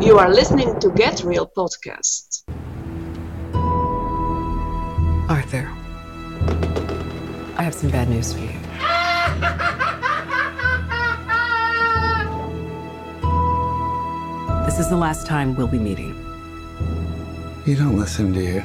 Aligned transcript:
You 0.00 0.18
are 0.18 0.28
listening 0.28 0.78
to 0.80 0.90
Get 0.90 1.24
Real 1.24 1.46
Podcast. 1.46 2.44
Arthur, 5.28 5.66
I 7.56 7.62
have 7.62 7.74
some 7.74 7.90
bad 7.90 8.10
news 8.10 8.32
for 8.34 8.40
you. 8.40 8.52
This 14.66 14.78
is 14.78 14.90
the 14.90 14.96
last 14.96 15.26
time 15.26 15.56
we'll 15.56 15.66
be 15.66 15.78
meeting. 15.78 16.14
You 17.64 17.76
don't 17.76 17.96
listen, 17.98 18.34
do 18.34 18.40
you? 18.40 18.62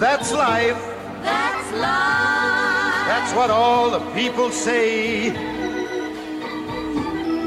That's 0.00 0.32
life. 0.32 0.76
That's 1.22 1.72
life. 1.74 3.06
That's 3.06 3.32
what 3.32 3.48
all 3.48 3.92
the 3.92 4.00
people 4.10 4.50
say. 4.50 5.57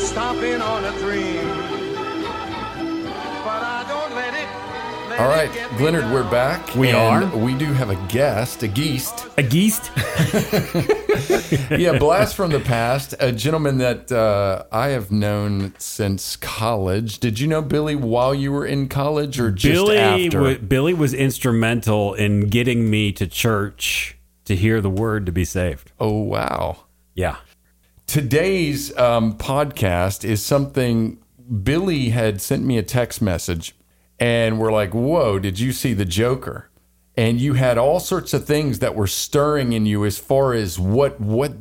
stomping 0.00 0.60
on 0.60 0.84
a 0.84 0.92
dream. 0.98 1.46
But 3.44 3.62
I 3.62 3.84
don't 3.88 4.14
let 4.14 4.34
it. 4.34 4.48
let 5.10 5.20
All 5.20 5.30
it 5.30 5.34
right, 5.34 5.52
get 5.54 5.72
me 5.72 5.78
Glenard, 5.78 6.12
we're 6.12 6.28
back. 6.30 6.74
We 6.74 6.88
and 6.90 6.96
are? 6.96 7.36
We 7.36 7.54
do 7.54 7.66
have 7.72 7.90
a 7.90 7.96
guest, 8.08 8.62
a 8.62 8.68
geest. 8.68 9.26
A 9.38 9.42
geest? 9.42 9.90
Yeah, 11.70 11.98
blast 11.98 12.34
from 12.34 12.50
the 12.50 12.60
past. 12.60 13.14
A 13.20 13.30
gentleman 13.32 13.78
that 13.78 14.10
uh, 14.10 14.64
I 14.72 14.88
have 14.88 15.10
known 15.12 15.74
since 15.78 16.36
college. 16.36 17.18
Did 17.18 17.38
you 17.40 17.46
know 17.46 17.62
Billy 17.62 17.94
while 17.94 18.34
you 18.34 18.50
were 18.52 18.66
in 18.66 18.88
college, 18.88 19.38
or 19.40 19.50
just 19.50 19.72
Billy, 19.72 19.96
after? 19.98 20.42
wa- 20.42 20.54
Billy 20.58 20.92
was 20.94 21.14
instrumental 21.14 22.14
in 22.14 22.48
getting 22.48 22.90
me 22.90 23.12
to 23.12 23.26
church 23.26 24.16
to 24.44 24.56
hear 24.56 24.80
the 24.80 24.90
word 24.90 25.24
to 25.26 25.32
be 25.32 25.44
saved. 25.44 25.92
oh 26.00 26.18
wow! 26.20 26.78
Yeah. 27.14 27.36
Today's 28.06 28.96
um, 28.96 29.36
podcast 29.36 30.24
is 30.24 30.40
something 30.40 31.18
Billy 31.62 32.10
had 32.10 32.40
sent 32.40 32.64
me 32.64 32.78
a 32.78 32.82
text 32.82 33.20
message, 33.20 33.74
and 34.20 34.60
we're 34.60 34.72
like, 34.72 34.94
"Whoa! 34.94 35.40
Did 35.40 35.58
you 35.58 35.72
see 35.72 35.92
the 35.92 36.04
Joker?" 36.04 36.70
And 37.16 37.40
you 37.40 37.54
had 37.54 37.78
all 37.78 37.98
sorts 37.98 38.32
of 38.32 38.44
things 38.44 38.78
that 38.78 38.94
were 38.94 39.06
stirring 39.06 39.72
in 39.72 39.86
you 39.86 40.04
as 40.04 40.18
far 40.18 40.52
as 40.52 40.78
what 40.78 41.20
what 41.20 41.54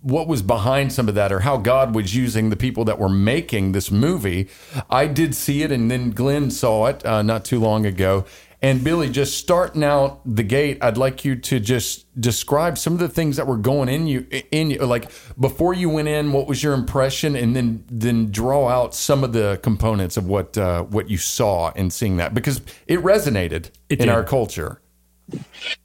what 0.00 0.26
was 0.26 0.42
behind 0.42 0.92
some 0.92 1.08
of 1.08 1.14
that, 1.14 1.30
or 1.30 1.40
how 1.40 1.56
God 1.56 1.94
was 1.94 2.16
using 2.16 2.50
the 2.50 2.56
people 2.56 2.84
that 2.86 2.98
were 2.98 3.08
making 3.08 3.70
this 3.70 3.92
movie. 3.92 4.48
I 4.90 5.06
did 5.06 5.36
see 5.36 5.62
it, 5.62 5.70
and 5.70 5.88
then 5.88 6.10
Glenn 6.10 6.50
saw 6.50 6.86
it 6.86 7.06
uh, 7.06 7.22
not 7.22 7.44
too 7.44 7.60
long 7.60 7.86
ago. 7.86 8.24
And 8.62 8.84
Billy, 8.84 9.10
just 9.10 9.38
starting 9.38 9.82
out 9.84 10.20
the 10.24 10.44
gate, 10.44 10.78
I'd 10.82 10.96
like 10.96 11.24
you 11.24 11.34
to 11.36 11.60
just 11.60 12.06
describe 12.20 12.78
some 12.78 12.92
of 12.94 13.00
the 13.00 13.08
things 13.08 13.36
that 13.36 13.46
were 13.48 13.56
going 13.56 13.88
in 13.88 14.06
you 14.06 14.26
in 14.52 14.70
you 14.70 14.78
like 14.86 15.10
before 15.40 15.74
you 15.74 15.90
went 15.90 16.08
in. 16.08 16.32
What 16.32 16.46
was 16.46 16.62
your 16.62 16.74
impression, 16.74 17.34
and 17.36 17.56
then 17.56 17.84
then 17.90 18.30
draw 18.30 18.68
out 18.68 18.94
some 18.94 19.24
of 19.24 19.32
the 19.32 19.58
components 19.64 20.16
of 20.16 20.26
what 20.28 20.56
uh, 20.56 20.84
what 20.84 21.10
you 21.10 21.18
saw 21.18 21.72
in 21.72 21.90
seeing 21.90 22.18
that 22.18 22.34
because 22.34 22.62
it 22.86 23.00
resonated 23.00 23.70
It 23.88 24.00
in 24.00 24.08
our 24.08 24.22
culture. 24.24 24.80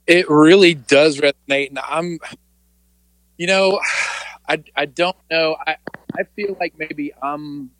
it 0.06 0.28
really 0.30 0.74
does 0.74 1.18
resonate 1.20 1.68
and 1.70 1.78
i'm 1.88 2.18
you 3.38 3.46
know 3.46 3.80
i 4.48 4.62
i 4.76 4.84
don't 4.84 5.16
know 5.30 5.56
i 5.66 5.76
i 6.18 6.22
feel 6.36 6.56
like 6.60 6.74
maybe 6.78 7.12
i'm 7.22 7.70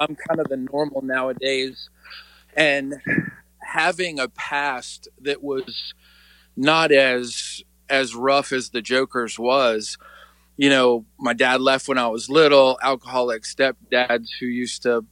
i'm 0.00 0.16
kind 0.16 0.40
of 0.40 0.48
the 0.48 0.56
normal 0.56 1.02
nowadays 1.02 1.88
and 2.56 2.94
having 3.76 4.18
a 4.18 4.28
past 4.28 5.08
that 5.20 5.42
was 5.42 5.94
not 6.56 6.90
as 6.92 7.62
as 7.88 8.14
rough 8.14 8.52
as 8.52 8.70
the 8.70 8.82
joker's 8.82 9.38
was 9.38 9.98
you 10.56 10.68
know 10.70 11.04
my 11.18 11.32
dad 11.32 11.60
left 11.60 11.86
when 11.86 11.98
i 11.98 12.08
was 12.08 12.30
little 12.30 12.78
alcoholic 12.82 13.42
stepdads 13.42 14.28
who 14.40 14.46
used 14.46 14.82
to 14.82 15.04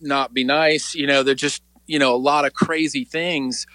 not 0.00 0.32
be 0.32 0.44
nice 0.44 0.94
you 0.94 1.06
know 1.06 1.22
they're 1.22 1.34
just 1.34 1.62
you 1.86 1.98
know 1.98 2.14
a 2.14 2.16
lot 2.16 2.44
of 2.44 2.52
crazy 2.52 3.04
things. 3.04 3.66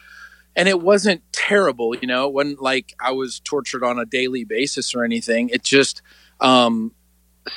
And 0.53 0.67
it 0.67 0.81
wasn't 0.81 1.23
terrible 1.31 1.95
you 1.95 2.07
know 2.07 2.27
it 2.27 2.33
wasn't 2.33 2.61
like 2.61 2.93
i 2.99 3.11
was 3.11 3.39
tortured 3.39 3.83
on 3.83 3.99
a 3.99 4.05
daily 4.05 4.43
basis 4.43 4.93
or 4.93 5.03
anything. 5.03 5.49
It 5.49 5.63
just 5.63 6.01
um 6.41 6.93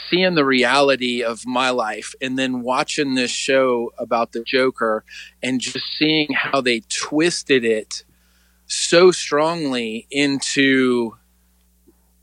seeing 0.08 0.34
the 0.34 0.44
reality 0.44 1.22
of 1.22 1.46
my 1.46 1.70
life 1.70 2.14
and 2.20 2.38
then 2.38 2.62
watching 2.62 3.14
this 3.14 3.30
show 3.30 3.92
about 3.98 4.32
the 4.32 4.42
joker 4.42 5.04
and 5.42 5.60
just 5.60 5.84
seeing 5.98 6.32
how 6.32 6.60
they 6.60 6.80
twisted 6.88 7.64
it 7.64 8.04
so 8.66 9.10
strongly 9.10 10.06
into 10.10 11.14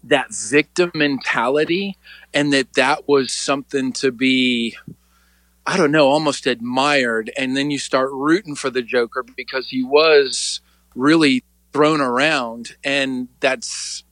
that 0.03 0.33
victim 0.33 0.91
mentality 0.95 1.95
and 2.33 2.51
that 2.51 2.73
that 2.73 3.07
was 3.07 3.31
something 3.31 3.93
to 3.93 4.11
be 4.11 4.75
I 5.65 5.77
don't 5.77 5.91
know, 5.91 6.07
almost 6.07 6.47
admired. 6.47 7.31
And 7.37 7.55
then 7.55 7.69
you 7.69 7.77
start 7.77 8.09
rooting 8.11 8.55
for 8.55 8.69
the 8.69 8.81
Joker 8.81 9.23
because 9.23 9.69
he 9.69 9.83
was 9.83 10.59
really 10.95 11.43
thrown 11.71 12.01
around. 12.01 12.75
And 12.83 13.27
that's, 13.39 14.03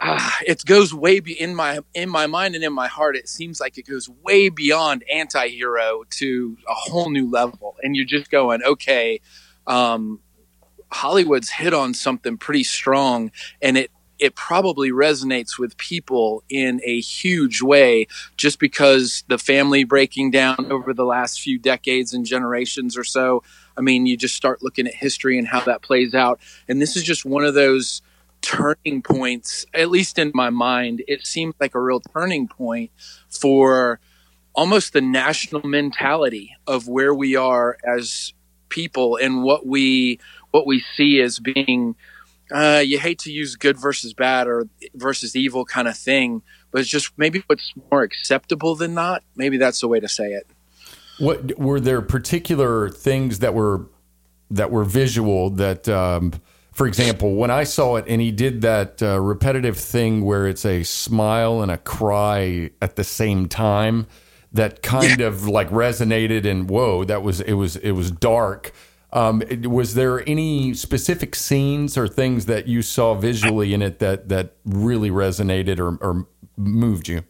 ah, 0.00 0.38
it 0.46 0.64
goes 0.64 0.94
way 0.94 1.20
be 1.20 1.38
in 1.38 1.54
my, 1.54 1.80
in 1.94 2.08
my 2.08 2.26
mind 2.26 2.54
and 2.54 2.64
in 2.64 2.72
my 2.72 2.88
heart. 2.88 3.16
It 3.16 3.28
seems 3.28 3.60
like 3.60 3.78
it 3.78 3.86
goes 3.86 4.08
way 4.08 4.48
beyond 4.48 5.04
anti-hero 5.12 6.04
to 6.10 6.56
a 6.68 6.74
whole 6.74 7.10
new 7.10 7.30
level. 7.30 7.76
And 7.82 7.94
you're 7.94 8.06
just 8.06 8.30
going, 8.30 8.62
okay, 8.62 9.20
um, 9.66 10.20
Hollywood's 10.90 11.50
hit 11.50 11.74
on 11.74 11.94
something 11.94 12.36
pretty 12.36 12.64
strong 12.64 13.30
and 13.62 13.76
it, 13.76 13.90
it 14.18 14.34
probably 14.34 14.90
resonates 14.90 15.58
with 15.58 15.76
people 15.78 16.44
in 16.50 16.80
a 16.84 17.00
huge 17.00 17.62
way 17.62 18.06
just 18.36 18.58
because 18.58 19.24
the 19.28 19.38
family 19.38 19.82
breaking 19.82 20.30
down 20.30 20.66
over 20.70 20.92
the 20.92 21.04
last 21.04 21.40
few 21.40 21.58
decades 21.58 22.12
and 22.12 22.26
generations 22.26 22.98
or 22.98 23.04
so. 23.04 23.42
I 23.78 23.80
mean, 23.80 24.04
you 24.04 24.18
just 24.18 24.36
start 24.36 24.62
looking 24.62 24.86
at 24.86 24.94
history 24.94 25.38
and 25.38 25.48
how 25.48 25.60
that 25.60 25.80
plays 25.80 26.14
out. 26.14 26.38
And 26.68 26.82
this 26.82 26.96
is 26.96 27.02
just 27.02 27.24
one 27.24 27.44
of 27.44 27.54
those 27.54 28.02
turning 28.42 29.02
points, 29.02 29.66
at 29.74 29.90
least 29.90 30.18
in 30.18 30.32
my 30.34 30.50
mind. 30.50 31.02
It 31.06 31.26
seems 31.26 31.54
like 31.60 31.74
a 31.74 31.80
real 31.80 32.00
turning 32.00 32.48
point 32.48 32.90
for 33.28 34.00
almost 34.54 34.92
the 34.92 35.00
national 35.00 35.66
mentality 35.66 36.56
of 36.66 36.88
where 36.88 37.14
we 37.14 37.36
are 37.36 37.78
as 37.84 38.32
people 38.68 39.16
and 39.16 39.42
what 39.42 39.66
we 39.66 40.18
what 40.50 40.66
we 40.66 40.82
see 40.96 41.20
as 41.20 41.38
being 41.38 41.94
uh, 42.52 42.82
you 42.84 42.98
hate 42.98 43.18
to 43.20 43.30
use 43.30 43.56
good 43.56 43.78
versus 43.78 44.12
bad 44.12 44.48
or 44.48 44.68
versus 44.94 45.36
evil 45.36 45.64
kind 45.64 45.86
of 45.86 45.96
thing, 45.96 46.42
but 46.70 46.80
it's 46.80 46.90
just 46.90 47.12
maybe 47.16 47.44
what's 47.46 47.72
more 47.90 48.02
acceptable 48.02 48.74
than 48.74 48.94
not. 48.94 49.22
Maybe 49.36 49.56
that's 49.56 49.80
the 49.80 49.88
way 49.88 50.00
to 50.00 50.08
say 50.08 50.32
it. 50.32 50.46
What 51.18 51.58
were 51.58 51.80
there 51.80 52.02
particular 52.02 52.88
things 52.88 53.38
that 53.40 53.54
were 53.54 53.86
that 54.50 54.70
were 54.70 54.84
visual 54.84 55.50
that, 55.50 55.88
um, 55.88 56.32
for 56.72 56.86
example, 56.86 57.34
when 57.34 57.50
I 57.50 57.64
saw 57.64 57.96
it 57.96 58.04
and 58.08 58.20
he 58.20 58.30
did 58.30 58.62
that 58.62 59.02
uh, 59.02 59.20
repetitive 59.20 59.76
thing 59.76 60.24
where 60.24 60.46
it's 60.46 60.64
a 60.64 60.82
smile 60.82 61.62
and 61.62 61.70
a 61.70 61.78
cry 61.78 62.70
at 62.80 62.96
the 62.96 63.04
same 63.04 63.48
time, 63.48 64.06
that 64.52 64.82
kind 64.82 65.20
of 65.20 65.46
like 65.46 65.68
resonated 65.70 66.44
and 66.44 66.68
whoa, 66.68 67.04
that 67.04 67.22
was 67.22 67.40
it 67.40 67.54
was 67.54 67.76
it 67.76 67.92
was 67.92 68.10
dark. 68.10 68.72
Um, 69.12 69.42
was 69.62 69.94
there 69.94 70.28
any 70.28 70.74
specific 70.74 71.34
scenes 71.34 71.98
or 71.98 72.06
things 72.06 72.46
that 72.46 72.68
you 72.68 72.82
saw 72.82 73.14
visually 73.14 73.74
in 73.74 73.82
it 73.82 73.98
that 73.98 74.28
that 74.28 74.54
really 74.64 75.10
resonated 75.10 75.78
or, 75.80 75.96
or 75.96 76.26
moved 76.56 77.08
you? 77.08 77.24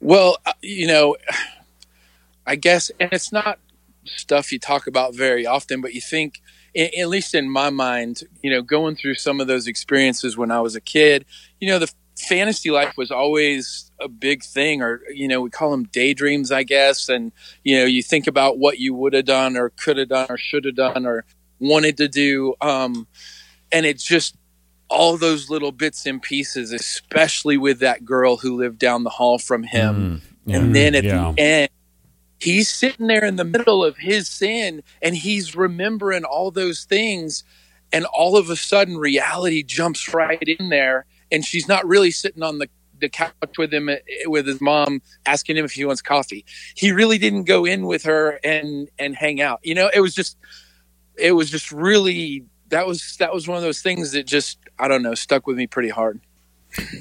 Well, 0.00 0.38
uh, 0.46 0.52
you 0.62 0.86
know, 0.86 1.16
I 2.46 2.56
guess, 2.56 2.90
and 3.00 3.12
it's 3.12 3.32
not 3.32 3.58
stuff 4.04 4.52
you 4.52 4.58
talk 4.58 4.86
about 4.86 5.14
very 5.14 5.46
often, 5.46 5.80
but 5.80 5.94
you 5.94 6.00
think, 6.00 6.40
at 6.76 7.08
least 7.08 7.34
in 7.34 7.50
my 7.50 7.70
mind, 7.70 8.22
you 8.42 8.50
know, 8.50 8.62
going 8.62 8.96
through 8.96 9.14
some 9.14 9.40
of 9.40 9.46
those 9.46 9.66
experiences 9.66 10.36
when 10.36 10.50
I 10.50 10.60
was 10.60 10.74
a 10.74 10.80
kid, 10.80 11.24
you 11.60 11.68
know, 11.68 11.78
the 11.78 11.92
fantasy 12.16 12.70
life 12.70 12.96
was 12.96 13.10
always 13.10 13.90
a 14.00 14.08
big 14.08 14.42
thing, 14.42 14.82
or, 14.82 15.00
you 15.12 15.28
know, 15.28 15.40
we 15.40 15.50
call 15.50 15.70
them 15.70 15.84
daydreams, 15.84 16.50
I 16.52 16.62
guess. 16.62 17.08
And, 17.08 17.32
you 17.62 17.76
know, 17.76 17.84
you 17.84 18.02
think 18.02 18.26
about 18.26 18.58
what 18.58 18.78
you 18.78 18.94
would 18.94 19.12
have 19.12 19.24
done, 19.24 19.56
or 19.56 19.70
could 19.70 19.98
have 19.98 20.08
done, 20.08 20.26
or 20.28 20.36
should 20.36 20.64
have 20.64 20.76
done, 20.76 21.06
or 21.06 21.24
wanted 21.58 21.96
to 21.98 22.08
do. 22.08 22.54
Um, 22.60 23.06
and 23.70 23.86
it's 23.86 24.04
just, 24.04 24.36
all 24.90 25.16
those 25.16 25.48
little 25.48 25.72
bits 25.72 26.06
and 26.06 26.20
pieces, 26.20 26.70
especially 26.70 27.56
with 27.56 27.80
that 27.80 28.04
girl 28.04 28.36
who 28.36 28.54
lived 28.54 28.78
down 28.78 29.02
the 29.02 29.10
hall 29.10 29.38
from 29.38 29.62
him. 29.62 30.20
Yeah. 30.44 30.58
And 30.58 30.76
then 30.76 30.94
at 30.94 31.04
yeah. 31.04 31.32
the 31.34 31.40
end, 31.40 31.68
he's 32.44 32.68
sitting 32.68 33.06
there 33.06 33.24
in 33.24 33.36
the 33.36 33.44
middle 33.44 33.82
of 33.82 33.96
his 33.96 34.28
sin 34.28 34.82
and 35.00 35.16
he's 35.16 35.56
remembering 35.56 36.24
all 36.24 36.50
those 36.50 36.84
things 36.84 37.42
and 37.92 38.04
all 38.06 38.36
of 38.36 38.50
a 38.50 38.56
sudden 38.56 38.98
reality 38.98 39.62
jumps 39.62 40.12
right 40.12 40.42
in 40.42 40.68
there 40.68 41.06
and 41.32 41.44
she's 41.44 41.66
not 41.66 41.86
really 41.86 42.10
sitting 42.10 42.42
on 42.42 42.58
the 42.58 42.68
the 43.00 43.08
couch 43.08 43.32
with 43.58 43.74
him 43.74 43.88
eh, 43.88 43.98
with 44.26 44.46
his 44.46 44.60
mom 44.60 45.02
asking 45.26 45.56
him 45.56 45.64
if 45.64 45.72
he 45.72 45.84
wants 45.84 46.00
coffee. 46.00 46.44
He 46.76 46.92
really 46.92 47.18
didn't 47.18 47.44
go 47.44 47.64
in 47.64 47.86
with 47.86 48.04
her 48.04 48.38
and 48.44 48.88
and 48.98 49.16
hang 49.16 49.40
out. 49.40 49.60
You 49.62 49.74
know 49.74 49.90
it 49.92 50.00
was 50.00 50.14
just 50.14 50.36
it 51.16 51.32
was 51.32 51.50
just 51.50 51.72
really 51.72 52.44
that 52.68 52.86
was 52.86 53.16
that 53.16 53.32
was 53.32 53.48
one 53.48 53.56
of 53.56 53.62
those 53.62 53.82
things 53.82 54.12
that 54.12 54.26
just 54.26 54.58
i 54.78 54.88
don't 54.88 55.02
know 55.02 55.14
stuck 55.14 55.46
with 55.46 55.56
me 55.56 55.66
pretty 55.66 55.88
hard. 55.88 56.20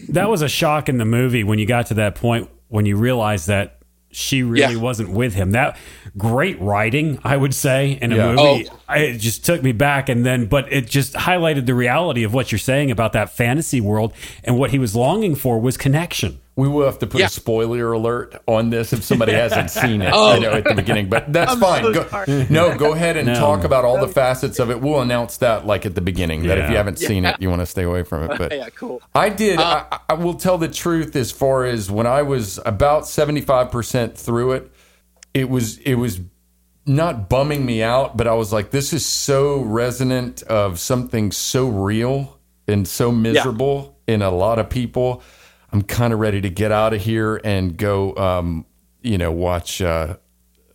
That 0.10 0.30
was 0.30 0.42
a 0.42 0.50
shock 0.50 0.88
in 0.88 0.98
the 0.98 1.06
movie 1.06 1.44
when 1.44 1.60
you 1.60 1.66
got 1.66 1.88
to 1.88 1.96
that 1.96 2.16
point 2.16 2.50
when 2.70 2.86
you 2.86 2.96
realized 2.96 3.48
that 3.48 3.83
she 4.14 4.44
really 4.44 4.76
Yeah. 4.76 4.80
wasn't 4.82 5.10
with 5.10 5.34
him. 5.36 5.52
That 5.52 5.78
great 6.18 6.60
writing, 6.62 7.20
I 7.24 7.36
would 7.38 7.54
say, 7.54 7.98
in 8.02 8.12
a 8.14 8.16
Yeah. 8.16 8.32
movie. 8.34 8.68
Oh, 8.70 8.80
I, 8.88 8.98
it 9.00 9.18
just 9.18 9.46
took 9.46 9.64
me 9.64 9.72
back, 9.72 10.10
and 10.10 10.26
then, 10.26 10.46
but 10.46 10.72
it 10.72 10.88
just 10.90 11.14
highlighted 11.14 11.66
the 11.66 11.74
reality 11.74 12.24
of 12.24 12.34
what 12.34 12.52
you're 12.52 12.60
saying 12.60 12.92
about 12.92 13.14
that 13.14 13.36
fantasy 13.36 13.82
world, 13.82 14.14
and 14.44 14.58
what 14.58 14.72
he 14.72 14.80
was 14.80 14.96
longing 14.96 15.36
for 15.36 15.60
was 15.60 15.78
connection. 15.78 16.40
We 16.56 16.68
will 16.68 16.86
have 16.86 17.00
to 17.00 17.08
put 17.08 17.20
Yeah. 17.20 17.26
a 17.26 17.30
spoiler 17.30 17.92
alert 17.94 18.36
on 18.48 18.70
this 18.70 18.94
if 18.94 19.04
somebody 19.04 19.32
hasn't 19.46 19.72
seen 19.72 20.04
it. 20.04 20.12
Oh. 20.14 20.34
I 20.34 20.40
know 20.40 20.52
at 20.52 20.64
the 20.66 20.76
beginning, 20.76 21.10
but 21.10 21.34
that's 21.34 21.52
I'm 21.54 21.60
fine. 21.60 21.84
so 21.84 21.94
Go- 21.94 22.46
no, 22.50 22.78
go 22.78 22.94
ahead 22.94 23.18
and 23.18 23.26
No. 23.28 23.34
talk 23.34 23.64
about 23.64 23.86
all 23.86 24.00
the 24.00 24.08
facets 24.08 24.60
of 24.60 24.70
it. 24.70 24.80
We'll 24.80 25.02
announce 25.02 25.38
that 25.38 25.66
like 25.66 25.86
at 25.88 25.96
the 25.96 26.02
beginning. 26.02 26.44
That 26.44 26.60
if 26.60 26.70
you 26.70 26.76
haven't 26.76 27.00
seen 27.00 27.26
it, 27.26 27.38
you 27.42 27.50
want 27.50 27.62
to 27.62 27.66
stay 27.66 27.84
away 27.84 28.04
from 28.04 28.30
it. 28.30 28.38
But 28.38 28.52
yeah 28.56 28.70
cool 28.70 29.02
I 29.16 29.30
did. 29.30 29.58
Uh, 29.60 29.86
I, 29.92 30.00
I 30.10 30.14
will 30.14 30.36
tell 30.36 30.58
the 30.60 30.68
truth 30.68 31.16
as 31.16 31.32
far 31.32 31.66
as 31.66 31.90
when 31.90 32.06
I 32.06 32.22
was 32.22 32.60
about 32.66 33.08
seventy 33.08 33.42
five 33.42 33.72
percent 33.72 34.16
through 34.16 34.52
it, 34.52 34.72
it 35.34 35.50
was 35.50 35.80
it 35.80 35.96
was 35.96 36.20
not 36.86 37.30
bumming 37.30 37.66
me 37.66 37.82
out, 37.82 38.16
but 38.18 38.28
I 38.28 38.34
was 38.34 38.52
like, 38.54 38.70
this 38.70 38.94
is 38.94 39.06
so 39.06 39.62
resonant 39.62 40.44
of 40.44 40.80
something 40.80 41.32
so 41.32 41.68
real 41.68 42.38
and 42.68 42.88
so 42.88 43.12
miserable 43.12 43.98
in 44.06 44.22
a 44.22 44.30
lot 44.30 44.60
of 44.60 44.70
people. 44.70 45.24
I'm 45.74 45.82
kind 45.82 46.14
of 46.14 46.20
ready 46.20 46.40
to 46.40 46.50
get 46.52 46.72
out 46.72 46.94
of 46.94 47.02
here 47.02 47.42
and 47.44 47.76
go, 47.76 48.16
um, 48.16 48.66
you 49.02 49.18
know, 49.18 49.32
watch 49.32 49.82
uh, 49.82 50.18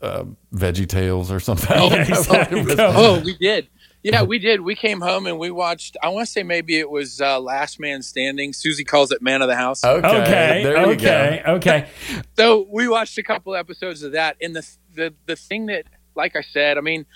uh, 0.03 0.25
Veggie 0.53 0.89
Tales 0.89 1.31
or 1.31 1.39
something. 1.39 1.71
I 1.77 1.89
don't 1.89 2.09
know 2.09 2.23
what 2.23 2.53
it 2.53 2.67
was. 2.67 2.77
Oh, 2.79 3.23
we 3.25 3.37
did. 3.37 3.69
Yeah, 4.03 4.23
we 4.23 4.39
did. 4.39 4.61
We 4.61 4.75
came 4.75 5.01
home 5.01 5.27
and 5.27 5.39
we 5.39 5.51
watched. 5.51 5.97
I 6.03 6.09
want 6.09 6.27
to 6.27 6.33
say 6.33 6.43
maybe 6.43 6.79
it 6.79 6.91
was 6.91 7.21
uh, 7.21 7.39
Last 7.41 7.79
Man 7.79 8.03
Standing. 8.03 8.53
Susie 8.53 8.85
calls 8.85 9.13
it 9.13 9.23
Man 9.23 9.41
of 9.41 9.49
the 9.49 9.57
House. 9.57 9.85
Okay, 9.85 10.07
Okay, 10.07 10.63
there 10.65 10.87
you 10.87 10.93
okay, 10.93 11.43
okay. 11.47 11.89
So 12.37 12.67
we 12.71 12.89
watched 12.89 13.19
a 13.19 13.23
couple 13.23 13.55
episodes 13.55 14.03
of 14.03 14.13
that, 14.13 14.37
and 14.41 14.55
the 14.55 14.69
the 14.95 15.15
the 15.27 15.37
thing 15.37 15.67
that, 15.67 15.85
like 16.15 16.37
I 16.37 16.43
said, 16.43 16.79
I 16.79 16.81
mean, 16.81 17.07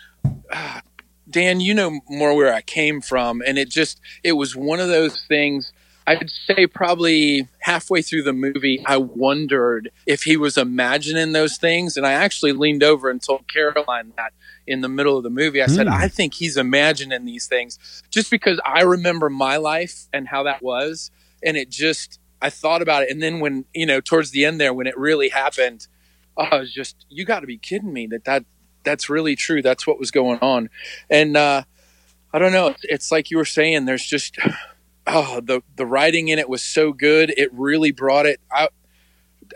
uh, 0.50 0.80
Dan, 1.30 1.60
you 1.60 1.72
know 1.72 2.00
more 2.08 2.34
where 2.34 2.52
I 2.52 2.62
came 2.62 3.00
from, 3.00 3.42
and 3.46 3.58
it 3.58 3.68
just 3.70 4.00
it 4.22 4.32
was 4.32 4.54
one 4.54 4.80
of 4.80 4.88
those 4.88 5.22
things. 5.28 5.72
I'd 6.06 6.30
say 6.46 6.66
probably 6.66 7.48
halfway 7.60 8.02
through 8.02 8.24
the 8.24 8.32
movie, 8.32 8.82
I 8.84 8.96
wondered 8.96 9.90
if 10.06 10.24
he 10.24 10.36
was 10.36 10.58
imagining 10.58 11.32
those 11.32 11.56
things, 11.56 11.96
and 11.96 12.06
I 12.06 12.12
actually 12.12 12.52
leaned 12.52 12.82
over 12.82 13.08
and 13.08 13.22
told 13.22 13.46
Caroline 13.48 14.12
that 14.16 14.32
in 14.66 14.80
the 14.80 14.88
middle 14.88 15.16
of 15.16 15.22
the 15.22 15.30
movie. 15.30 15.62
I 15.62 15.66
said, 15.66 15.86
Hmm. 15.86 15.92
I 15.94 16.08
think 16.08 16.34
he's 16.34 16.56
imagining 16.56 17.24
these 17.24 17.46
things 17.46 17.78
just 18.10 18.30
because 18.30 18.60
I 18.64 18.82
remember 18.82 19.30
my 19.30 19.56
life 19.56 20.08
and 20.12 20.28
how 20.28 20.42
that 20.44 20.62
was, 20.62 21.10
and 21.42 21.56
it 21.56 21.70
just 21.70 22.18
I 22.40 22.50
thought 22.50 22.82
about 22.82 23.04
it, 23.04 23.10
and 23.10 23.22
then 23.22 23.38
when 23.38 23.64
you 23.72 23.86
know 23.86 24.00
towards 24.00 24.32
the 24.32 24.44
end 24.44 24.60
there 24.60 24.74
when 24.74 24.88
it 24.88 24.98
really 24.98 25.28
happened, 25.28 25.86
I 26.36 26.56
was 26.56 26.72
just 26.72 27.06
you 27.08 27.24
got 27.24 27.40
to 27.40 27.46
be 27.46 27.58
kidding 27.58 27.92
me 27.92 28.08
that 28.08 28.24
that 28.24 28.44
that's 28.84 29.08
really 29.08 29.36
true. 29.36 29.62
That's 29.62 29.86
what 29.86 29.98
was 29.98 30.10
going 30.10 30.40
on, 30.40 30.68
and 31.08 31.36
uh, 31.36 31.62
I 32.32 32.38
don't 32.40 32.52
know. 32.52 32.68
It's, 32.68 32.84
it's 32.84 33.12
like 33.12 33.30
you 33.30 33.36
were 33.36 33.44
saying. 33.44 33.84
There's 33.84 34.04
just 34.04 34.36
oh 35.06 35.40
the 35.40 35.62
the 35.76 35.86
writing 35.86 36.28
in 36.28 36.38
it 36.38 36.48
was 36.48 36.62
so 36.62 36.92
good. 36.92 37.32
It 37.36 37.52
really 37.52 37.92
brought 37.92 38.26
it 38.26 38.40
out. 38.54 38.72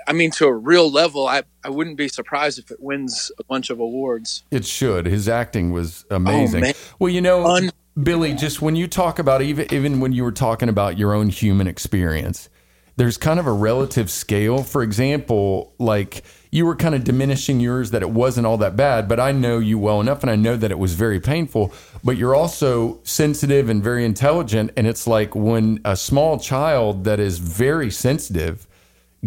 I 0.06 0.12
mean, 0.12 0.30
to 0.32 0.46
a 0.46 0.52
real 0.52 0.90
level. 0.90 1.26
I 1.26 1.42
I 1.64 1.70
wouldn't 1.70 1.96
be 1.96 2.08
surprised 2.08 2.58
if 2.58 2.70
it 2.70 2.80
wins 2.80 3.32
a 3.38 3.44
bunch 3.44 3.70
of 3.70 3.80
awards. 3.80 4.44
It 4.50 4.64
should. 4.64 5.06
His 5.06 5.28
acting 5.28 5.72
was 5.72 6.04
amazing. 6.10 6.62
Oh, 6.62 6.66
man. 6.66 6.74
well, 6.98 7.12
you 7.12 7.20
know, 7.20 7.46
Un- 7.46 7.70
Billy, 8.00 8.34
just 8.34 8.60
when 8.60 8.76
you 8.76 8.86
talk 8.86 9.18
about 9.18 9.42
even 9.42 9.72
even 9.72 10.00
when 10.00 10.12
you 10.12 10.22
were 10.22 10.32
talking 10.32 10.68
about 10.68 10.98
your 10.98 11.14
own 11.14 11.28
human 11.30 11.66
experience, 11.66 12.48
there's 12.96 13.16
kind 13.16 13.40
of 13.40 13.46
a 13.46 13.52
relative 13.52 14.10
scale. 14.10 14.62
For 14.62 14.82
example, 14.82 15.74
like 15.78 16.22
you 16.50 16.66
were 16.66 16.76
kind 16.76 16.94
of 16.94 17.04
diminishing 17.04 17.60
yours 17.60 17.90
that 17.90 18.02
it 18.02 18.10
wasn't 18.10 18.46
all 18.46 18.56
that 18.58 18.76
bad, 18.76 19.08
but 19.08 19.20
I 19.20 19.32
know 19.32 19.58
you 19.58 19.78
well 19.78 20.00
enough 20.00 20.22
and 20.22 20.30
I 20.30 20.36
know 20.36 20.56
that 20.56 20.70
it 20.70 20.78
was 20.78 20.94
very 20.94 21.20
painful, 21.20 21.72
but 22.04 22.16
you're 22.16 22.34
also 22.34 23.00
sensitive 23.02 23.68
and 23.68 23.82
very 23.82 24.04
intelligent 24.04 24.72
and 24.76 24.86
it's 24.86 25.06
like 25.06 25.34
when 25.34 25.80
a 25.84 25.96
small 25.96 26.38
child 26.38 27.04
that 27.04 27.20
is 27.20 27.38
very 27.38 27.90
sensitive 27.90 28.66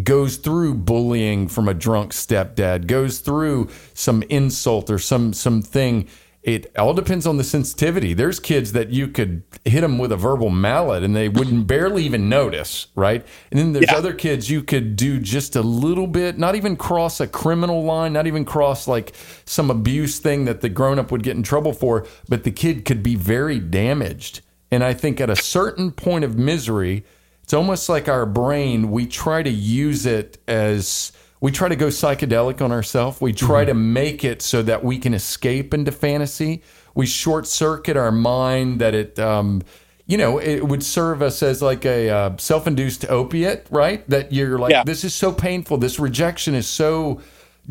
goes 0.04 0.38
through 0.38 0.76
bullying 0.76 1.48
from 1.48 1.68
a 1.68 1.74
drunk 1.74 2.14
stepdad, 2.14 2.88
goes 2.88 3.20
through 3.20 3.70
some 3.94 4.24
insult 4.30 4.90
or 4.90 5.00
some 5.00 5.34
something. 5.34 6.08
It 6.56 6.72
all 6.78 6.94
depends 6.96 7.28
on 7.28 7.38
the 7.38 7.44
sensitivity. 7.44 8.14
There's 8.16 8.40
kids 8.40 8.72
that 8.72 8.90
you 8.90 9.08
could 9.08 9.44
hit 9.66 9.82
them 9.82 10.00
with 10.00 10.12
a 10.12 10.16
verbal 10.18 10.50
mallet 10.50 11.04
and 11.04 11.16
they 11.16 11.30
wouldn't 11.30 11.68
barely 11.76 12.04
even 12.06 12.28
notice, 12.28 12.88
right? 12.96 13.24
And 13.52 13.60
then 13.60 13.74
there's 13.74 13.92
Yeah. 13.92 13.98
other 13.98 14.14
kids 14.14 14.50
you 14.50 14.64
could 14.64 14.96
do 14.96 15.20
just 15.20 15.56
a 15.56 15.62
little 15.62 16.08
bit, 16.08 16.40
not 16.40 16.56
even 16.56 16.76
cross 16.76 17.20
a 17.20 17.28
criminal 17.28 17.84
line, 17.84 18.14
not 18.14 18.26
even 18.26 18.46
cross 18.46 18.88
like 18.88 19.14
some 19.46 19.70
abuse 19.70 20.18
thing 20.18 20.46
that 20.46 20.62
the 20.62 20.70
grown 20.70 20.98
up 20.98 21.12
would 21.12 21.22
get 21.22 21.36
in 21.36 21.44
trouble 21.44 21.72
for, 21.74 22.08
but 22.28 22.44
the 22.44 22.52
kid 22.52 22.84
could 22.84 23.04
be 23.04 23.14
very 23.16 23.60
damaged. 23.60 24.42
And 24.72 24.84
I 24.84 24.94
think 24.94 25.22
at 25.22 25.30
a 25.30 25.36
certain 25.36 25.92
point 25.92 26.24
of 26.24 26.36
misery, 26.38 27.04
it's 27.44 27.54
almost 27.54 27.90
like 27.90 28.08
our 28.08 28.26
brain, 28.26 28.90
we 28.90 29.06
try 29.06 29.44
to 29.44 29.50
use 29.50 30.06
it 30.08 30.40
as 30.48 31.12
we 31.42 31.52
try 31.52 31.70
to 31.70 31.76
go 31.76 31.88
psychedelic 31.88 32.62
on 32.62 32.72
ourselves. 32.72 33.22
We 33.22 33.32
try 33.34 33.66
to 33.66 33.74
make 33.74 34.24
it 34.24 34.42
so 34.42 34.62
that 34.64 34.84
we 34.84 34.98
can 34.98 35.14
escape 35.14 35.74
into 35.74 35.92
fantasy. 35.92 36.64
We 36.96 37.06
short 37.06 37.48
circuit 37.48 37.96
our 37.96 38.12
mind 38.12 38.82
that 38.82 38.94
it, 38.94 39.18
um, 39.20 39.62
you 40.06 40.18
know, 40.18 40.38
it 40.40 40.68
would 40.68 40.84
serve 40.84 41.22
us 41.22 41.42
as 41.42 41.62
like 41.62 41.86
a 41.86 42.10
uh, 42.10 42.38
self 42.38 42.68
induced 42.68 43.10
opiate, 43.10 43.68
right? 43.70 44.08
That 44.10 44.34
you're 44.34 44.60
like, 44.60 44.72
Yeah. 44.72 44.84
this 44.84 45.04
is 45.04 45.14
so 45.16 45.32
painful. 45.32 45.78
This 45.78 45.98
rejection 46.00 46.56
is 46.56 46.68
so 46.68 47.22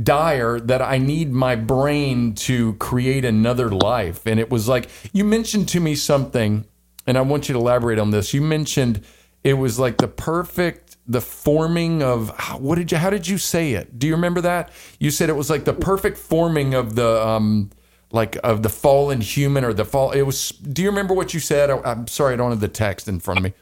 dire 0.03 0.61
that 0.61 0.81
I 0.81 0.99
need 0.99 1.33
my 1.33 1.57
brain 1.57 2.35
to 2.37 2.75
create 2.75 3.25
another 3.25 3.69
life. 3.71 4.27
And 4.27 4.39
it 4.41 4.49
was 4.49 4.69
like, 4.69 4.89
you 5.13 5.25
mentioned 5.25 5.69
to 5.71 5.81
me 5.81 5.95
something, 5.95 6.65
and 7.07 7.19
I 7.19 7.23
want 7.23 7.49
you 7.49 7.53
to 7.55 7.59
elaborate 7.59 7.99
on 7.99 8.13
this. 8.13 8.33
You 8.33 8.41
mentioned 8.41 9.03
it 9.45 9.55
was 9.55 9.79
like 9.79 9.97
the 9.99 10.09
perfect 10.09 10.88
the 11.09 11.21
forming 11.21 12.03
of 12.03 12.31
how- 12.39 12.59
what 12.59 12.77
did 12.77 12.93
you 12.93 12.99
how 12.99 13.09
did 13.11 13.27
you 13.27 13.39
say 13.39 13.73
it 13.73 13.99
do 13.99 14.07
you 14.07 14.15
remember 14.15 14.41
that 14.43 14.71
you 15.01 15.11
said 15.11 15.29
it 15.31 15.37
was 15.37 15.49
like 15.49 15.65
the 15.65 15.73
perfect 15.73 16.19
forming 16.19 16.75
of 16.75 16.95
the 16.97 17.27
um 17.27 17.71
like 18.13 18.37
of 18.45 18.63
the 18.63 18.69
fallen 18.69 19.21
human 19.21 19.65
or 19.65 19.73
the 19.73 19.85
fall 19.85 20.11
it 20.13 20.23
was 20.23 20.51
do 20.51 20.83
you 20.83 20.89
remember 20.89 21.15
what 21.15 21.33
you 21.35 21.41
said 21.41 21.71
I, 21.71 21.79
i'm 21.85 22.07
sorry 22.07 22.35
i 22.35 22.37
don't 22.37 22.51
have 22.51 22.61
the 22.61 22.69
text 22.69 23.09
in 23.09 23.21
front 23.21 23.39
of 23.39 23.45
me 23.45 23.53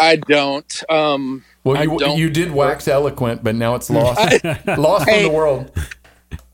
I 0.00 0.14
don't. 0.14 0.82
Um, 0.88 1.44
well 1.64 1.82
you, 1.82 1.98
don't- 1.98 2.16
you 2.18 2.30
did 2.30 2.52
wax 2.52 2.86
eloquent 2.86 3.42
but 3.42 3.56
now 3.56 3.74
it's 3.74 3.90
lost 3.90 4.44
lost 4.66 5.08
Hey. 5.08 5.24
in 5.26 5.30
the 5.32 5.36
world 5.36 5.72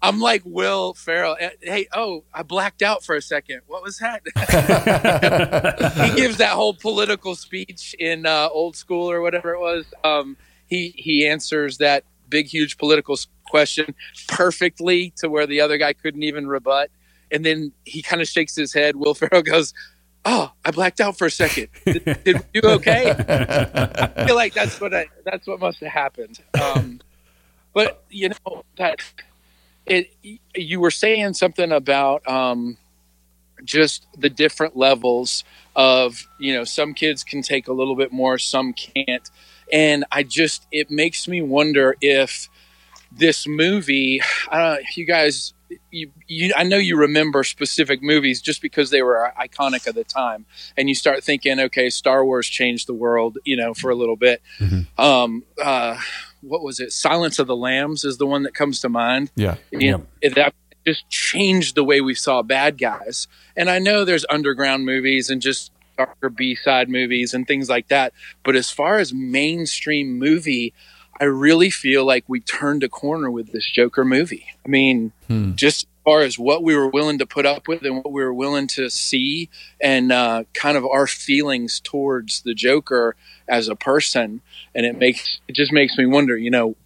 I'm 0.02 0.20
like 0.20 0.42
Will 0.44 0.94
Ferrell. 0.94 1.36
Eh, 1.40 1.50
Hey, 1.62 1.86
oh, 1.94 2.24
I 2.32 2.42
blacked 2.42 2.82
out 2.82 3.02
for 3.04 3.14
a 3.16 3.22
second. 3.22 3.62
What 3.66 3.82
was 3.82 3.98
that? 3.98 4.22
he 6.10 6.16
gives 6.16 6.36
that 6.38 6.50
whole 6.52 6.74
political 6.74 7.34
speech 7.34 7.94
in 7.98 8.26
uh, 8.26 8.48
old 8.52 8.76
school 8.76 9.10
or 9.10 9.20
whatever 9.22 9.54
it 9.54 9.60
was. 9.60 9.86
Um, 10.04 10.36
he 10.66 10.94
he 10.96 11.26
answers 11.26 11.78
that 11.78 12.04
big, 12.28 12.46
huge 12.46 12.76
political 12.78 13.16
question 13.46 13.94
perfectly 14.28 15.12
to 15.18 15.28
where 15.28 15.46
the 15.46 15.60
other 15.60 15.78
guy 15.78 15.92
couldn't 15.92 16.22
even 16.22 16.46
rebut. 16.46 16.90
And 17.30 17.44
then 17.44 17.72
he 17.84 18.02
kind 18.02 18.20
of 18.20 18.28
shakes 18.28 18.54
his 18.54 18.72
head. 18.72 18.96
Will 18.96 19.14
Ferrell 19.14 19.42
goes, 19.42 19.72
"Oh, 20.24 20.52
I 20.64 20.70
blacked 20.70 21.00
out 21.00 21.16
for 21.16 21.26
a 21.26 21.30
second. 21.30 21.68
Did, 21.84 22.04
did 22.24 22.44
we 22.52 22.60
do 22.60 22.68
okay?" 22.68 23.10
I 23.10 24.26
feel 24.26 24.36
like 24.36 24.52
that's 24.54 24.80
what 24.80 24.94
I, 24.94 25.06
that's 25.24 25.46
what 25.46 25.60
must 25.60 25.80
have 25.80 25.92
happened. 25.92 26.40
Um, 26.60 27.00
but 27.72 28.04
you 28.10 28.28
know 28.28 28.64
that 28.76 29.00
it 29.86 30.14
you 30.54 30.80
were 30.80 30.90
saying 30.90 31.34
something 31.34 31.72
about 31.72 32.26
um, 32.28 32.76
just 33.64 34.06
the 34.16 34.30
different 34.30 34.76
levels 34.76 35.44
of 35.76 36.26
you 36.38 36.54
know 36.54 36.64
some 36.64 36.94
kids 36.94 37.24
can 37.24 37.42
take 37.42 37.68
a 37.68 37.72
little 37.72 37.96
bit 37.96 38.12
more 38.12 38.38
some 38.38 38.72
can't. 38.72 39.30
And 39.72 40.04
i 40.12 40.22
just 40.22 40.66
it 40.70 40.90
makes 40.90 41.26
me 41.26 41.42
wonder 41.42 41.96
if 42.00 42.48
this 43.10 43.46
movie 43.46 44.20
i 44.50 44.58
don't 44.58 44.74
know 44.74 44.86
you 44.94 45.04
guys 45.04 45.54
you, 45.90 46.10
you 46.26 46.52
i 46.56 46.62
know 46.62 46.76
you 46.76 46.96
remember 46.96 47.42
specific 47.44 48.02
movies 48.02 48.42
just 48.42 48.60
because 48.60 48.90
they 48.90 49.02
were 49.02 49.32
iconic 49.40 49.86
at 49.88 49.94
the 49.94 50.04
time. 50.04 50.46
And 50.76 50.88
you 50.88 50.94
start 50.94 51.24
thinking 51.24 51.58
okay 51.60 51.90
star 51.90 52.24
wars 52.24 52.46
changed 52.46 52.86
the 52.86 52.94
world 52.94 53.38
you 53.44 53.56
know 53.56 53.74
for 53.74 53.90
a 53.90 53.94
little 53.94 54.16
bit. 54.16 54.42
Um 54.98 55.44
uh 55.62 55.98
what 56.46 56.62
was 56.62 56.80
it? 56.80 56.92
Silence 56.92 57.38
of 57.38 57.46
the 57.46 57.56
Lambs 57.56 58.04
is 58.04 58.18
the 58.18 58.26
one 58.26 58.42
that 58.44 58.54
comes 58.54 58.80
to 58.80 58.88
mind. 58.88 59.30
Yeah. 59.72 59.98
It- 60.20 60.34
that 60.34 60.54
just 60.86 61.08
changed 61.08 61.74
the 61.74 61.84
way 61.84 62.00
we 62.00 62.14
saw 62.14 62.42
bad 62.42 62.76
guys. 62.78 63.26
And 63.56 63.70
I 63.70 63.78
know 63.78 64.04
there's 64.04 64.26
underground 64.28 64.84
movies 64.84 65.30
and 65.30 65.40
just 65.40 65.72
darker 65.96 66.28
B 66.28 66.54
side 66.54 66.88
movies 66.90 67.32
and 67.32 67.46
things 67.46 67.68
like 67.70 67.88
that. 67.88 68.12
But 68.42 68.56
as 68.56 68.70
far 68.70 68.98
as 68.98 69.14
mainstream 69.14 70.18
movie, 70.18 70.74
I 71.20 71.24
really 71.24 71.70
feel 71.70 72.04
like 72.04 72.24
we 72.26 72.40
turned 72.40 72.82
a 72.82 72.88
corner 72.88 73.30
with 73.30 73.52
this 73.52 73.70
Joker 73.70 74.04
movie. 74.04 74.46
I 74.64 74.68
mean, 74.68 75.12
just 75.54 75.84
as 75.84 75.90
far 76.04 76.20
as 76.20 76.38
what 76.38 76.62
we 76.62 76.76
were 76.76 76.88
willing 76.88 77.18
to 77.18 77.26
put 77.26 77.46
up 77.46 77.68
with 77.68 77.82
and 77.84 77.96
what 77.96 78.12
we 78.12 78.22
were 78.22 78.34
willing 78.34 78.66
to 78.68 78.90
see, 78.90 79.48
and 79.80 80.10
uh, 80.12 80.44
kind 80.54 80.76
of 80.76 80.84
our 80.84 81.06
feelings 81.06 81.80
towards 81.80 82.42
the 82.42 82.54
Joker 82.54 83.14
as 83.48 83.68
a 83.68 83.76
person, 83.76 84.40
and 84.74 84.84
it 84.86 84.98
makes 84.98 85.38
it 85.48 85.54
just 85.54 85.72
makes 85.72 85.96
me 85.96 86.06
wonder. 86.06 86.36
You 86.36 86.50
know, 86.50 86.76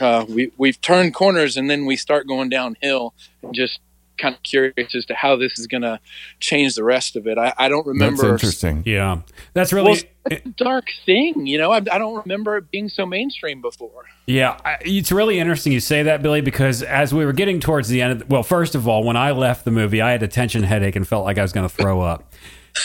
uh, 0.00 0.24
we 0.28 0.52
we've 0.56 0.80
turned 0.80 1.14
corners 1.14 1.56
and 1.56 1.68
then 1.68 1.86
we 1.86 1.96
start 1.96 2.26
going 2.26 2.48
downhill. 2.48 3.14
And 3.42 3.54
just 3.54 3.80
kind 4.20 4.34
of 4.34 4.42
curious 4.42 4.94
as 4.94 5.06
to 5.06 5.14
how 5.14 5.36
this 5.36 5.58
is 5.58 5.66
going 5.66 5.82
to 5.82 5.98
change 6.40 6.74
the 6.74 6.84
rest 6.84 7.16
of 7.16 7.26
it. 7.26 7.38
I, 7.38 7.52
I 7.58 7.68
don't 7.68 7.86
That's 7.86 7.86
remember 7.86 8.32
interesting. 8.32 8.82
Yeah, 8.86 9.22
that's 9.54 9.72
really. 9.72 9.92
well, 9.92 10.00
it's 10.30 10.46
a 10.46 10.48
dark 10.50 10.86
thing, 11.06 11.46
you 11.46 11.58
know. 11.58 11.72
I, 11.72 11.76
I 11.78 11.98
don't 11.98 12.16
remember 12.22 12.56
it 12.58 12.70
being 12.70 12.88
so 12.88 13.06
mainstream 13.06 13.60
before. 13.62 14.04
Yeah, 14.26 14.58
I- 14.64 14.78
it's 14.82 15.10
really 15.10 15.38
interesting 15.38 15.72
you 15.72 15.80
say 15.80 16.02
that, 16.04 16.22
Billy, 16.22 16.40
because 16.40 16.82
as 16.82 17.12
we 17.14 17.24
were 17.24 17.32
getting 17.32 17.58
towards 17.60 17.88
the 17.88 18.02
end, 18.02 18.12
of 18.12 18.18
the, 18.20 18.26
well, 18.26 18.42
first 18.42 18.74
of 18.74 18.86
all, 18.86 19.02
when 19.04 19.16
I 19.16 19.30
left 19.32 19.64
the 19.64 19.70
movie, 19.70 20.00
I 20.00 20.12
had 20.12 20.22
a 20.22 20.28
tension 20.28 20.62
headache 20.62 20.94
and 20.96 21.06
felt 21.08 21.24
like 21.24 21.38
I 21.38 21.42
was 21.42 21.52
going 21.52 21.68
to 21.68 21.74
throw 21.74 22.00
up. 22.02 22.32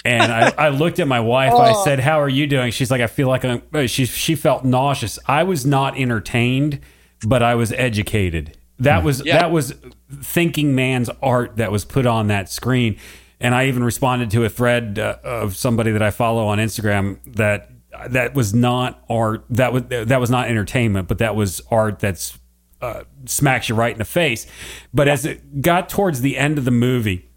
And 0.04 0.32
I, 0.32 0.52
I 0.58 0.70
looked 0.70 1.00
at 1.00 1.08
my 1.08 1.20
wife. 1.20 1.54
I 1.54 1.74
said, 1.84 2.00
"How 2.00 2.20
are 2.20 2.28
you 2.28 2.48
doing?" 2.48 2.72
She's 2.72 2.90
like, 2.90 3.02
"I 3.02 3.08
feel 3.08 3.28
like 3.28 3.46
I'm." 3.46 3.62
uh, 3.72 3.86
She 3.86 4.06
she 4.06 4.34
felt 4.34 4.66
nauseous. 4.66 5.20
I 5.28 5.44
was 5.44 5.64
not 5.64 5.96
entertained, 5.96 6.80
but 7.26 7.44
I 7.44 7.54
was 7.54 7.72
educated. 7.74 8.58
That 8.80 9.04
was 9.04 9.22
Yeah. 9.26 9.40
that 9.40 9.52
was 9.52 9.74
thinking 10.22 10.76
man's 10.76 11.10
art 11.22 11.58
that 11.58 11.72
was 11.72 11.86
put 11.86 12.06
on 12.06 12.28
that 12.28 12.50
screen. 12.50 12.98
And 13.40 13.54
I 13.54 13.68
even 13.68 13.84
responded 13.84 14.32
to 14.32 14.44
a 14.44 14.50
thread 14.50 14.98
uh, 15.00 15.18
of 15.24 15.56
somebody 15.56 15.92
that 15.92 16.02
I 16.02 16.12
follow 16.12 16.48
on 16.48 16.58
Instagram 16.58 17.20
that 17.36 17.70
that 18.10 18.34
was 18.34 18.54
not 18.54 19.04
art. 19.10 19.46
That 19.50 19.72
was 19.74 19.84
that 19.90 20.20
was 20.20 20.30
not 20.30 20.48
entertainment, 20.50 21.08
but 21.08 21.18
that 21.20 21.36
was 21.36 21.62
art 21.72 22.00
that's 22.00 22.38
uh, 22.82 23.04
smacks 23.26 23.70
you 23.70 23.76
right 23.76 23.94
in 23.94 23.98
the 24.00 24.06
face. 24.06 24.46
But 24.94 25.08
as 25.08 25.26
it 25.26 25.62
got 25.62 25.88
towards 25.90 26.22
the 26.22 26.38
end 26.38 26.58
of 26.58 26.66
the 26.66 26.72
movie, 26.72 27.30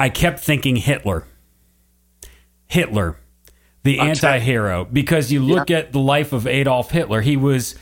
I 0.00 0.08
kept 0.08 0.40
thinking 0.40 0.76
Hitler. 0.76 1.24
Hitler, 2.66 3.18
the 3.82 4.00
anti-hero, 4.00 4.86
because 4.86 5.30
you 5.30 5.40
look 5.40 5.70
at 5.70 5.92
the 5.92 6.00
life 6.00 6.32
of 6.32 6.46
Adolf 6.46 6.90
Hitler, 6.90 7.20
he 7.20 7.36
was 7.36 7.74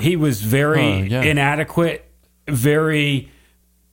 he 0.00 0.16
was 0.16 0.42
very 0.42 0.80
Oh, 0.82 0.98
yeah. 1.02 1.22
inadequate, 1.22 2.10
very 2.48 3.30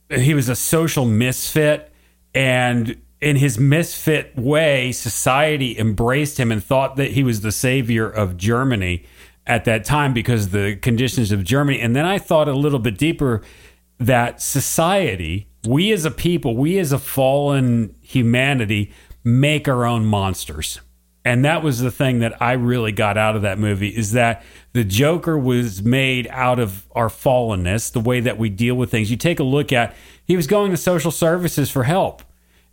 he 0.09 0.33
was 0.33 0.49
a 0.49 0.55
social 0.55 1.05
misfit 1.05 1.91
and 2.35 3.01
in 3.21 3.35
his 3.37 3.57
misfit 3.57 4.35
way 4.35 4.91
society 4.91 5.77
embraced 5.79 6.39
him 6.39 6.51
and 6.51 6.63
thought 6.63 6.97
that 6.97 7.11
he 7.11 7.23
was 7.23 7.41
the 7.41 7.51
savior 7.51 8.07
of 8.09 8.37
Germany 8.37 9.05
at 9.47 9.65
that 9.65 9.85
time 9.85 10.13
because 10.13 10.45
of 10.47 10.51
the 10.51 10.75
conditions 10.75 11.31
of 11.31 11.43
Germany 11.43 11.79
and 11.79 11.95
then 11.95 12.05
I 12.05 12.17
thought 12.19 12.47
a 12.47 12.53
little 12.53 12.79
bit 12.79 12.97
deeper 12.97 13.41
that 13.99 14.41
society 14.41 15.47
we 15.67 15.91
as 15.93 16.05
a 16.05 16.11
people 16.11 16.55
we 16.57 16.77
as 16.77 16.91
a 16.91 16.99
fallen 16.99 17.95
humanity 18.01 18.91
make 19.23 19.67
our 19.67 19.85
own 19.85 20.05
monsters 20.05 20.79
and 21.25 21.45
that 21.45 21.63
was 21.63 21.79
the 21.79 21.91
thing 21.91 22.19
that 22.19 22.41
I 22.41 22.53
really 22.53 22.91
got 22.91 23.17
out 23.17 23.35
of 23.35 23.41
that 23.43 23.57
movie 23.59 23.89
is 23.89 24.11
that 24.11 24.43
the 24.73 24.83
Joker 24.83 25.37
was 25.37 25.81
made 25.83 26.27
out 26.27 26.59
of 26.59 26.85
our 26.93 27.07
fallenness, 27.07 27.91
the 27.91 27.99
way 27.99 28.19
that 28.19 28.37
we 28.37 28.49
deal 28.49 28.75
with 28.75 28.91
things. 28.91 29.09
You 29.09 29.17
take 29.17 29.39
a 29.39 29.43
look 29.43 29.71
at 29.71 29.95
he 30.25 30.35
was 30.35 30.47
going 30.47 30.71
to 30.71 30.77
social 30.77 31.11
services 31.11 31.69
for 31.69 31.83
help, 31.83 32.23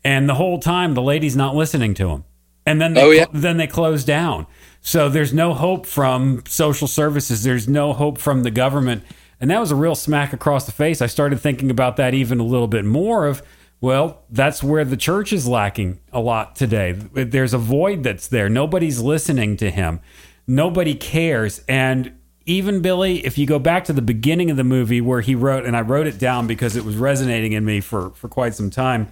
and 0.05 0.29
the 0.29 0.35
whole 0.35 0.59
time 0.59 0.95
the 0.95 1.03
lady's 1.03 1.37
not 1.37 1.55
listening 1.55 1.95
to 1.95 2.09
him. 2.11 2.25
And 2.67 2.81
then 2.81 2.95
they 2.95 3.03
Oh, 3.03 3.11
yeah. 3.11 3.27
then 3.33 3.57
they 3.57 3.67
close 3.67 4.05
down. 4.05 4.47
So 4.81 5.09
there's 5.09 5.33
no 5.33 5.55
hope 5.55 5.87
from 5.87 6.43
social 6.47 6.87
services. 6.87 7.43
There's 7.43 7.69
no 7.69 7.93
hope 7.93 8.19
from 8.19 8.43
the 8.43 8.51
government. 8.51 9.03
And 9.41 9.51
that 9.51 9.59
was 9.61 9.71
a 9.71 9.77
real 9.77 9.95
smack 9.95 10.33
across 10.33 10.67
the 10.67 10.73
face. 10.73 11.01
I 11.01 11.07
started 11.07 11.41
thinking 11.41 11.71
about 11.71 11.97
that 11.97 12.13
even 12.15 12.39
a 12.41 12.45
little 12.45 12.69
bit 12.69 12.85
more 12.85 13.27
of 13.27 13.43
well, 13.81 14.23
that's 14.31 14.63
where 14.63 14.85
the 14.85 14.97
church 14.97 15.33
is 15.33 15.47
lacking 15.49 16.01
a 16.13 16.21
lot 16.21 16.55
today. 16.57 16.93
There's 16.93 17.55
a 17.55 17.59
void 17.59 18.03
that's 18.03 18.29
there. 18.29 18.49
Nobody's 18.49 19.01
listening 19.01 19.57
to 19.59 19.71
him. 19.71 20.01
Nobody 20.47 20.95
cares. 20.95 21.63
And 21.69 22.13
even 22.47 22.83
Billy, 22.83 23.25
if 23.25 23.39
you 23.39 23.47
go 23.47 23.59
back 23.59 23.85
to 23.85 23.93
the 23.93 24.03
beginning 24.03 24.51
of 24.51 24.57
the 24.57 24.65
movie 24.65 25.01
where 25.01 25.21
he 25.21 25.35
wrote, 25.35 25.65
and 25.65 25.77
I 25.77 25.81
wrote 25.83 26.07
it 26.07 26.19
down 26.19 26.47
because 26.47 26.77
it 26.77 26.85
was 26.85 26.97
resonating 26.97 27.53
in 27.53 27.65
me 27.65 27.81
for, 27.81 28.11
for 28.11 28.29
quite 28.29 28.55
some 28.55 28.71
time, 28.71 29.09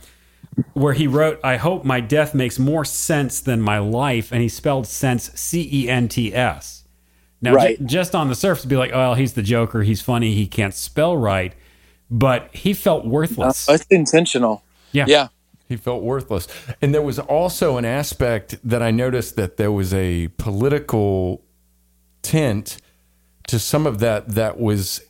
where 0.72 0.92
he 0.94 1.06
wrote, 1.06 1.38
I 1.44 1.56
hope 1.56 1.84
my 1.84 2.00
death 2.00 2.34
makes 2.34 2.58
more 2.58 2.84
sense 2.84 3.40
than 3.40 3.60
my 3.60 3.78
life. 3.78 4.32
And 4.32 4.42
he 4.42 4.48
spelled 4.48 4.86
sense 4.86 5.30
C 5.34 5.68
E 5.72 5.88
N 5.88 6.08
T 6.08 6.34
S. 6.34 6.84
Now, 7.40 7.54
Right. 7.54 7.84
just 7.86 8.14
on 8.16 8.26
the 8.28 8.34
surface, 8.34 8.64
be 8.64 8.76
like, 8.76 8.90
oh, 8.92 8.98
well, 8.98 9.14
he's 9.14 9.34
the 9.34 9.42
Joker. 9.42 9.82
He's 9.82 10.00
funny. 10.00 10.34
He 10.34 10.48
can't 10.48 10.74
spell 10.74 11.16
right. 11.16 11.54
But 12.10 12.48
he 12.54 12.72
felt 12.74 13.04
worthless. 13.04 13.68
Uh, 13.68 13.72
that's 13.72 13.86
intentional. 13.90 14.62
Yeah. 14.92 15.04
Yeah. 15.06 15.28
He 15.68 15.76
felt 15.76 16.02
worthless. 16.02 16.48
And 16.80 16.94
there 16.94 17.02
was 17.02 17.18
also 17.18 17.76
an 17.76 17.84
aspect 17.84 18.58
that 18.64 18.82
I 18.82 18.90
noticed 18.90 19.36
that 19.36 19.58
there 19.58 19.70
was 19.70 19.92
a 19.92 20.28
political 20.38 21.44
tint 22.22 22.78
to 23.48 23.58
some 23.58 23.86
of 23.86 23.98
that 23.98 24.28
that 24.30 24.58
was 24.58 25.02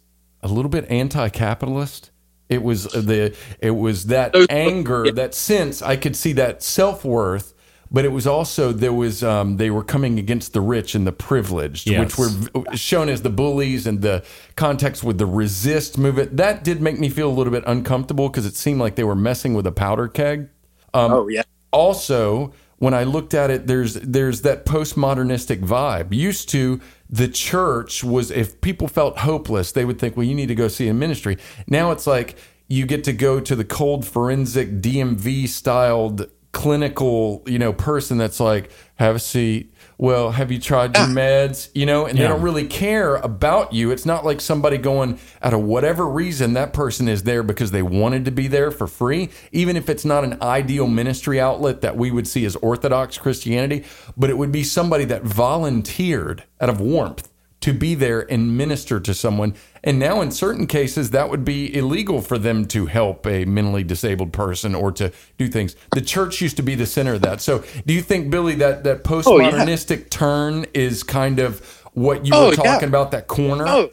a 0.42 0.48
little 0.48 0.68
bit 0.68 0.84
anti-capitalist. 0.90 2.10
It 2.48 2.62
was 2.62 2.84
the 2.84 3.36
it 3.60 3.72
was 3.72 4.06
that 4.06 4.34
anger, 4.48 5.12
that 5.12 5.34
sense. 5.34 5.82
I 5.82 5.96
could 5.96 6.16
see 6.16 6.32
that 6.32 6.62
self 6.62 7.04
worth, 7.04 7.52
but 7.90 8.04
it 8.04 8.12
was 8.12 8.26
also 8.26 8.72
there 8.72 8.92
was 8.92 9.22
um, 9.22 9.56
they 9.56 9.70
were 9.70 9.84
coming 9.84 10.18
against 10.18 10.52
the 10.52 10.60
rich 10.60 10.94
and 10.94 11.06
the 11.06 11.12
privileged, 11.12 11.88
Yes. 11.88 12.00
which 12.00 12.18
were 12.18 12.76
shown 12.76 13.08
as 13.08 13.22
the 13.22 13.30
bullies 13.30 13.86
and 13.86 14.02
the 14.02 14.24
context 14.56 15.02
with 15.02 15.18
the 15.18 15.26
resist 15.26 15.98
movement. 15.98 16.36
That 16.36 16.64
did 16.64 16.80
make 16.80 16.98
me 16.98 17.08
feel 17.08 17.28
a 17.28 17.32
little 17.32 17.52
bit 17.52 17.64
uncomfortable 17.66 18.28
because 18.28 18.46
it 18.46 18.56
seemed 18.56 18.80
like 18.80 18.96
they 18.96 19.04
were 19.04 19.14
messing 19.16 19.54
with 19.54 19.66
a 19.66 19.72
powder 19.72 20.08
keg 20.08 20.48
oh 20.94 21.28
yeah. 21.28 21.42
also 21.72 22.52
when 22.78 22.94
I 22.94 23.02
looked 23.02 23.34
at 23.34 23.50
it, 23.50 23.66
there's 23.66 23.94
there's 23.94 24.42
that 24.42 24.64
postmodernistic 24.64 25.60
vibe. 25.60 26.12
Used 26.12 26.48
to 26.50 26.80
the 27.10 27.26
church 27.26 28.04
was 28.04 28.30
if 28.30 28.60
people 28.60 28.86
felt 28.86 29.18
hopeless, 29.18 29.72
they 29.72 29.84
would 29.84 29.98
think, 29.98 30.16
well, 30.16 30.24
you 30.24 30.34
need 30.34 30.46
to 30.46 30.54
go 30.54 30.68
see 30.68 30.86
a 30.88 30.94
ministry. 30.94 31.38
Now 31.66 31.90
it's 31.90 32.06
like 32.06 32.36
you 32.68 32.86
get 32.86 33.02
to 33.04 33.12
go 33.12 33.40
to 33.40 33.56
the 33.56 33.64
cold 33.64 34.06
forensic 34.06 34.80
DMV 34.80 35.48
styled 35.48 36.30
clinical, 36.52 37.42
you 37.46 37.58
know, 37.58 37.72
person 37.72 38.18
that's 38.18 38.40
like, 38.40 38.70
have 38.96 39.16
a 39.16 39.18
seat. 39.18 39.74
Well, 39.96 40.30
have 40.30 40.52
you 40.52 40.60
tried 40.60 40.96
your 40.96 41.06
ah. 41.06 41.08
meds? 41.08 41.70
You 41.74 41.86
know, 41.86 42.06
and 42.06 42.16
they 42.16 42.22
don't 42.22 42.42
really 42.42 42.66
care 42.66 43.16
about 43.16 43.72
you. 43.72 43.90
It's 43.90 44.06
not 44.06 44.24
like 44.24 44.40
somebody 44.40 44.78
going 44.78 45.18
out 45.42 45.54
of 45.54 45.60
whatever 45.60 46.08
reason 46.08 46.52
that 46.54 46.72
person 46.72 47.08
is 47.08 47.24
there 47.24 47.42
because 47.42 47.72
they 47.72 47.82
wanted 47.82 48.24
to 48.24 48.30
be 48.30 48.46
there 48.46 48.70
for 48.70 48.86
free, 48.86 49.30
even 49.50 49.76
if 49.76 49.88
it's 49.88 50.04
not 50.04 50.24
an 50.24 50.40
ideal 50.40 50.86
ministry 50.86 51.40
outlet 51.40 51.80
that 51.80 51.96
we 51.96 52.10
would 52.10 52.28
see 52.28 52.44
as 52.44 52.54
Orthodox 52.56 53.18
Christianity, 53.18 53.84
but 54.16 54.30
it 54.30 54.38
would 54.38 54.52
be 54.52 54.62
somebody 54.62 55.04
that 55.06 55.22
volunteered 55.22 56.44
out 56.60 56.68
of 56.68 56.80
warmth 56.80 57.28
to 57.60 57.72
be 57.72 57.94
there 57.94 58.20
and 58.30 58.56
minister 58.56 59.00
to 59.00 59.12
someone. 59.12 59.54
And 59.84 59.98
now, 59.98 60.20
in 60.20 60.30
certain 60.30 60.66
cases, 60.66 61.10
that 61.10 61.30
would 61.30 61.44
be 61.44 61.74
illegal 61.74 62.20
for 62.20 62.38
them 62.38 62.66
to 62.68 62.86
help 62.86 63.26
a 63.26 63.44
mentally 63.44 63.84
disabled 63.84 64.32
person 64.32 64.74
or 64.74 64.90
to 64.92 65.12
do 65.36 65.48
things. 65.48 65.76
The 65.94 66.00
church 66.00 66.40
used 66.40 66.56
to 66.56 66.62
be 66.62 66.74
the 66.74 66.86
center 66.86 67.14
of 67.14 67.22
that. 67.22 67.40
So, 67.40 67.64
do 67.86 67.94
you 67.94 68.02
think, 68.02 68.30
Billy, 68.30 68.54
that 68.56 68.84
that 68.84 69.02
Oh, 69.08 69.38
yeah. 69.38 69.50
postmodernistic 69.50 70.10
turn 70.10 70.66
is 70.74 71.02
kind 71.02 71.38
of 71.38 71.60
what 71.92 72.26
you 72.26 72.32
Oh, 72.34 72.48
were 72.48 72.54
talking 72.56 72.72
yeah. 72.82 72.86
about? 72.86 73.10
That 73.12 73.26
corner. 73.28 73.64
Oh, 73.66 73.90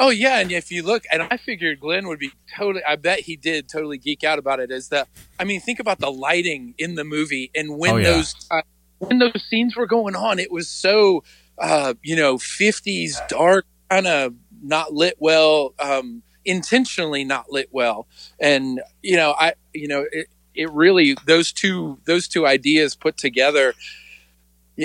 oh 0.00 0.10
yeah. 0.10 0.38
And 0.40 0.50
if 0.52 0.70
you 0.70 0.82
look, 0.82 1.04
and 1.12 1.22
I 1.22 1.36
figured 1.36 1.80
Glenn 1.80 2.08
would 2.08 2.18
be 2.18 2.30
totally. 2.56 2.84
I 2.84 2.96
bet 2.96 3.20
he 3.20 3.36
did 3.36 3.68
totally 3.68 3.98
geek 3.98 4.24
out 4.24 4.38
about 4.38 4.60
it. 4.60 4.70
Is 4.70 4.88
that? 4.88 5.08
I 5.38 5.44
mean, 5.44 5.60
think 5.60 5.80
about 5.80 5.98
the 5.98 6.10
lighting 6.10 6.74
in 6.78 6.94
the 6.96 7.04
movie, 7.04 7.50
and 7.54 7.78
when 7.78 7.90
Oh, 7.92 7.96
yeah. 7.96 8.10
those 8.10 8.34
uh, 8.50 8.62
when 8.98 9.18
those 9.18 9.44
scenes 9.48 9.76
were 9.76 9.86
going 9.86 10.16
on, 10.16 10.38
it 10.38 10.50
was 10.50 10.68
so 10.68 11.22
uh, 11.58 11.94
you 12.02 12.14
know, 12.16 12.38
fifties 12.38 13.20
dark, 13.28 13.66
kind 13.90 14.06
of 14.06 14.34
not 14.62 14.92
lit 14.92 15.16
well, 15.18 15.74
um, 15.78 16.22
intentionally 16.44 17.24
not 17.24 17.50
lit 17.50 17.68
well, 17.72 18.06
and 18.40 18.80
you 19.02 19.16
know, 19.16 19.34
I 19.38 19.54
you 19.72 19.88
know. 19.88 20.06
It, 20.10 20.28
it 20.54 20.72
really 20.72 21.16
those 21.24 21.52
two 21.52 22.00
those 22.04 22.26
two 22.26 22.44
ideas 22.44 22.96
put 22.96 23.16
together 23.16 23.74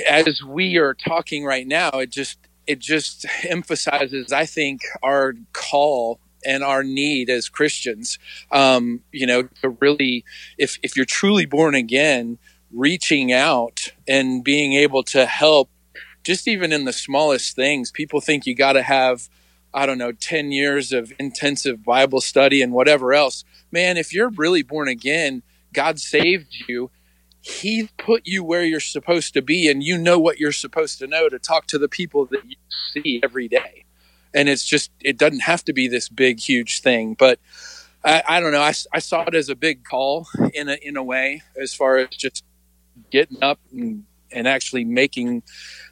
as 0.10 0.44
we 0.44 0.78
are 0.78 0.94
talking 0.94 1.46
right 1.46 1.68
now, 1.68 1.90
it 1.90 2.10
just 2.10 2.40
it 2.66 2.80
just 2.80 3.26
emphasizes, 3.44 4.32
I 4.32 4.46
think, 4.46 4.82
our 5.02 5.34
call 5.52 6.20
and 6.46 6.64
our 6.64 6.84
need 6.84 7.30
as 7.30 7.50
Christians. 7.50 8.20
Um, 8.52 9.02
you 9.12 9.28
know, 9.28 9.44
to 9.62 9.70
really, 9.70 10.26
if 10.58 10.78
if 10.84 10.96
you're 10.96 11.06
truly 11.06 11.46
born 11.46 11.76
again, 11.76 12.38
reaching 12.72 13.32
out 13.32 13.94
and 14.08 14.44
being 14.44 14.74
able 14.74 15.04
to 15.04 15.26
help 15.26 15.70
just 16.24 16.48
even 16.48 16.72
in 16.72 16.86
the 16.86 16.94
smallest 16.94 17.56
things, 17.56 17.92
people 17.92 18.22
think 18.22 18.46
you 18.46 18.56
got 18.56 18.74
to 18.74 18.82
have, 18.82 19.30
I 19.74 19.86
don't 19.86 19.98
know, 19.98 20.12
10 20.12 20.52
years 20.52 20.92
of 20.92 21.12
intensive 21.20 21.84
Bible 21.84 22.22
study 22.22 22.62
and 22.62 22.74
whatever 22.74 23.14
else. 23.14 23.44
Man, 23.72 23.98
if 23.98 24.14
you're 24.14 24.30
really 24.30 24.62
born 24.62 24.88
again, 24.88 25.42
God 25.74 26.00
saved 26.00 26.56
you. 26.68 26.92
He 27.42 27.90
put 27.98 28.26
you 28.26 28.44
where 28.44 28.64
you're 28.64 28.80
supposed 28.80 29.34
to 29.34 29.42
be, 29.42 29.70
and 29.70 29.84
you 29.84 29.98
know 29.98 30.18
what 30.18 30.40
you're 30.40 30.54
supposed 30.54 31.00
to 31.00 31.08
know 31.08 31.28
to 31.28 31.40
talk 31.40 31.68
to 31.68 31.78
the 31.78 31.90
people 31.90 32.26
that 32.28 32.46
you 32.48 32.56
see 32.94 33.20
every 33.22 33.50
day. 33.50 33.84
And 34.34 34.48
it's 34.48 34.64
just, 34.64 34.92
it 35.02 35.18
doesn't 35.18 35.42
have 35.42 35.64
to 35.66 35.74
be 35.74 35.88
this 35.88 36.08
big, 36.08 36.40
huge 36.40 36.82
thing. 36.82 37.16
But 37.16 37.40
I, 38.04 38.24
I 38.28 38.40
don't 38.40 38.52
know. 38.52 38.62
I, 38.62 38.74
I 38.94 39.00
saw 39.00 39.24
it 39.24 39.36
as 39.36 39.50
a 39.50 39.56
big 39.56 39.84
call 39.84 40.28
in 40.54 40.70
a, 40.70 40.78
in 40.82 40.96
a 40.96 41.04
way, 41.04 41.42
as 41.62 41.74
far 41.74 41.98
as 41.98 42.10
just 42.10 42.46
getting 43.12 43.44
up 43.44 43.60
and, 43.72 44.06
and 44.32 44.48
actually 44.48 44.86
making 44.86 45.44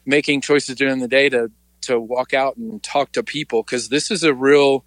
making 0.06 0.42
choices 0.42 0.76
during 0.76 1.00
the 1.00 1.08
day 1.08 1.30
to 1.30 1.52
to 1.82 2.00
walk 2.00 2.34
out 2.34 2.58
and 2.58 2.82
talk 2.82 3.12
to 3.14 3.24
people 3.24 3.64
because 3.64 3.90
this 3.90 4.12
is 4.12 4.24
a 4.24 4.34
real 4.34 4.86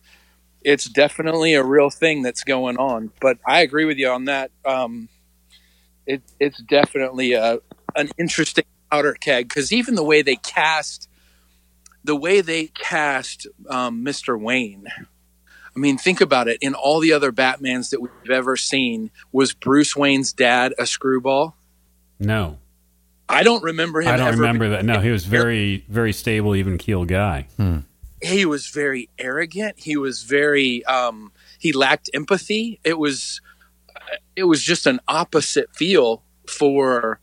it's 0.62 0.86
definitely 0.86 1.52
a 1.52 1.62
real 1.62 1.90
thing 1.90 2.22
that's 2.22 2.42
going 2.42 2.76
on. 2.78 3.10
But 3.20 3.38
i 3.46 3.60
agree 3.60 3.84
with 3.84 3.98
you 3.98 4.08
on 4.08 4.26
that. 4.26 4.50
Um 4.64 5.08
it, 6.06 6.22
it's 6.38 6.62
definitely 6.62 7.32
a 7.32 7.58
an 7.96 8.10
interesting 8.18 8.64
powder 8.90 9.14
keg 9.14 9.48
because 9.48 9.72
even 9.72 9.94
the 9.94 10.04
way 10.04 10.22
they 10.22 10.36
cast 10.36 11.08
the 12.02 12.16
way 12.16 12.40
they 12.40 12.66
cast 12.66 13.46
um, 13.68 14.04
mr 14.04 14.38
wayne 14.38 14.86
i 14.98 15.78
mean 15.78 15.96
think 15.96 16.20
about 16.20 16.48
it. 16.48 16.58
In 16.60 16.74
all 16.74 17.00
the 17.00 17.12
other 17.12 17.32
batmans 17.32 17.90
that 17.90 18.00
we've 18.00 18.30
ever 18.30 18.56
seen 18.56 19.10
was 19.32 19.54
bruce 19.54 19.96
wayne's 19.96 20.32
dad 20.32 20.74
a 20.78 20.86
screwball? 20.86 21.56
No, 22.20 22.58
i 23.28 23.42
don't 23.42 23.62
remember 23.62 24.00
him 24.00 24.08
I 24.08 24.16
don't 24.16 24.28
ever 24.28 24.42
remember 24.42 24.68
that. 24.70 24.84
No, 24.84 25.00
he 25.00 25.10
was 25.10 25.24
very, 25.24 25.84
very 25.88 26.12
stable, 26.12 26.54
even 26.54 26.78
keel 26.78 27.04
guy. 27.04 27.48
Hmm. 27.56 27.78
he 28.22 28.44
was 28.44 28.68
very 28.68 29.08
arrogant. 29.18 29.78
He 29.78 29.96
was 29.96 30.22
very 30.22 30.84
um, 30.84 31.32
he 31.58 31.72
lacked 31.72 32.10
empathy. 32.14 32.80
It 32.84 32.98
was 32.98 33.40
uh, 33.94 34.16
it 34.36 34.44
was 34.44 34.62
just 34.62 34.86
an 34.86 35.00
opposite 35.08 35.74
feel 35.74 36.22
for 36.46 37.20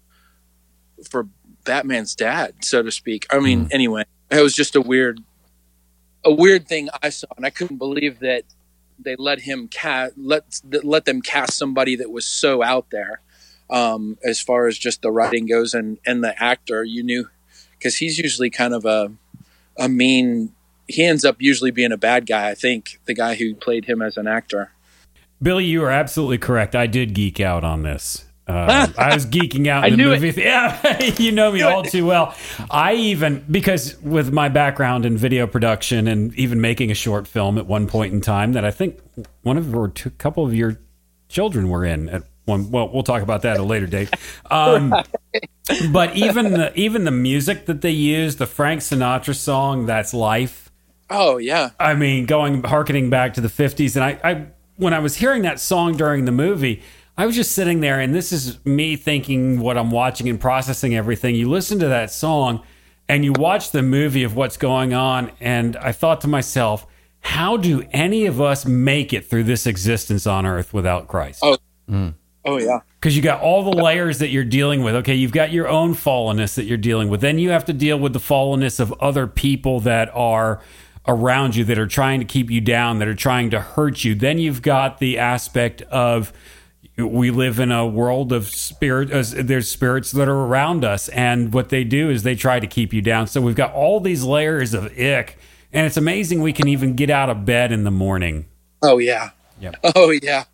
for 1.09 1.27
Batman's 1.63 2.15
dad, 2.15 2.63
so 2.63 2.81
to 2.81 2.91
speak. 2.91 3.25
I 3.29 3.39
mean, 3.39 3.65
hmm. 3.65 3.71
anyway, 3.71 4.03
it 4.29 4.41
was 4.41 4.55
just 4.55 4.75
a 4.75 4.81
weird 4.81 5.19
a 6.23 6.31
weird 6.33 6.67
thing 6.67 6.89
I 7.01 7.09
saw, 7.09 7.27
and 7.37 7.45
I 7.45 7.49
couldn't 7.49 7.77
believe 7.77 8.19
that 8.19 8.43
they 8.99 9.15
let 9.15 9.39
him 9.41 9.67
cast 9.67 10.13
let 10.17 10.61
let 10.83 11.05
them 11.05 11.21
cast 11.21 11.57
somebody 11.57 11.95
that 11.95 12.11
was 12.11 12.25
so 12.25 12.61
out 12.61 12.89
there 12.91 13.21
um, 13.71 14.17
as 14.23 14.41
far 14.41 14.67
as 14.67 14.77
just 14.77 15.01
the 15.01 15.11
writing 15.11 15.47
goes 15.47 15.73
and 15.73 15.97
and 16.05 16.23
the 16.23 16.41
actor. 16.41 16.83
You 16.83 17.03
knew 17.03 17.29
because 17.77 17.97
he's 17.97 18.19
usually 18.19 18.49
kind 18.49 18.73
of 18.73 18.85
a 18.85 19.11
a 19.77 19.89
mean. 19.89 20.53
He 20.87 21.05
ends 21.05 21.23
up 21.23 21.37
usually 21.39 21.71
being 21.71 21.93
a 21.93 21.97
bad 21.97 22.27
guy. 22.27 22.49
I 22.49 22.53
think 22.53 22.99
the 23.05 23.13
guy 23.13 23.35
who 23.35 23.55
played 23.55 23.85
him 23.85 24.01
as 24.01 24.17
an 24.17 24.27
actor. 24.27 24.71
Billy, 25.41 25.65
you 25.65 25.83
are 25.83 25.89
absolutely 25.89 26.37
correct. 26.37 26.75
I 26.75 26.85
did 26.85 27.13
geek 27.13 27.39
out 27.39 27.63
on 27.63 27.83
this. 27.83 28.25
Uh, 28.47 28.87
I 28.97 29.13
was 29.13 29.25
geeking 29.27 29.67
out 29.67 29.85
in 29.85 29.85
I 29.85 29.89
the 29.91 29.97
knew 29.97 30.11
it. 30.11 30.21
movie. 30.21 30.41
Yeah, 30.41 31.01
you 31.17 31.31
know 31.31 31.51
me 31.51 31.61
all 31.61 31.83
too 31.83 32.05
well. 32.05 32.35
I 32.69 32.93
even 32.95 33.45
because 33.49 33.97
with 34.01 34.33
my 34.33 34.49
background 34.49 35.05
in 35.05 35.17
video 35.17 35.47
production 35.47 36.07
and 36.07 36.33
even 36.35 36.59
making 36.59 36.91
a 36.91 36.95
short 36.95 37.27
film 37.27 37.57
at 37.57 37.65
one 37.65 37.87
point 37.87 38.13
in 38.13 38.19
time 38.19 38.53
that 38.53 38.65
I 38.65 38.71
think 38.71 38.99
one 39.43 39.57
of 39.57 39.73
or 39.73 39.87
two, 39.87 40.09
couple 40.11 40.45
of 40.45 40.53
your 40.53 40.77
children 41.29 41.69
were 41.69 41.85
in 41.85 42.09
at 42.09 42.23
one. 42.51 42.71
Well, 42.71 42.89
we'll 42.93 43.03
talk 43.03 43.21
about 43.23 43.41
that 43.41 43.55
at 43.55 43.59
a 43.59 43.63
later 43.63 43.87
date. 43.87 44.09
Um, 44.49 44.93
but 45.91 46.15
even 46.15 46.53
the 46.53 46.71
even 46.79 47.05
the 47.05 47.11
music 47.11 47.65
that 47.65 47.81
they 47.81 47.91
use, 47.91 48.35
the 48.35 48.45
Frank 48.45 48.81
Sinatra 48.81 49.35
song 49.35 49.85
"That's 49.85 50.13
Life." 50.13 50.71
Oh 51.09 51.37
yeah, 51.37 51.71
I 51.79 51.95
mean, 51.95 52.25
going 52.25 52.63
harkening 52.63 53.09
back 53.09 53.33
to 53.35 53.41
the 53.41 53.49
fifties, 53.49 53.95
and 53.95 54.03
I, 54.03 54.19
I 54.23 54.47
when 54.77 54.93
I 54.93 54.99
was 54.99 55.15
hearing 55.15 55.41
that 55.43 55.59
song 55.59 55.97
during 55.97 56.25
the 56.25 56.31
movie, 56.31 56.81
I 57.17 57.25
was 57.25 57.35
just 57.35 57.51
sitting 57.51 57.81
there, 57.81 57.99
and 57.99 58.15
this 58.15 58.31
is 58.31 58.63
me 58.65 58.95
thinking 58.95 59.59
what 59.59 59.77
I'm 59.77 59.91
watching 59.91 60.29
and 60.29 60.39
processing 60.39 60.95
everything. 60.95 61.35
You 61.35 61.49
listen 61.49 61.79
to 61.79 61.87
that 61.87 62.11
song, 62.11 62.63
and 63.07 63.25
you 63.25 63.33
watch 63.33 63.71
the 63.71 63.81
movie 63.81 64.23
of 64.23 64.35
what's 64.35 64.57
going 64.57 64.93
on, 64.93 65.31
and 65.39 65.75
I 65.77 65.91
thought 65.91 66.21
to 66.21 66.27
myself, 66.27 66.87
how 67.21 67.57
do 67.57 67.83
any 67.91 68.25
of 68.25 68.41
us 68.41 68.65
make 68.65 69.13
it 69.13 69.25
through 69.25 69.43
this 69.43 69.67
existence 69.67 70.25
on 70.25 70.45
Earth 70.45 70.73
without 70.73 71.07
Christ? 71.07 71.39
Oh. 71.43 71.57
Oh 72.45 72.59
yeah. 72.59 72.79
because 72.99 73.15
you 73.15 73.21
got 73.21 73.41
all 73.41 73.63
the 73.63 73.81
layers 73.81 74.19
that 74.19 74.29
you're 74.29 74.43
dealing 74.43 74.83
with. 74.83 74.95
Okay, 74.95 75.15
you've 75.15 75.31
got 75.31 75.51
your 75.51 75.67
own 75.67 75.93
fallenness 75.93 76.55
that 76.55 76.65
you're 76.65 76.77
dealing 76.77 77.09
with. 77.09 77.21
Then 77.21 77.39
you 77.39 77.49
have 77.51 77.65
to 77.65 77.73
deal 77.73 77.97
with 77.97 78.13
the 78.13 78.19
fallenness 78.19 78.79
of 78.79 78.91
other 78.93 79.27
people 79.27 79.79
that 79.81 80.09
are 80.15 80.61
around 81.07 81.55
you 81.55 81.63
that 81.65 81.79
are 81.79 81.87
trying 81.87 82.19
to 82.19 82.25
keep 82.25 82.49
you 82.49 82.61
down, 82.61 82.99
that 82.99 83.07
are 83.07 83.15
trying 83.15 83.49
to 83.49 83.59
hurt 83.59 84.03
you. 84.03 84.15
Then 84.15 84.37
you've 84.37 84.61
got 84.61 84.99
the 84.99 85.17
aspect 85.17 85.81
of 85.83 86.31
we 86.97 87.31
live 87.31 87.59
in 87.59 87.71
a 87.71 87.85
world 87.87 88.31
of 88.31 88.47
spirit. 88.47 89.11
Uh, 89.11 89.23
there's 89.43 89.69
spirits 89.69 90.11
that 90.11 90.27
are 90.27 90.45
around 90.45 90.83
us, 90.83 91.09
and 91.09 91.53
what 91.53 91.69
they 91.69 91.83
do 91.83 92.09
is 92.09 92.23
they 92.23 92.35
try 92.35 92.59
to 92.59 92.67
keep 92.67 92.93
you 92.93 93.01
down. 93.01 93.27
So 93.27 93.41
we've 93.41 93.55
got 93.55 93.73
all 93.73 93.99
these 93.99 94.23
layers 94.23 94.73
of 94.73 94.85
ick, 94.97 95.37
and 95.73 95.85
it's 95.85 95.97
amazing 95.97 96.41
we 96.41 96.53
can 96.53 96.67
even 96.67 96.95
get 96.95 97.09
out 97.09 97.29
of 97.29 97.45
bed 97.45 97.71
in 97.71 97.83
the 97.83 97.91
morning. 97.91 98.45
Oh 98.81 98.97
yeah. 98.97 99.31
Yep. 99.59 99.75
Oh 99.95 100.09
yeah. 100.09 100.45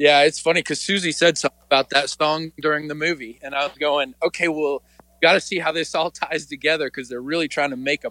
Yeah, 0.00 0.22
it's 0.22 0.40
funny 0.40 0.60
because 0.60 0.80
Susie 0.80 1.12
said 1.12 1.36
something 1.36 1.60
about 1.66 1.90
that 1.90 2.08
song 2.08 2.52
during 2.58 2.88
the 2.88 2.94
movie, 2.94 3.38
and 3.42 3.54
I 3.54 3.66
was 3.66 3.76
going, 3.78 4.14
okay, 4.22 4.48
well, 4.48 4.82
got 5.20 5.34
to 5.34 5.42
see 5.42 5.58
how 5.58 5.72
this 5.72 5.94
all 5.94 6.10
ties 6.10 6.46
together 6.46 6.86
because 6.86 7.10
they're 7.10 7.20
really 7.20 7.48
trying 7.48 7.68
to 7.68 7.76
make 7.76 8.04
a 8.04 8.10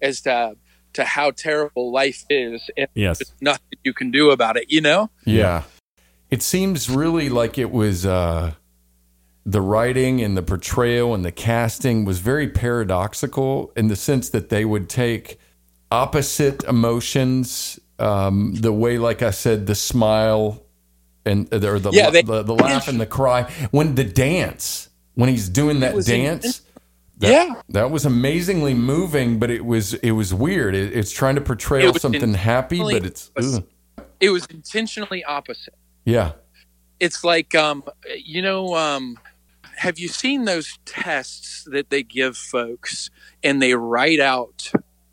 as 0.00 0.22
to 0.22 0.56
to 0.94 1.04
how 1.04 1.30
terrible 1.30 1.92
life 1.92 2.24
is, 2.30 2.62
and 2.78 2.88
Yes. 2.94 3.18
there's 3.18 3.34
nothing 3.42 3.78
you 3.84 3.92
can 3.92 4.10
do 4.10 4.30
about 4.30 4.56
it. 4.56 4.70
You 4.70 4.80
know? 4.80 5.10
Yeah. 5.26 5.64
It 6.30 6.42
seems 6.42 6.88
really 6.88 7.28
like 7.28 7.58
it 7.58 7.70
was 7.70 8.06
uh, 8.06 8.54
the 9.44 9.60
writing 9.60 10.22
and 10.22 10.34
the 10.34 10.42
portrayal 10.42 11.14
and 11.14 11.26
the 11.26 11.32
casting 11.32 12.06
was 12.06 12.20
very 12.20 12.48
paradoxical 12.48 13.70
in 13.76 13.88
the 13.88 13.96
sense 13.96 14.30
that 14.30 14.48
they 14.48 14.64
would 14.64 14.88
take 14.88 15.38
opposite 15.90 16.64
emotions, 16.64 17.78
um, 17.98 18.54
the 18.54 18.72
way, 18.72 18.96
like 18.96 19.20
I 19.20 19.30
said, 19.30 19.66
the 19.66 19.74
smile 19.74 20.61
and 21.24 21.46
the 21.48 21.90
Yeah, 21.92 22.10
they- 22.10 22.22
the, 22.22 22.42
the 22.42 22.54
laugh 22.54 22.88
and 22.88 23.00
the 23.00 23.06
cry 23.06 23.50
when 23.70 23.94
the 23.94 24.04
dance 24.04 24.88
when 25.14 25.28
he's 25.28 25.48
doing 25.48 25.80
that 25.80 26.04
dance. 26.04 26.62
That, 27.18 27.30
Yeah. 27.30 27.54
that 27.68 27.90
was 27.90 28.04
amazingly 28.04 28.74
moving, 28.74 29.38
but 29.38 29.50
it 29.50 29.64
was 29.64 29.94
it 29.94 30.12
was 30.12 30.34
weird. 30.34 30.74
It, 30.74 30.96
it's 30.96 31.12
trying 31.12 31.36
to 31.36 31.40
portray 31.40 31.90
something 31.92 32.34
happy, 32.34 32.80
but 32.80 33.04
it's 33.04 33.30
ugh. 33.36 33.64
It 34.20 34.30
was 34.30 34.46
intentionally 34.46 35.22
opposite. 35.24 35.74
yeah. 36.04 36.32
it's 37.00 37.22
like 37.24 37.54
um 37.54 37.82
you 38.16 38.40
know 38.42 38.74
um 38.74 39.18
have 39.76 39.98
you 39.98 40.08
seen 40.08 40.44
those 40.44 40.78
tests 40.84 41.64
that 41.70 41.90
they 41.90 42.02
give 42.02 42.36
folks 42.36 43.10
and 43.42 43.60
they 43.62 43.74
write 43.74 44.20
out 44.20 44.70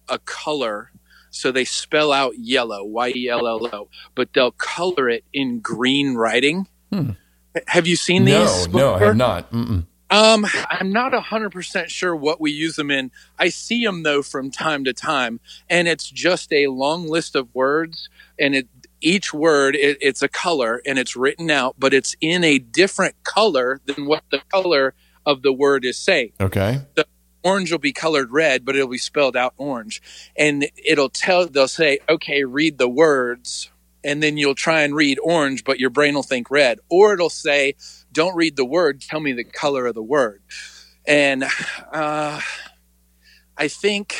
a 0.07 0.19
color 0.19 0.91
so 1.29 1.51
they 1.51 1.65
spell 1.65 2.11
out 2.11 2.33
yellow 2.37 2.83
y 2.83 3.11
e 3.15 3.29
l 3.29 3.47
l 3.47 3.67
o 3.71 3.87
but 4.15 4.33
they'll 4.33 4.51
color 4.51 5.09
it 5.09 5.23
in 5.33 5.59
green 5.59 6.15
writing 6.15 6.67
have 7.67 7.87
you 7.87 7.95
seen 7.95 8.25
No, 8.25 8.45
these 8.45 8.67
no, 8.69 8.93
I 8.93 8.99
have 8.99 9.17
not. 9.17 9.51
Mm-mm. 9.51 9.85
Um, 10.11 10.47
I'm 10.69 10.91
not 10.91 11.13
hundred 11.13 11.51
percent 11.51 11.91
sure 11.91 12.15
what 12.15 12.41
we 12.41 12.51
use 12.51 12.75
them 12.75 12.89
in. 12.89 13.11
I 13.37 13.49
see 13.49 13.85
them 13.85 14.03
though 14.03 14.23
from 14.23 14.49
time 14.49 14.83
to 14.85 14.93
time, 14.93 15.39
and 15.69 15.87
it's 15.87 16.09
just 16.09 16.51
a 16.51 16.67
long 16.67 17.07
list 17.07 17.35
of 17.35 17.53
words, 17.53 18.09
and 18.39 18.55
it 18.55 18.67
each 19.01 19.33
word 19.33 19.75
it, 19.75 19.97
it's 20.01 20.21
a 20.21 20.27
color 20.27 20.81
and 20.85 20.97
it's 20.97 21.15
written 21.15 21.49
out, 21.51 21.75
but 21.77 21.93
it's 21.93 22.15
in 22.21 22.43
a 22.43 22.57
different 22.59 23.15
color 23.23 23.79
than 23.85 24.05
what 24.05 24.23
the 24.31 24.41
color 24.51 24.93
of 25.25 25.41
the 25.41 25.53
word 25.53 25.85
is 25.85 25.97
saying. 25.97 26.31
Okay. 26.41 26.81
Orange 27.43 27.71
will 27.71 27.79
be 27.79 27.93
colored 27.93 28.31
red, 28.31 28.65
but 28.65 28.75
it'll 28.75 28.89
be 28.89 28.97
spelled 28.97 29.37
out 29.37 29.53
orange, 29.57 30.01
and 30.35 30.67
it'll 30.85 31.09
tell. 31.09 31.47
They'll 31.47 31.67
say, 31.67 31.99
"Okay, 32.07 32.43
read 32.43 32.77
the 32.77 32.89
words." 32.89 33.69
And 34.01 34.23
then 34.23 34.37
you'll 34.37 34.55
try 34.55 34.83
and 34.83 34.95
read 34.95 35.19
orange, 35.21 35.65
but 35.65 35.77
your 35.77 35.89
brain 35.89 36.13
will 36.15 36.23
think 36.23 36.49
red. 36.49 36.79
Or 36.89 37.13
it'll 37.13 37.29
say, 37.29 37.75
don't 38.11 38.35
read 38.35 38.55
the 38.55 38.65
word, 38.65 39.01
tell 39.01 39.19
me 39.19 39.33
the 39.33 39.43
color 39.43 39.87
of 39.87 39.95
the 39.95 40.01
word. 40.01 40.41
And 41.05 41.43
uh, 41.91 42.39
I 43.57 43.67
think 43.67 44.15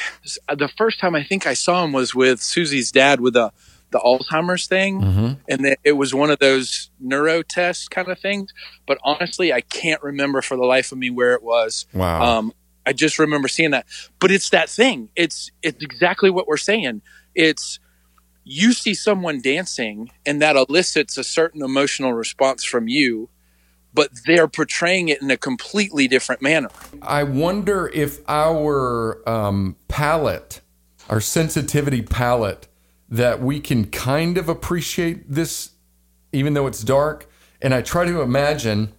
the 0.48 0.70
first 0.78 1.00
time 1.00 1.16
I 1.16 1.24
think 1.24 1.48
I 1.48 1.54
saw 1.54 1.84
him 1.86 1.94
was 1.94 2.14
with 2.14 2.42
Susie's 2.42 2.92
dad 2.92 3.22
with 3.22 3.36
the, 3.36 3.54
the 3.92 4.00
Alzheimer's 4.00 4.68
thing. 4.68 5.02
Mm-hmm. 5.02 5.34
And 5.48 5.78
it 5.84 5.94
was 5.94 6.14
one 6.14 6.30
of 6.30 6.40
those 6.40 6.92
neuro 7.00 7.42
test 7.42 7.90
kind 7.90 8.10
of 8.10 8.20
things. 8.20 8.52
But 8.86 8.98
honestly, 9.04 9.54
I 9.54 9.62
can't 9.62 10.04
remember 10.04 10.42
for 10.42 10.58
the 10.58 10.66
life 10.66 10.92
of 10.92 10.98
me 10.98 11.10
where 11.10 11.34
it 11.36 11.42
was. 11.42 11.86
Wow. 11.94 12.40
Um, 12.40 12.54
I 12.90 12.94
just 12.94 13.20
remember 13.20 13.48
seeing 13.48 13.72
that. 13.72 13.86
But 14.20 14.32
it's 14.32 14.50
that 14.50 14.70
thing. 14.70 15.10
It's 15.16 15.52
it's 15.62 15.84
exactly 15.84 16.30
what 16.30 16.48
we're 16.48 16.58
saying. 16.58 17.02
It's 17.36 17.80
you 18.44 18.74
see 18.74 18.96
someone 18.96 19.42
dancing 19.42 20.12
and 20.26 20.42
that 20.42 20.56
elicits 20.56 21.18
a 21.18 21.24
certain 21.24 21.62
emotional 21.62 22.14
response 22.14 22.64
from 22.64 22.88
you 22.88 23.30
but 23.94 24.12
they're 24.26 24.48
portraying 24.48 25.10
it 25.10 25.22
in 25.22 25.32
a 25.32 25.38
completely 25.38 26.08
different 26.08 26.42
manner. 26.42 26.70
I 27.02 27.24
wonder 27.24 27.90
if 27.94 28.20
our 28.28 29.28
um, 29.28 29.76
palette, 29.88 30.62
our 31.10 31.20
sensitivity 31.20 32.02
palette, 32.02 32.68
that 33.10 33.42
we 33.42 33.60
can 33.60 33.86
kind 33.86 34.38
of 34.38 34.48
appreciate 34.48 35.32
this, 35.32 35.72
even 36.32 36.54
though 36.54 36.68
it's 36.68 36.84
dark. 36.84 37.28
And 37.62 37.74
I 37.74 37.82
try 37.82 38.06
to 38.06 38.22
imagine 38.22 38.94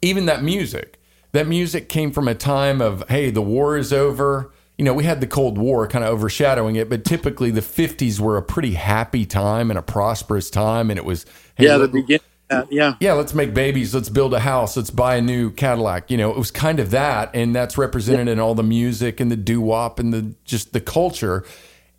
even 0.00 0.26
that 0.26 0.42
music. 0.42 0.97
That 1.32 1.46
music 1.46 1.88
came 1.88 2.10
from 2.10 2.28
a 2.28 2.34
time 2.34 2.80
of, 2.80 3.04
hey, 3.08 3.30
the 3.30 3.42
war 3.42 3.76
is 3.76 3.92
over. 3.92 4.52
You 4.76 4.84
know, 4.84 4.94
we 4.94 5.04
had 5.04 5.20
the 5.20 5.26
Cold 5.26 5.58
War 5.58 5.86
kind 5.86 6.04
of 6.04 6.10
overshadowing 6.10 6.76
it, 6.76 6.88
but 6.88 7.04
typically 7.04 7.50
the 7.50 7.60
50s 7.60 8.20
were 8.20 8.36
a 8.36 8.42
pretty 8.42 8.74
happy 8.74 9.26
time 9.26 9.70
and 9.70 9.78
a 9.78 9.82
prosperous 9.82 10.50
time. 10.50 10.90
And 10.90 10.98
it 10.98 11.04
was, 11.04 11.26
hey, 11.56 11.66
Yeah, 11.66 11.78
the 11.78 11.88
beginning. 11.88 12.22
Uh, 12.50 12.64
yeah, 12.70 12.94
yeah, 12.98 13.12
let's 13.12 13.34
make 13.34 13.52
babies, 13.52 13.94
let's 13.94 14.08
build 14.08 14.32
a 14.32 14.40
house, 14.40 14.74
let's 14.74 14.90
buy 14.90 15.16
a 15.16 15.20
new 15.20 15.50
Cadillac. 15.50 16.10
You 16.10 16.16
know, 16.16 16.30
it 16.30 16.38
was 16.38 16.50
kind 16.50 16.80
of 16.80 16.90
that, 16.92 17.30
and 17.34 17.54
that's 17.54 17.76
represented 17.76 18.26
in 18.26 18.40
all 18.40 18.54
the 18.54 18.62
music 18.62 19.20
and 19.20 19.30
the 19.30 19.36
doo 19.36 19.60
wop 19.60 19.98
and 19.98 20.14
the 20.14 20.34
just 20.44 20.72
the 20.72 20.80
culture. 20.80 21.44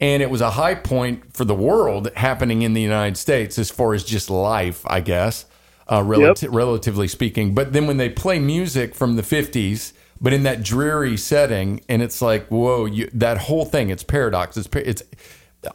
And 0.01 0.23
it 0.23 0.31
was 0.31 0.41
a 0.41 0.51
high 0.51 0.75
point 0.75 1.35
for 1.35 1.45
the 1.45 1.53
world 1.53 2.09
happening 2.15 2.61
in 2.61 2.73
the 2.73 2.81
United 2.81 3.17
States 3.17 3.59
as 3.59 3.69
far 3.69 3.93
as 3.93 4.03
just 4.03 4.29
life, 4.29 4.83
I 4.87 5.01
guess, 5.01 5.45
uh, 5.89 6.03
relati- 6.03 6.47
relatively 6.51 7.07
speaking. 7.07 7.53
But 7.53 7.73
then 7.73 7.87
when 7.87 7.97
they 7.97 8.09
play 8.09 8.39
music 8.39 8.95
from 8.95 9.15
the 9.15 9.23
50s, 9.23 9.93
but 10.21 10.33
in 10.33 10.43
that 10.43 10.63
dreary 10.63 11.17
setting, 11.17 11.81
and 11.89 12.01
it's 12.01 12.21
like, 12.21 12.47
whoa, 12.47 12.85
you, 12.85 13.09
that 13.13 13.37
whole 13.37 13.65
thing, 13.65 13.89
it's 13.89 14.03
paradox, 14.03 14.55
it's, 14.55 14.69
it's 14.75 15.03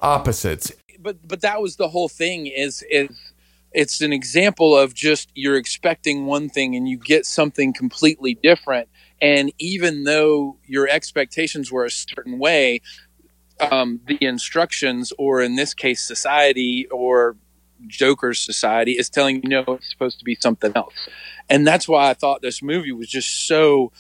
opposites. 0.01 0.73
but 1.01 1.17
but 1.27 1.43
that 1.43 1.61
was 1.61 1.77
the 1.77 1.89
whole 1.89 2.09
thing. 2.09 2.47
Is 2.47 2.85
is 2.91 3.09
it's 3.73 4.01
an 4.01 4.13
example 4.13 4.77
of 4.77 4.95
just 4.95 5.31
you're 5.35 5.57
expecting 5.57 6.27
one 6.27 6.49
thing 6.49 6.77
and 6.77 6.89
you 6.89 6.97
get 6.97 7.27
something 7.27 7.73
completely 7.73 8.35
different. 8.35 8.89
And 9.21 9.53
even 9.59 10.05
though 10.05 10.59
your 10.67 10.89
expectations 10.89 11.73
were 11.73 11.85
a 11.85 11.91
certain 11.91 12.39
way, 12.39 12.83
um, 13.61 14.01
the 14.07 14.19
instructions, 14.21 15.13
or 15.19 15.41
in 15.41 15.57
this 15.57 15.75
case, 15.75 16.03
society 16.03 16.87
or 16.91 17.37
Joker's 17.87 18.39
society, 18.39 18.93
is 18.93 19.09
telling 19.09 19.43
you 19.43 19.49
no, 19.49 19.65
it's 19.69 19.91
supposed 19.91 20.19
to 20.19 20.25
be 20.25 20.37
something 20.41 20.73
else. 20.75 20.95
And 21.49 21.67
that's 21.67 21.87
why 21.89 22.11
I 22.11 22.15
thought 22.15 22.43
this 22.43 22.63
movie 22.63 22.93
was 22.93 23.09
just 23.09 23.47
so 23.47 23.93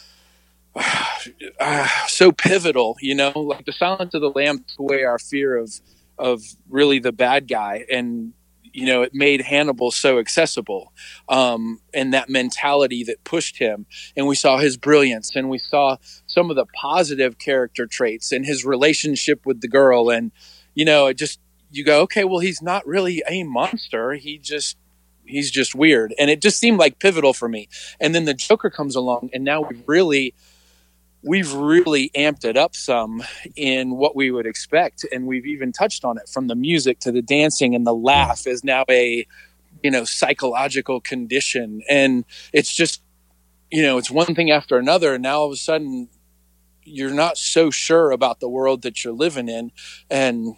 uh, 1.60 1.88
so 2.06 2.32
pivotal. 2.32 2.96
You 3.00 3.14
know, 3.14 3.32
like 3.34 3.64
the 3.64 3.72
Silence 3.72 4.14
of 4.14 4.20
the 4.20 4.30
Lambs 4.30 4.62
took 4.68 4.80
away 4.80 5.04
our 5.04 5.18
fear 5.18 5.56
of 5.56 5.72
of 6.18 6.42
really 6.68 6.98
the 6.98 7.12
bad 7.12 7.48
guy, 7.48 7.84
and 7.90 8.32
you 8.74 8.86
know, 8.86 9.02
it 9.02 9.14
made 9.14 9.40
Hannibal 9.40 9.92
so 9.92 10.18
accessible, 10.18 10.92
um, 11.28 11.80
and 11.94 12.12
that 12.12 12.28
mentality 12.28 13.04
that 13.04 13.22
pushed 13.22 13.58
him. 13.58 13.86
And 14.16 14.26
we 14.26 14.34
saw 14.34 14.58
his 14.58 14.76
brilliance, 14.76 15.34
and 15.36 15.48
we 15.48 15.58
saw 15.58 15.96
some 16.26 16.50
of 16.50 16.56
the 16.56 16.66
positive 16.66 17.38
character 17.38 17.86
traits, 17.86 18.32
and 18.32 18.44
his 18.44 18.64
relationship 18.64 19.46
with 19.46 19.60
the 19.60 19.68
girl, 19.68 20.10
and 20.10 20.32
you 20.74 20.84
know, 20.84 21.06
it 21.06 21.14
just 21.14 21.38
you 21.76 21.84
go, 21.84 22.02
okay, 22.02 22.24
well, 22.24 22.40
he's 22.40 22.62
not 22.62 22.86
really 22.86 23.22
a 23.28 23.42
monster. 23.44 24.14
He 24.14 24.38
just 24.38 24.76
he's 25.26 25.50
just 25.50 25.74
weird, 25.74 26.14
and 26.18 26.30
it 26.30 26.42
just 26.42 26.58
seemed 26.58 26.78
like 26.78 26.98
pivotal 26.98 27.32
for 27.32 27.48
me. 27.48 27.68
And 28.00 28.14
then 28.14 28.24
the 28.24 28.34
Joker 28.34 28.70
comes 28.70 28.96
along, 28.96 29.30
and 29.32 29.44
now 29.44 29.62
we've 29.62 29.82
really 29.86 30.34
we've 31.24 31.52
really 31.54 32.10
amped 32.14 32.44
it 32.44 32.56
up 32.56 32.76
some 32.76 33.22
in 33.56 33.96
what 33.96 34.14
we 34.14 34.30
would 34.30 34.46
expect. 34.46 35.06
And 35.10 35.26
we've 35.26 35.46
even 35.46 35.72
touched 35.72 36.04
on 36.04 36.18
it 36.18 36.28
from 36.28 36.48
the 36.48 36.54
music 36.54 37.00
to 37.00 37.12
the 37.12 37.22
dancing 37.22 37.74
and 37.74 37.86
the 37.86 37.94
laugh 37.94 38.46
is 38.46 38.62
now 38.62 38.84
a 38.90 39.26
you 39.82 39.90
know 39.90 40.04
psychological 40.04 41.00
condition. 41.00 41.82
And 41.88 42.24
it's 42.52 42.72
just 42.72 43.02
you 43.70 43.82
know 43.82 43.98
it's 43.98 44.10
one 44.10 44.34
thing 44.34 44.50
after 44.50 44.76
another. 44.78 45.14
And 45.14 45.22
now 45.22 45.40
all 45.40 45.46
of 45.46 45.52
a 45.52 45.56
sudden 45.56 46.08
you're 46.86 47.10
not 47.10 47.38
so 47.38 47.70
sure 47.70 48.10
about 48.10 48.40
the 48.40 48.48
world 48.48 48.82
that 48.82 49.02
you're 49.02 49.14
living 49.14 49.48
in. 49.48 49.72
And 50.10 50.56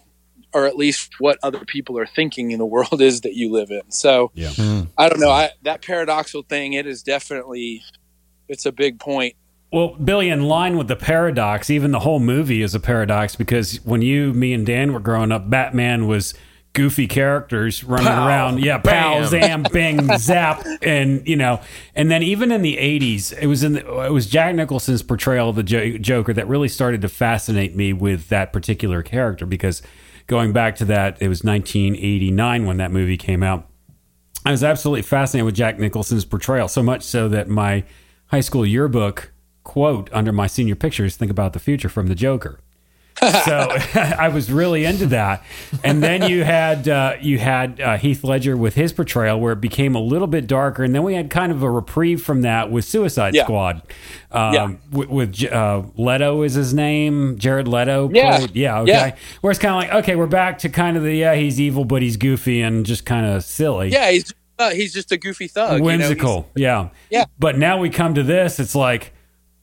or 0.57 0.65
at 0.65 0.75
least 0.75 1.11
what 1.19 1.37
other 1.43 1.63
people 1.65 1.97
are 1.99 2.05
thinking 2.07 2.51
in 2.51 2.57
the 2.59 2.65
world 2.65 3.01
is 3.09 3.21
that 3.21 3.35
you 3.35 3.51
live 3.51 3.69
in 3.71 3.81
so 3.89 4.31
Yeah. 4.33 4.49
Hmm. 4.49 4.81
i 4.97 5.07
don't 5.09 5.19
know 5.19 5.29
I, 5.31 5.51
that 5.63 5.81
paradoxal 5.81 6.47
thing 6.47 6.73
it 6.73 6.87
is 6.87 7.03
definitely 7.03 7.83
it's 8.49 8.65
a 8.65 8.71
big 8.71 8.99
point 8.99 9.35
Well, 9.71 9.95
Billy, 9.95 10.29
in 10.29 10.43
line 10.43 10.77
with 10.77 10.87
the 10.87 10.95
paradox, 10.95 11.69
even 11.69 11.91
the 11.91 11.99
whole 11.99 12.19
movie 12.21 12.61
is 12.61 12.73
a 12.73 12.79
paradox 12.79 13.35
because 13.35 13.75
when 13.83 14.01
you, 14.01 14.33
me, 14.33 14.53
and 14.53 14.65
Dan 14.65 14.93
were 14.93 15.01
growing 15.01 15.29
up, 15.33 15.49
Batman 15.49 16.07
was 16.07 16.33
goofy 16.71 17.05
characters 17.07 17.83
running 17.83 18.05
Pow, 18.07 18.25
around. 18.27 18.63
Yeah, 18.63 18.77
pow, 18.77 19.19
bam. 19.19 19.25
zam, 19.27 19.63
bing, 19.73 20.17
zap, 20.17 20.65
and 20.81 21.27
you 21.27 21.35
know, 21.35 21.59
and 21.95 22.09
then 22.09 22.23
even 22.23 22.53
in 22.53 22.61
the 22.61 22.77
'80s, 22.77 23.37
it 23.37 23.47
was 23.47 23.61
in 23.63 23.73
the, 23.73 24.03
it 24.05 24.11
was 24.13 24.27
Jack 24.27 24.55
Nicholson's 24.55 25.03
portrayal 25.03 25.49
of 25.49 25.57
the 25.57 25.63
jo- 25.63 25.97
Joker 25.97 26.31
that 26.33 26.47
really 26.47 26.69
started 26.69 27.01
to 27.01 27.09
fascinate 27.09 27.75
me 27.75 27.91
with 27.91 28.29
that 28.29 28.53
particular 28.53 29.03
character 29.03 29.45
because 29.45 29.81
going 30.27 30.53
back 30.53 30.75
to 30.77 30.85
that, 30.85 31.21
it 31.21 31.27
was 31.27 31.43
1989 31.43 32.65
when 32.65 32.77
that 32.77 32.91
movie 32.91 33.17
came 33.17 33.43
out. 33.43 33.67
I 34.45 34.51
was 34.51 34.63
absolutely 34.63 35.01
fascinated 35.01 35.45
with 35.45 35.55
Jack 35.55 35.79
Nicholson's 35.79 36.25
portrayal, 36.25 36.67
so 36.67 36.83
much 36.83 37.03
so 37.03 37.27
that 37.29 37.49
my 37.49 37.83
high 38.27 38.41
school 38.41 38.65
yearbook 38.65 39.31
quote 39.63 40.09
under 40.13 40.31
my 40.31 40.47
senior 40.47 40.75
pictures 40.75 41.17
think 41.17 41.31
about 41.31 41.53
the 41.53 41.59
future 41.59 41.89
from 41.89 42.07
the 42.07 42.15
Joker. 42.15 42.59
So 43.45 43.69
I 43.95 44.29
was 44.29 44.51
really 44.51 44.85
into 44.85 45.07
that, 45.07 45.43
and 45.83 46.01
then 46.03 46.29
you 46.29 46.43
had 46.43 46.87
uh, 46.87 47.15
you 47.21 47.39
had 47.39 47.79
uh, 47.81 47.97
Heath 47.97 48.23
Ledger 48.23 48.55
with 48.57 48.75
his 48.75 48.93
portrayal, 48.93 49.39
where 49.39 49.53
it 49.53 49.61
became 49.61 49.95
a 49.95 49.99
little 49.99 50.27
bit 50.27 50.47
darker, 50.47 50.83
and 50.83 50.93
then 50.93 51.03
we 51.03 51.13
had 51.15 51.29
kind 51.29 51.51
of 51.51 51.63
a 51.63 51.69
reprieve 51.69 52.21
from 52.23 52.41
that 52.41 52.71
with 52.71 52.85
Suicide 52.85 53.33
Yeah. 53.35 53.43
Squad, 53.43 53.81
um, 54.31 54.53
Yeah. 54.53 54.71
with, 54.91 55.09
with 55.09 55.43
uh, 55.51 55.83
Leto 55.95 56.43
is 56.43 56.53
his 56.53 56.73
name, 56.73 57.37
Jared 57.37 57.67
Leto. 57.67 58.09
Yeah. 58.13 58.37
played- 58.37 58.55
yeah, 58.55 58.79
okay. 58.81 58.91
Yeah. 58.91 59.15
Where 59.41 59.51
it's 59.51 59.59
kind 59.59 59.75
of 59.83 59.89
like, 59.89 60.03
okay, 60.03 60.15
we're 60.15 60.27
back 60.27 60.59
to 60.59 60.69
kind 60.69 60.97
of 60.97 61.03
the 61.03 61.13
yeah, 61.15 61.35
he's 61.35 61.59
evil, 61.59 61.85
but 61.85 62.01
he's 62.01 62.17
goofy 62.17 62.61
and 62.61 62.85
just 62.85 63.05
kind 63.05 63.25
of 63.25 63.43
silly 63.43 63.89
yeah 63.89 64.09
he's 64.11 64.33
uh, 64.59 64.71
he's 64.71 64.93
just 64.93 65.11
a 65.11 65.17
goofy 65.17 65.47
thug 65.47 65.73
you 65.73 65.77
know? 65.79 65.85
Whimsical 65.85 66.49
yeah 66.55 66.89
Yeah. 67.09 67.25
but 67.37 67.57
now 67.57 67.77
we 67.79 67.89
come 67.89 68.13
to 68.15 68.23
this 68.23 68.59
it's 68.59 68.73
like 68.75 69.13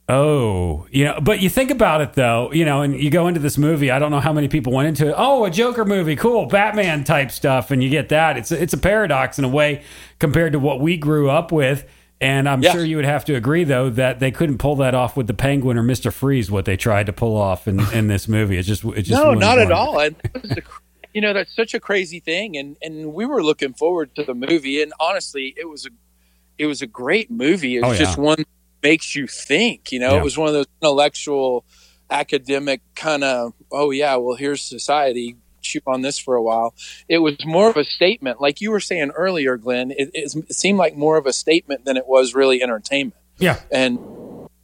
oh 0.08 0.86
you 0.90 1.02
know 1.04 1.18
but 1.22 1.40
you 1.40 1.48
think 1.48 1.70
about 1.70 2.02
it 2.02 2.12
though 2.12 2.52
you 2.52 2.64
know 2.64 2.82
and 2.82 2.94
you 3.00 3.08
go 3.10 3.26
into 3.26 3.40
this 3.40 3.56
movie 3.56 3.90
i 3.90 3.98
don't 3.98 4.10
know 4.10 4.20
how 4.20 4.34
many 4.34 4.48
people 4.48 4.70
went 4.70 4.86
into 4.86 5.08
it 5.08 5.14
oh 5.16 5.46
a 5.46 5.50
joker 5.50 5.84
movie 5.86 6.14
cool 6.14 6.44
batman 6.44 7.02
type 7.04 7.30
stuff 7.30 7.70
and 7.70 7.82
you 7.82 7.88
get 7.88 8.10
that 8.10 8.36
it's 8.36 8.52
it's 8.52 8.74
a 8.74 8.78
paradox 8.78 9.38
in 9.38 9.44
a 9.44 9.48
way 9.48 9.82
compared 10.18 10.52
to 10.52 10.58
what 10.58 10.78
we 10.78 10.98
grew 10.98 11.30
up 11.30 11.50
with 11.50 11.88
and 12.20 12.46
i'm 12.46 12.62
Yeah. 12.62 12.72
sure 12.72 12.84
you 12.84 12.96
would 12.96 13.06
have 13.06 13.24
to 13.24 13.34
agree 13.34 13.64
though 13.64 13.88
that 13.88 14.20
they 14.20 14.30
couldn't 14.30 14.58
pull 14.58 14.76
that 14.76 14.94
off 14.94 15.16
with 15.16 15.26
the 15.26 15.32
penguin 15.34 15.78
or 15.78 15.82
mr 15.82 16.12
freeze 16.12 16.50
what 16.50 16.66
they 16.66 16.76
tried 16.76 17.06
to 17.06 17.12
pull 17.14 17.34
off 17.38 17.66
in, 17.66 17.80
in 17.94 18.08
this 18.08 18.28
movie 18.28 18.58
it's 18.58 18.68
just 18.68 18.84
it 18.84 19.02
just 19.02 19.22
no, 19.22 19.32
not 19.32 19.58
at 19.58 19.72
all. 19.72 19.94
Was 19.94 20.12
a 20.50 20.62
you 21.14 21.20
know, 21.20 21.32
that's 21.32 21.54
such 21.54 21.74
a 21.74 21.78
crazy 21.80 22.18
thing. 22.18 22.56
And 22.56 22.76
and 22.82 23.14
we 23.14 23.24
were 23.24 23.40
looking 23.40 23.72
forward 23.72 24.12
to 24.16 24.24
the 24.24 24.34
movie. 24.34 24.82
And 24.82 24.92
honestly, 24.98 25.54
it 25.56 25.68
was 25.68 25.86
a 25.86 25.90
it 26.58 26.66
was 26.66 26.82
a 26.82 26.88
great 26.88 27.30
movie. 27.30 27.76
It 27.76 27.84
oh, 27.84 27.90
was 27.90 27.98
Oh, 27.98 28.00
yeah. 28.02 28.06
just 28.06 28.18
one 28.18 28.44
makes 28.84 29.16
you 29.16 29.26
think. 29.26 29.90
You 29.90 29.98
know, 29.98 30.12
Yeah. 30.12 30.18
it 30.20 30.24
was 30.24 30.38
one 30.38 30.46
of 30.46 30.54
those 30.54 30.66
intellectual, 30.80 31.64
academic 32.10 32.80
kind 32.94 33.24
of. 33.24 33.52
Oh 33.72 33.90
yeah, 33.90 34.14
well 34.16 34.36
here's 34.36 34.62
society. 34.62 35.36
Chew 35.62 35.80
on 35.86 36.02
this 36.02 36.18
for 36.18 36.34
a 36.36 36.42
while. 36.42 36.74
It 37.08 37.18
was 37.18 37.36
more 37.46 37.70
of 37.70 37.76
a 37.78 37.84
statement, 37.84 38.38
like 38.40 38.60
you 38.60 38.70
were 38.70 38.80
saying 38.80 39.10
earlier, 39.12 39.56
Glenn. 39.56 39.90
It, 39.90 40.10
it 40.12 40.52
seemed 40.54 40.78
like 40.78 40.94
more 40.94 41.16
of 41.16 41.24
a 41.26 41.32
statement 41.32 41.86
than 41.86 41.96
it 41.96 42.06
was 42.06 42.34
really 42.34 42.62
entertainment 42.62 43.20
yeah 43.38 43.58
and 43.72 43.98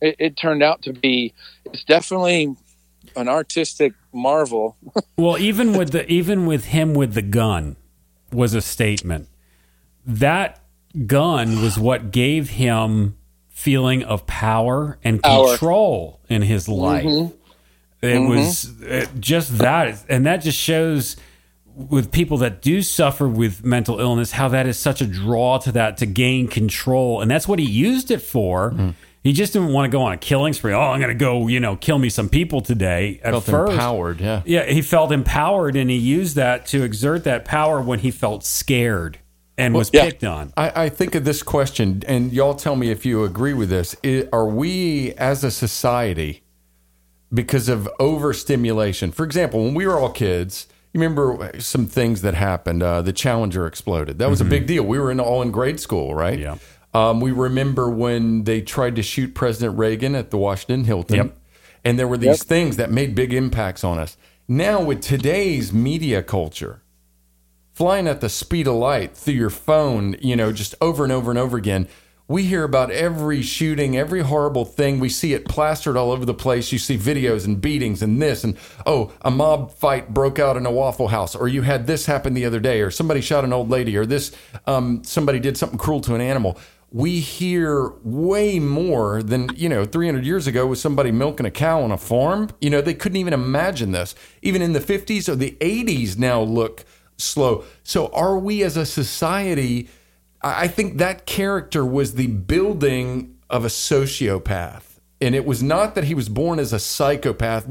it, 0.01 0.15
it 0.21 0.37
turned 0.37 0.63
out 0.63 0.81
to 0.83 0.93
be 0.93 1.35
it's 1.65 1.83
definitely 1.83 2.55
an 3.17 3.29
artistic 3.29 3.93
marvel 4.13 4.77
Well, 5.17 5.37
even 5.39 5.77
with 5.77 5.91
the 5.91 6.09
even 6.09 6.47
with 6.47 6.67
him 6.67 6.95
with 6.95 7.15
the 7.15 7.23
gun 7.23 7.75
was 8.33 8.55
a 8.55 8.61
statement. 8.61 9.27
That 10.07 10.61
gun 11.07 11.61
was 11.63 11.79
what 11.81 12.13
gave 12.13 12.51
him 12.51 13.17
feeling 13.61 14.03
of 14.03 14.27
power 14.27 14.99
and 15.05 15.23
Power. 15.23 15.49
control 15.49 16.21
in 16.29 16.41
his 16.41 16.67
mm-hmm. 16.67 16.81
life. 16.81 17.33
It 18.03 18.07
mm-hmm. 18.07 18.29
was 18.31 18.83
it, 18.83 19.11
just 19.21 19.59
that, 19.59 20.03
and 20.09 20.25
that 20.25 20.39
just 20.39 20.59
shows 20.59 21.17
with 21.75 22.11
people 22.11 22.39
that 22.39 22.63
do 22.63 22.81
suffer 22.81 23.29
with 23.29 23.63
mental 23.63 24.01
illness 24.01 24.33
how 24.33 24.49
that 24.49 24.67
is 24.67 24.79
such 24.79 25.03
a 25.03 25.07
draw 25.07 25.59
to 25.59 25.73
that 25.73 25.99
to 25.99 26.07
gain 26.07 26.49
control, 26.49 27.21
and 27.21 27.31
that's 27.31 27.47
what 27.47 27.59
he 27.59 27.67
used 27.67 28.11
it 28.11 28.23
for. 28.23 28.71
Mm-hmm. 28.71 28.91
He 29.23 29.35
just 29.35 29.53
didn't 29.53 29.75
want 29.75 29.85
to 29.85 29.95
go 29.95 30.01
on 30.05 30.13
a 30.13 30.17
killing 30.17 30.55
spree. 30.55 30.73
Oh, 30.73 30.81
I'm 30.81 30.99
going 30.99 31.13
to 31.13 31.15
go, 31.15 31.47
you 31.47 31.61
know, 31.61 31.77
kill 31.77 31.99
me 31.99 32.09
some 32.09 32.31
people 32.31 32.63
today. 32.63 33.21
At 33.23 33.33
Felt 33.33 33.45
first, 33.45 33.73
empowered, 33.73 34.19
yeah. 34.19 34.41
yeah, 34.47 34.65
he 34.65 34.81
felt 34.81 35.13
empowered 35.13 35.77
and 35.77 35.91
he 35.91 35.97
used 35.99 36.37
that 36.37 36.65
to 36.69 36.83
exert 36.83 37.25
that 37.25 37.45
power 37.45 37.83
when 37.83 37.99
he 37.99 38.11
felt 38.11 38.45
scared 38.45 39.19
and 39.61 39.75
was 39.75 39.91
yeah. 39.93 40.05
picked 40.05 40.25
on. 40.25 40.53
I, 40.57 40.85
I 40.85 40.89
think 40.89 41.15
of 41.15 41.25
this 41.25 41.43
question, 41.43 42.03
and 42.07 42.33
y'all 42.33 42.55
tell 42.55 42.77
me 42.77 42.91
if 42.91 43.05
you 43.05 43.25
agree 43.25 43.55
with 43.55 43.69
this. 43.69 43.97
I 44.05 44.27
are 44.33 44.47
we 44.49 45.13
as 45.15 45.45
a 45.45 45.51
society, 45.51 46.43
because 47.33 47.69
of 47.69 47.89
overstimulation? 47.99 49.13
For 49.13 49.25
example, 49.25 49.65
when 49.65 49.75
we 49.75 49.87
were 49.87 49.99
all 49.99 50.11
kids, 50.11 50.67
you 50.93 51.01
remember 51.01 51.53
some 51.61 51.87
things 51.87 52.23
that 52.23 52.35
happened. 52.35 52.83
Uh, 52.83 53.03
the 53.03 53.13
Challenger 53.13 53.67
exploded. 53.67 54.19
That 54.19 54.29
was 54.29 54.41
a 54.41 54.45
big 54.45 54.67
deal. 54.67 54.83
We 54.83 54.99
were 54.99 55.11
in 55.11 55.21
all 55.21 55.41
in 55.43 55.53
grade 55.53 55.79
school, 55.79 56.15
right? 56.15 56.39
Yeah. 56.39 56.57
Um, 56.93 57.21
we 57.21 57.31
remember 57.31 57.89
when 57.89 58.43
they 58.45 58.61
tried 58.61 58.97
to 58.97 59.03
shoot 59.03 59.33
President 59.35 59.79
Reagan 59.79 60.17
at 60.17 60.31
the 60.31 60.37
Washington 60.37 60.85
Hilton, 60.85 61.17
Yep. 61.17 61.39
and 61.85 61.99
there 61.99 62.09
were 62.09 62.19
these 62.19 62.43
things 62.43 62.77
that 62.79 62.91
made 62.91 63.15
big 63.15 63.33
impacts 63.33 63.85
on 63.85 64.01
us. 64.01 64.17
Now, 64.49 64.83
with 64.83 65.01
today's 65.01 65.73
media 65.73 66.25
culture, 66.25 66.83
flying 67.81 68.07
at 68.07 68.21
the 68.21 68.29
speed 68.29 68.67
of 68.67 68.75
light 68.75 69.17
through 69.17 69.33
your 69.33 69.49
phone, 69.49 70.15
you 70.21 70.37
know, 70.37 70.53
just 70.53 70.75
over 70.83 71.03
and 71.03 71.11
over 71.11 71.31
and 71.31 71.39
over 71.39 71.57
again. 71.57 71.89
We 72.29 72.43
hear 72.43 72.63
about 72.63 72.91
every 72.91 73.41
shooting, 73.41 73.97
every 73.97 74.21
horrible 74.21 74.67
thing. 74.67 75.01
We 75.01 75.09
see 75.09 75.33
it 75.33 75.47
plastered 75.47 75.97
all 75.97 76.11
over 76.11 76.27
the 76.27 76.35
place. 76.35 76.73
You 76.73 76.79
see 76.79 76.99
videos 76.99 77.47
and 77.47 77.59
beatings 77.59 78.03
and 78.03 78.21
this, 78.21 78.45
and 78.45 78.59
oh, 78.85 79.15
a 79.23 79.31
mob 79.31 79.73
fight 79.73 80.13
broke 80.13 80.39
out 80.39 80.59
in 80.59 80.67
a 80.67 80.71
Waffle 80.71 81.09
House, 81.09 81.35
or 81.35 81.49
you 81.49 81.63
had 81.63 81.87
this 81.87 82.05
happen 82.05 82.35
the 82.35 82.45
other 82.45 82.61
day, 82.61 82.83
or 82.83 82.91
somebody 82.91 83.23
shot 83.23 83.45
an 83.45 83.53
old 83.55 83.71
lady, 83.71 83.97
or 83.97 84.05
this, 84.05 84.31
um, 84.67 85.03
somebody 85.03 85.41
did 85.41 85.57
something 85.57 85.79
cruel 85.79 86.03
to 86.03 86.15
an 86.15 86.21
animal. 86.21 86.59
We 86.93 87.21
hear 87.21 87.95
way 88.05 88.59
more 88.59 89.23
than, 89.23 89.49
you 89.57 89.71
know, 89.71 89.87
300 89.87 90.23
years 90.23 90.47
ago 90.47 90.67
with 90.67 90.81
somebody 90.81 91.13
milking 91.13 91.47
a 91.47 91.51
cow 91.51 91.81
on 91.81 91.93
a 91.93 91.97
farm. 91.97 92.51
You 92.61 92.69
know, 92.69 92.83
they 92.83 92.93
couldn't 92.93 93.17
even 93.17 93.33
imagine 93.33 93.93
this. 93.93 94.15
Even 94.43 94.61
in 94.61 94.75
the 94.75 94.81
50s 94.81 95.31
or 95.31 95.35
the 95.35 95.57
80s 95.63 96.19
now 96.19 96.43
look 96.43 96.85
slow. 97.21 97.65
So 97.83 98.09
are 98.09 98.39
we 98.39 98.63
as 98.63 98.77
a 98.77 98.87
society? 98.87 99.89
I 100.43 100.69
think 100.69 100.99
that 100.99 101.27
character 101.27 101.85
was 101.85 102.15
the 102.15 102.29
building 102.29 103.37
of 103.49 103.65
a 103.65 103.69
sociopath. 103.69 104.83
And 105.21 105.35
it 105.35 105.45
was 105.45 105.63
not 105.63 105.95
that 105.97 106.05
he 106.05 106.15
was 106.15 106.31
born 106.31 106.59
as 106.59 106.73
a 106.73 106.79
psychopath. 106.79 107.67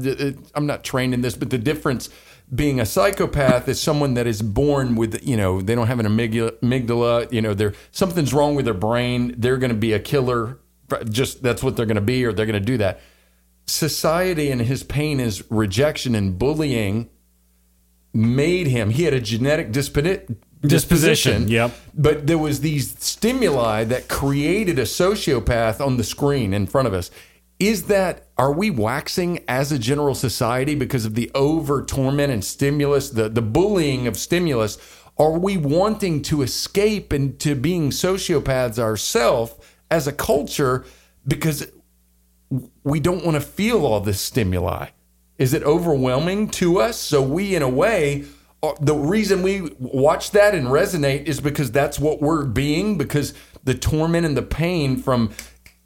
I'm 0.54 0.66
not 0.66 0.84
trained 0.84 1.14
in 1.14 1.20
this, 1.20 1.34
but 1.34 1.50
the 1.50 1.58
difference 1.58 2.08
being 2.54 2.80
a 2.80 2.86
psychopath 2.86 3.68
is 3.68 3.80
someone 3.80 4.14
that 4.14 4.26
is 4.26 4.42
born 4.42 4.94
with, 4.94 5.26
you 5.26 5.36
know, 5.36 5.60
they 5.60 5.74
don't 5.74 5.86
have 5.88 6.00
an 6.00 6.06
amygdala, 6.06 7.32
you 7.32 7.42
know, 7.42 7.54
they're 7.54 7.74
something's 7.90 8.32
wrong 8.32 8.54
with 8.54 8.64
their 8.64 8.74
brain. 8.74 9.34
They're 9.36 9.56
going 9.56 9.70
to 9.70 9.76
be 9.76 9.92
a 9.92 10.00
killer. 10.00 10.58
Just 11.08 11.42
that's 11.42 11.62
what 11.62 11.76
they're 11.76 11.86
going 11.86 11.96
to 11.96 12.00
be, 12.00 12.24
or 12.24 12.32
they're 12.32 12.46
going 12.46 12.60
to 12.60 12.64
do 12.64 12.78
that. 12.78 13.00
Society 13.66 14.50
and 14.50 14.60
his 14.60 14.82
pain 14.82 15.20
is 15.20 15.48
rejection 15.50 16.16
and 16.16 16.38
bullying 16.38 17.08
made 18.12 18.66
him. 18.66 18.90
He 18.90 19.04
had 19.04 19.14
a 19.14 19.20
genetic 19.20 19.72
dispo- 19.72 20.36
disposition. 20.62 21.48
Yep. 21.48 21.72
But 21.94 22.26
there 22.26 22.38
was 22.38 22.60
these 22.60 22.96
stimuli 23.02 23.84
that 23.84 24.08
created 24.08 24.78
a 24.78 24.84
sociopath 24.84 25.84
on 25.84 25.96
the 25.96 26.04
screen 26.04 26.52
in 26.52 26.66
front 26.66 26.88
of 26.88 26.94
us. 26.94 27.10
Is 27.58 27.84
that 27.84 28.26
are 28.38 28.52
we 28.52 28.70
waxing 28.70 29.44
as 29.46 29.70
a 29.70 29.78
general 29.78 30.14
society 30.14 30.74
because 30.74 31.04
of 31.04 31.14
the 31.14 31.30
over 31.34 31.84
torment 31.84 32.32
and 32.32 32.42
stimulus, 32.42 33.10
the 33.10 33.28
the 33.28 33.42
bullying 33.42 34.06
of 34.06 34.16
stimulus? 34.16 34.78
Are 35.18 35.38
we 35.38 35.58
wanting 35.58 36.22
to 36.22 36.40
escape 36.40 37.12
into 37.12 37.54
being 37.54 37.90
sociopaths 37.90 38.78
ourselves 38.78 39.52
as 39.90 40.06
a 40.06 40.12
culture 40.12 40.86
because 41.26 41.70
we 42.82 43.00
don't 43.00 43.24
want 43.24 43.34
to 43.34 43.42
feel 43.42 43.84
all 43.84 44.00
this 44.00 44.20
stimuli? 44.20 44.88
Is 45.40 45.54
it 45.54 45.62
overwhelming 45.64 46.50
to 46.50 46.78
us? 46.80 46.98
So 47.00 47.22
we, 47.22 47.54
in 47.56 47.62
a 47.62 47.68
way, 47.68 48.26
are- 48.62 48.76
the 48.78 48.94
reason 48.94 49.42
we 49.42 49.74
watch 49.78 50.32
that 50.32 50.54
and 50.54 50.66
resonate 50.68 51.24
is 51.24 51.40
because 51.40 51.72
that's 51.72 51.98
what 51.98 52.20
we're 52.20 52.44
being. 52.44 52.98
Because 52.98 53.32
the 53.64 53.74
torment 53.74 54.26
and 54.26 54.36
the 54.36 54.42
pain 54.42 54.98
from 54.98 55.30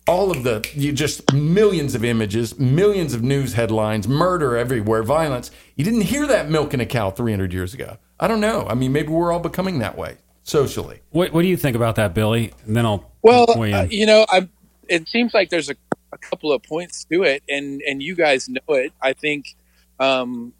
all 0.08 0.32
of 0.32 0.42
the 0.42 0.68
you 0.74 0.92
just 0.92 1.32
millions 1.32 1.94
of 1.94 2.04
images, 2.04 2.58
millions 2.58 3.14
of 3.14 3.22
news 3.22 3.54
headlines, 3.54 4.08
murder 4.08 4.56
everywhere, 4.56 5.04
violence. 5.04 5.52
You 5.76 5.84
didn't 5.84 6.02
hear 6.02 6.26
that 6.26 6.50
milking 6.50 6.80
a 6.80 6.86
cow 6.86 7.10
300 7.10 7.52
years 7.52 7.72
ago. 7.74 7.96
I 8.18 8.26
don't 8.26 8.40
know. 8.40 8.66
I 8.68 8.74
mean, 8.74 8.92
maybe 8.92 9.08
we're 9.08 9.32
all 9.32 9.38
becoming 9.38 9.78
that 9.78 9.96
way 9.96 10.16
socially. 10.42 11.00
What, 11.10 11.32
what 11.32 11.42
do 11.42 11.48
you 11.48 11.56
think 11.56 11.76
about 11.76 11.94
that, 11.94 12.12
Billy? 12.12 12.52
And 12.66 12.76
then 12.76 12.84
I'll 12.84 13.12
Well, 13.22 13.46
uh, 13.50 13.86
you 13.88 14.04
know, 14.04 14.26
I 14.28 14.48
it 14.88 15.08
seems 15.08 15.32
like 15.32 15.50
there's 15.50 15.70
a, 15.70 15.76
a 16.14 16.18
couple 16.18 16.52
of 16.52 16.62
points 16.62 17.04
to 17.06 17.22
it, 17.22 17.42
and 17.48 17.82
and 17.86 18.02
you 18.02 18.14
guys 18.14 18.48
know 18.48 18.74
it. 18.74 18.92
I 19.02 19.12
think 19.12 19.56
um, 19.98 20.52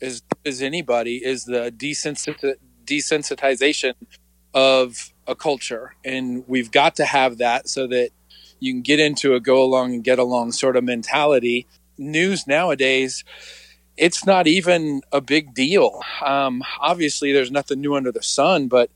as 0.00 0.22
as 0.44 0.62
anybody 0.62 1.16
is 1.24 1.44
the 1.44 1.72
desensit- 1.76 2.56
desensitization 2.84 3.94
of 4.54 5.12
a 5.26 5.34
culture, 5.34 5.94
and 6.04 6.44
we've 6.46 6.70
got 6.70 6.96
to 6.96 7.04
have 7.04 7.38
that 7.38 7.68
so 7.68 7.86
that 7.86 8.10
you 8.60 8.72
can 8.72 8.82
get 8.82 9.00
into 9.00 9.34
a 9.34 9.40
go 9.40 9.62
along 9.62 9.94
and 9.94 10.04
get 10.04 10.18
along 10.18 10.52
sort 10.52 10.76
of 10.76 10.84
mentality. 10.84 11.66
News 11.98 12.46
nowadays. 12.46 13.24
It's 13.96 14.26
not 14.26 14.46
even 14.46 15.00
a 15.10 15.22
big 15.22 15.54
deal. 15.54 16.02
Um, 16.22 16.62
obviously, 16.80 17.32
there's 17.32 17.50
nothing 17.50 17.80
new 17.80 17.94
under 17.94 18.12
the 18.12 18.22
sun, 18.22 18.68
but 18.68 18.90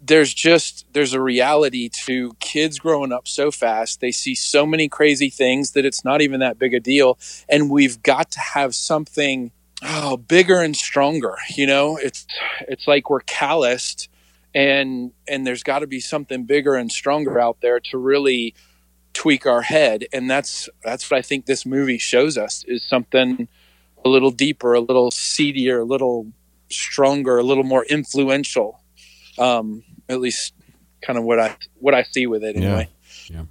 there's 0.00 0.34
just 0.34 0.86
there's 0.92 1.12
a 1.12 1.20
reality 1.20 1.88
to 2.04 2.32
kids 2.40 2.78
growing 2.78 3.12
up 3.12 3.28
so 3.28 3.50
fast. 3.50 4.00
They 4.00 4.12
see 4.12 4.34
so 4.34 4.66
many 4.66 4.88
crazy 4.88 5.30
things 5.30 5.72
that 5.72 5.84
it's 5.84 6.04
not 6.04 6.20
even 6.20 6.40
that 6.40 6.58
big 6.58 6.74
a 6.74 6.80
deal. 6.80 7.18
And 7.48 7.70
we've 7.70 8.02
got 8.02 8.30
to 8.32 8.40
have 8.40 8.74
something 8.74 9.52
oh, 9.82 10.16
bigger 10.16 10.60
and 10.60 10.76
stronger 10.76 11.36
you 11.54 11.66
know? 11.66 11.96
It's 11.96 12.26
it's 12.68 12.86
like 12.86 13.10
we're 13.10 13.20
calloused 13.20 14.08
and 14.54 15.12
and 15.28 15.46
there's 15.46 15.62
got 15.62 15.80
to 15.80 15.86
be 15.86 16.00
something 16.00 16.44
bigger 16.44 16.74
and 16.74 16.90
stronger 16.90 17.38
out 17.38 17.60
there 17.60 17.80
to 17.80 17.98
really 17.98 18.54
tweak 19.12 19.46
our 19.46 19.62
head. 19.62 20.06
And 20.12 20.30
that's 20.30 20.68
that's 20.84 21.10
what 21.10 21.18
i 21.18 21.22
think 21.22 21.46
this 21.46 21.64
movie 21.66 21.98
shows 21.98 22.36
us 22.36 22.64
is 22.66 22.82
something 22.82 23.48
a 24.04 24.08
little 24.08 24.30
deeper 24.30 24.74
a 24.74 24.80
little 24.80 25.10
seedier 25.10 25.80
a 25.80 25.84
little 25.84 26.26
stronger 26.70 27.38
a 27.38 27.42
little 27.42 27.64
more 27.64 27.84
influential 27.86 28.79
um, 29.40 29.82
at 30.08 30.20
least 30.20 30.54
kind 31.02 31.18
of 31.18 31.24
what 31.24 31.40
I 31.40 31.56
what 31.78 31.94
I 31.94 32.02
see 32.04 32.26
with 32.26 32.44
it 32.44 32.56
anyway. 32.56 32.88
Yeah. 33.28 33.44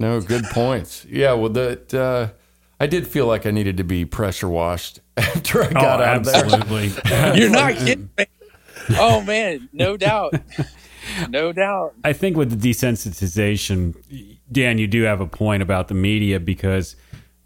No, 0.00 0.20
good 0.20 0.44
points. 0.44 1.04
Yeah, 1.08 1.32
well, 1.32 1.48
that 1.50 1.94
uh, 1.94 2.28
I 2.78 2.86
did 2.86 3.06
feel 3.06 3.26
like 3.26 3.46
I 3.46 3.50
needed 3.50 3.76
to 3.78 3.84
be 3.84 4.04
pressure 4.04 4.48
washed 4.48 5.00
after 5.16 5.64
I 5.64 5.70
got 5.70 6.00
oh, 6.00 6.04
out 6.04 6.16
of 6.18 6.24
there. 6.24 6.44
absolutely. 6.44 7.40
You're 7.40 7.50
not 7.50 7.74
kidding. 7.74 8.10
Man. 8.16 8.26
Oh 8.90 9.20
man, 9.22 9.68
no 9.72 9.96
doubt, 9.96 10.34
no 11.28 11.52
doubt. 11.52 11.94
I 12.04 12.12
think 12.12 12.36
with 12.36 12.58
the 12.58 12.70
desensitization, 12.70 14.36
Dan, 14.50 14.78
you 14.78 14.86
do 14.86 15.02
have 15.02 15.20
a 15.20 15.26
point 15.26 15.62
about 15.62 15.88
the 15.88 15.94
media 15.94 16.40
because 16.40 16.96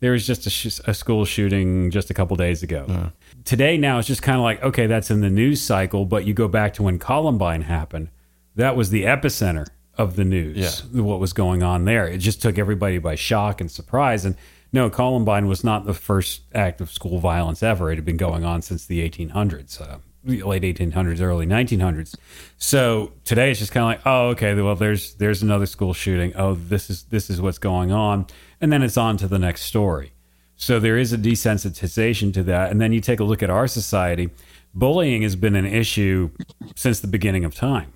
there 0.00 0.12
was 0.12 0.26
just 0.26 0.46
a, 0.46 0.50
sh- 0.50 0.80
a 0.84 0.94
school 0.94 1.24
shooting 1.24 1.90
just 1.90 2.10
a 2.10 2.14
couple 2.14 2.36
days 2.36 2.62
ago. 2.62 3.10
Today, 3.44 3.76
now 3.76 3.98
it's 3.98 4.08
just 4.08 4.22
kind 4.22 4.36
of 4.36 4.42
like, 4.42 4.62
okay, 4.62 4.86
that's 4.86 5.10
in 5.10 5.20
the 5.20 5.30
news 5.30 5.60
cycle, 5.60 6.04
but 6.04 6.24
you 6.24 6.34
go 6.34 6.48
back 6.48 6.74
to 6.74 6.82
when 6.82 6.98
Columbine 6.98 7.62
happened, 7.62 8.08
that 8.56 8.76
was 8.76 8.90
the 8.90 9.04
epicenter 9.04 9.66
of 9.96 10.16
the 10.16 10.24
news, 10.24 10.56
what 10.92 11.20
was 11.20 11.32
going 11.32 11.62
on 11.62 11.84
there. 11.84 12.06
It 12.06 12.18
just 12.18 12.40
took 12.40 12.58
everybody 12.58 12.98
by 12.98 13.14
shock 13.14 13.60
and 13.60 13.70
surprise. 13.70 14.24
And 14.24 14.36
no, 14.72 14.88
Columbine 14.90 15.46
was 15.48 15.64
not 15.64 15.84
the 15.84 15.94
first 15.94 16.42
act 16.54 16.80
of 16.80 16.90
school 16.90 17.18
violence 17.18 17.62
ever. 17.62 17.90
It 17.90 17.96
had 17.96 18.04
been 18.04 18.16
going 18.16 18.44
on 18.44 18.62
since 18.62 18.86
the 18.86 19.06
1800s. 19.08 19.80
Uh, 19.80 19.98
late 20.24 20.62
1800s, 20.62 21.20
early 21.20 21.46
1900s. 21.46 22.14
So 22.56 23.12
today 23.24 23.50
it's 23.50 23.60
just 23.60 23.72
kind 23.72 23.82
of 23.82 23.88
like, 23.88 24.06
oh, 24.06 24.28
okay, 24.30 24.54
well, 24.60 24.76
there's 24.76 25.14
there's 25.14 25.42
another 25.42 25.66
school 25.66 25.94
shooting. 25.94 26.32
Oh, 26.36 26.54
this 26.54 26.90
is 26.90 27.04
this 27.04 27.28
is 27.28 27.40
what's 27.40 27.58
going 27.58 27.92
on, 27.92 28.26
and 28.60 28.72
then 28.72 28.82
it's 28.82 28.96
on 28.96 29.16
to 29.18 29.26
the 29.28 29.38
next 29.38 29.62
story. 29.62 30.11
So 30.62 30.78
there 30.78 30.96
is 30.96 31.12
a 31.12 31.18
desensitization 31.18 32.32
to 32.34 32.44
that, 32.44 32.70
and 32.70 32.80
then 32.80 32.92
you 32.92 33.00
take 33.00 33.18
a 33.18 33.24
look 33.24 33.42
at 33.42 33.50
our 33.50 33.66
society. 33.66 34.30
Bullying 34.72 35.22
has 35.22 35.34
been 35.34 35.56
an 35.56 35.66
issue 35.66 36.30
since 36.76 37.00
the 37.00 37.08
beginning 37.08 37.44
of 37.44 37.52
time. 37.52 37.92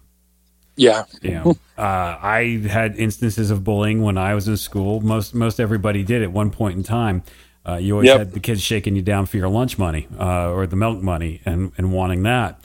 Yeah, 0.77 1.05
You 1.23 1.31
know, 1.31 1.51
uh, 1.79 2.19
I 2.21 2.61
had 2.69 2.97
instances 2.97 3.53
of 3.53 3.63
bullying 3.63 4.03
when 4.03 4.19
I 4.19 4.35
was 4.35 4.49
in 4.49 4.57
school. 4.57 5.01
Most 5.01 5.33
most 5.33 5.61
everybody 5.61 6.03
did 6.03 6.23
at 6.25 6.33
one 6.33 6.51
point 6.51 6.77
in 6.77 6.83
time. 6.83 7.23
Uh, 7.65 7.77
you 7.77 7.95
always 7.95 8.09
Yep. 8.09 8.19
had 8.19 8.33
the 8.33 8.41
kids 8.41 8.63
shaking 8.63 8.97
you 8.97 9.03
down 9.03 9.27
for 9.27 9.37
your 9.37 9.49
lunch 9.49 9.79
money 9.79 10.09
uh, 10.19 10.51
or 10.51 10.67
the 10.67 10.77
milk 10.77 11.01
money 11.03 11.43
and, 11.47 11.73
and 11.79 11.93
wanting 11.93 12.25
that. 12.25 12.65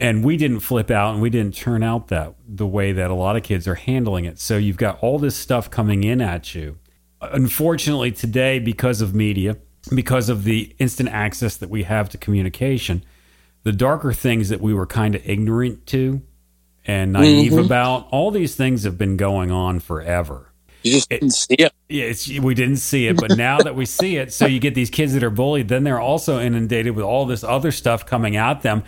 And 0.00 0.24
we 0.24 0.38
didn't 0.38 0.60
flip 0.60 0.90
out 0.90 1.12
and 1.12 1.22
we 1.22 1.30
didn't 1.30 1.54
turn 1.54 1.82
out 1.82 2.08
that 2.08 2.34
the 2.48 2.66
way 2.66 2.92
that 2.92 3.10
a 3.10 3.14
lot 3.14 3.36
of 3.36 3.42
kids 3.42 3.68
are 3.68 3.74
handling 3.76 4.24
it. 4.24 4.38
So 4.38 4.56
you've 4.56 4.78
got 4.78 4.98
all 5.02 5.18
this 5.18 5.36
stuff 5.36 5.70
coming 5.70 6.04
in 6.04 6.22
at 6.22 6.54
you. 6.54 6.78
Unfortunately, 7.20 8.12
today, 8.12 8.58
because 8.58 9.00
of 9.00 9.14
media, 9.14 9.56
because 9.94 10.28
of 10.28 10.44
the 10.44 10.74
instant 10.78 11.08
access 11.08 11.56
that 11.56 11.70
we 11.70 11.84
have 11.84 12.08
to 12.10 12.18
communication, 12.18 13.04
the 13.62 13.72
darker 13.72 14.12
things 14.12 14.48
that 14.48 14.60
we 14.60 14.74
were 14.74 14.86
kind 14.86 15.14
of 15.14 15.28
ignorant 15.28 15.86
to 15.86 16.22
and 16.84 17.12
naive 17.12 17.52
mm-hmm. 17.52 17.64
about, 17.64 18.06
all 18.10 18.30
these 18.30 18.54
things 18.54 18.84
have 18.84 18.96
been 18.96 19.16
going 19.16 19.50
on 19.50 19.80
forever. 19.80 20.52
you 20.82 20.92
just 20.92 21.08
didn't 21.08 21.30
see 21.30 21.54
it. 21.54 21.72
Yeah, 21.88 22.04
it's, 22.04 22.28
we 22.38 22.54
didn't 22.54 22.76
see 22.76 23.06
it, 23.08 23.16
but 23.16 23.36
now 23.36 23.58
that 23.58 23.74
we 23.74 23.86
see 23.86 24.16
it, 24.16 24.32
so 24.32 24.46
you 24.46 24.60
get 24.60 24.74
these 24.74 24.90
kids 24.90 25.14
that 25.14 25.22
are 25.22 25.30
bullied, 25.30 25.68
then 25.68 25.84
they're 25.84 26.00
also 26.00 26.40
inundated 26.40 26.94
with 26.94 27.04
all 27.04 27.26
this 27.26 27.42
other 27.42 27.72
stuff 27.72 28.06
coming 28.06 28.36
at 28.36 28.62
them. 28.62 28.84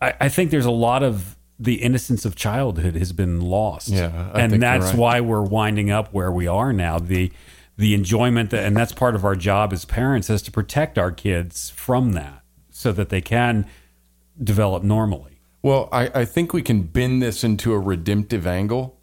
I, 0.00 0.14
I 0.20 0.28
think 0.28 0.50
there's 0.50 0.66
a 0.66 0.70
lot 0.70 1.02
of 1.02 1.36
the 1.58 1.76
innocence 1.76 2.24
of 2.24 2.36
childhood 2.36 2.94
has 2.94 3.12
been 3.12 3.40
lost. 3.40 3.88
Yeah, 3.88 4.06
I 4.06 4.10
think 4.10 4.36
and 4.36 4.52
you're 4.52 4.60
that's 4.60 4.86
right. 4.86 4.96
why 4.96 5.20
we're 5.20 5.42
winding 5.42 5.90
up 5.90 6.12
where 6.12 6.30
we 6.30 6.46
are 6.46 6.72
now. 6.72 6.98
The 6.98 7.32
the 7.78 7.94
enjoyment 7.94 8.50
that, 8.50 8.66
and 8.66 8.76
that's 8.76 8.92
part 8.92 9.14
of 9.14 9.24
our 9.24 9.34
job 9.36 9.72
as 9.72 9.86
parents 9.86 10.28
is 10.28 10.42
to 10.42 10.50
protect 10.50 10.98
our 10.98 11.10
kids 11.10 11.70
from 11.70 12.12
that, 12.12 12.42
so 12.70 12.92
that 12.92 13.08
they 13.08 13.22
can 13.22 13.64
develop 14.42 14.82
normally. 14.82 15.40
Well, 15.62 15.88
I, 15.90 16.10
I 16.14 16.24
think 16.26 16.52
we 16.52 16.60
can 16.60 16.82
bend 16.82 17.22
this 17.22 17.42
into 17.42 17.72
a 17.72 17.78
redemptive 17.78 18.46
angle. 18.46 18.96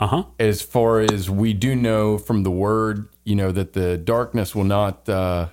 Uh 0.00 0.06
huh. 0.08 0.24
as 0.40 0.62
far 0.62 0.98
as 0.98 1.30
we 1.30 1.52
do 1.54 1.76
know 1.76 2.18
from 2.18 2.42
the 2.42 2.50
word, 2.50 3.08
you 3.22 3.36
know, 3.36 3.52
that 3.52 3.72
the 3.72 3.96
darkness 3.96 4.52
will 4.52 4.64
not 4.64 5.08
uh, 5.08 5.46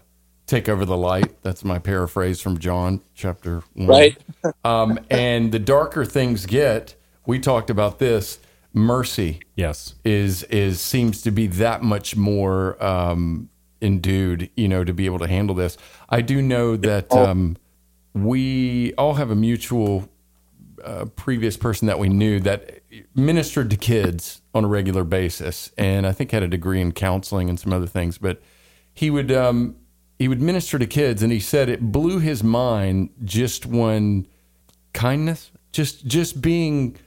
take 0.47 0.67
over 0.67 0.86
the 0.86 0.97
light. 0.97 1.43
That's 1.43 1.63
my 1.63 1.77
paraphrase 1.77 2.41
from 2.41 2.58
John 2.58 3.01
chapter 3.13 3.62
one. 3.75 3.88
Right. 3.88 4.17
Um, 4.63 4.99
and 5.12 5.51
the 5.51 5.60
darker 5.60 6.03
things 6.03 6.47
get, 6.47 6.95
we 7.27 7.38
talked 7.38 7.69
about 7.69 7.99
this. 7.99 8.38
Mercy 8.73 9.39
Yes. 9.55 9.95
is 10.03 10.43
is 10.43 10.79
seems 10.79 11.21
to 11.23 11.32
be 11.32 11.47
that 11.47 11.82
much 11.82 12.15
more 12.15 12.82
um, 12.84 13.49
endued, 13.82 14.49
you 14.55 14.67
know, 14.67 14.84
to 14.84 14.93
be 14.93 15.05
able 15.05 15.19
to 15.19 15.27
handle 15.27 15.55
this. 15.55 15.77
I 16.10 16.21
do 16.21 16.41
know 16.41 16.75
that 16.77 17.12
um, 17.12 17.58
we 18.13 18.93
all 18.97 19.15
have 19.15 19.32
a 19.32 19.36
mutual 19.36 20.10
uh, 20.84 21.05
previous 21.15 21.58
person 21.58 21.88
that 21.88 21.99
we 21.99 22.10
knew 22.10 22.39
that 22.41 22.82
ministered 23.15 23.69
to 23.71 23.77
kids 23.77 24.41
on 24.53 24.65
a 24.65 24.67
regular 24.67 25.03
basis, 25.03 25.71
and 25.77 26.05
I 26.05 26.12
think 26.12 26.32
had 26.32 26.43
a 26.43 26.47
degree 26.47 26.82
in 26.82 26.91
counseling 26.91 27.49
and 27.49 27.60
some 27.60 27.73
other 27.73 27.88
things. 27.88 28.17
But 28.17 28.41
he 28.93 29.10
would 29.10 29.32
um, 29.32 29.75
he 30.17 30.27
would 30.27 30.41
minister 30.41 30.77
to 30.77 30.86
kids, 30.88 31.23
and 31.23 31.32
he 31.32 31.39
said 31.39 31.69
it 31.69 31.91
blew 31.91 32.19
his 32.19 32.43
mind 32.43 33.10
just 33.23 33.65
when 33.65 34.27
kindness, 34.93 35.51
just 35.71 36.05
just 36.05 36.41
being 36.41 36.97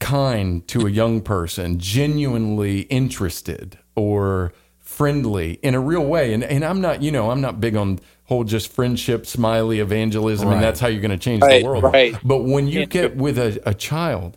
kind 0.00 0.66
to 0.68 0.86
a 0.86 0.90
young 0.90 1.20
person, 1.20 1.78
genuinely 1.78 2.82
interested 2.82 3.78
or 3.96 4.52
friendly 4.78 5.54
in 5.62 5.74
a 5.74 5.80
real 5.80 6.04
way. 6.04 6.32
And 6.32 6.42
and 6.44 6.64
I'm 6.64 6.80
not, 6.80 7.02
you 7.02 7.10
know, 7.12 7.30
I'm 7.30 7.40
not 7.40 7.60
big 7.60 7.76
on 7.76 7.98
whole 8.24 8.44
just 8.44 8.70
friendship, 8.72 9.26
smiley 9.26 9.80
evangelism, 9.80 10.50
and 10.50 10.62
that's 10.62 10.80
how 10.80 10.88
you're 10.88 11.00
going 11.00 11.10
to 11.10 11.18
change 11.18 11.42
Right, 11.42 11.60
the 11.62 11.66
world. 11.68 11.84
right. 11.84 12.14
But 12.22 12.44
when 12.44 12.68
you 12.68 12.80
Can't 12.80 12.90
get 12.90 13.16
with 13.16 13.38
a, 13.38 13.60
a 13.64 13.74
child, 13.74 14.36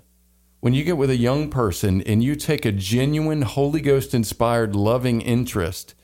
when 0.61 0.73
you 0.73 0.83
get 0.83 0.97
with 0.97 1.09
a 1.09 1.17
young 1.17 1.49
person 1.49 2.01
and 2.03 2.23
you 2.23 2.35
take 2.35 2.65
a 2.65 2.71
genuine 2.71 3.41
Holy 3.41 3.81
Ghost 3.81 4.13
inspired 4.13 4.75
loving 4.75 5.21
interest 5.21 5.95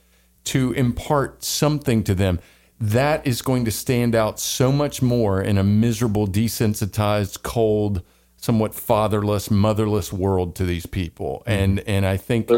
to 0.45 0.73
impart 0.73 1.43
something 1.43 2.03
to 2.03 2.15
them, 2.15 2.39
that 2.79 3.25
is 3.25 3.41
going 3.41 3.65
to 3.65 3.71
stand 3.71 4.15
out 4.15 4.39
so 4.39 4.71
much 4.71 5.01
more 5.01 5.41
in 5.41 5.57
a 5.57 5.63
miserable, 5.63 6.27
desensitized, 6.27 7.41
cold, 7.43 8.01
somewhat 8.37 8.73
fatherless, 8.73 9.51
motherless 9.51 10.13
world 10.13 10.55
to 10.55 10.65
these 10.65 10.85
people. 10.85 11.43
And 11.45 11.79
and 11.81 12.05
I 12.05 12.17
think 12.17 12.49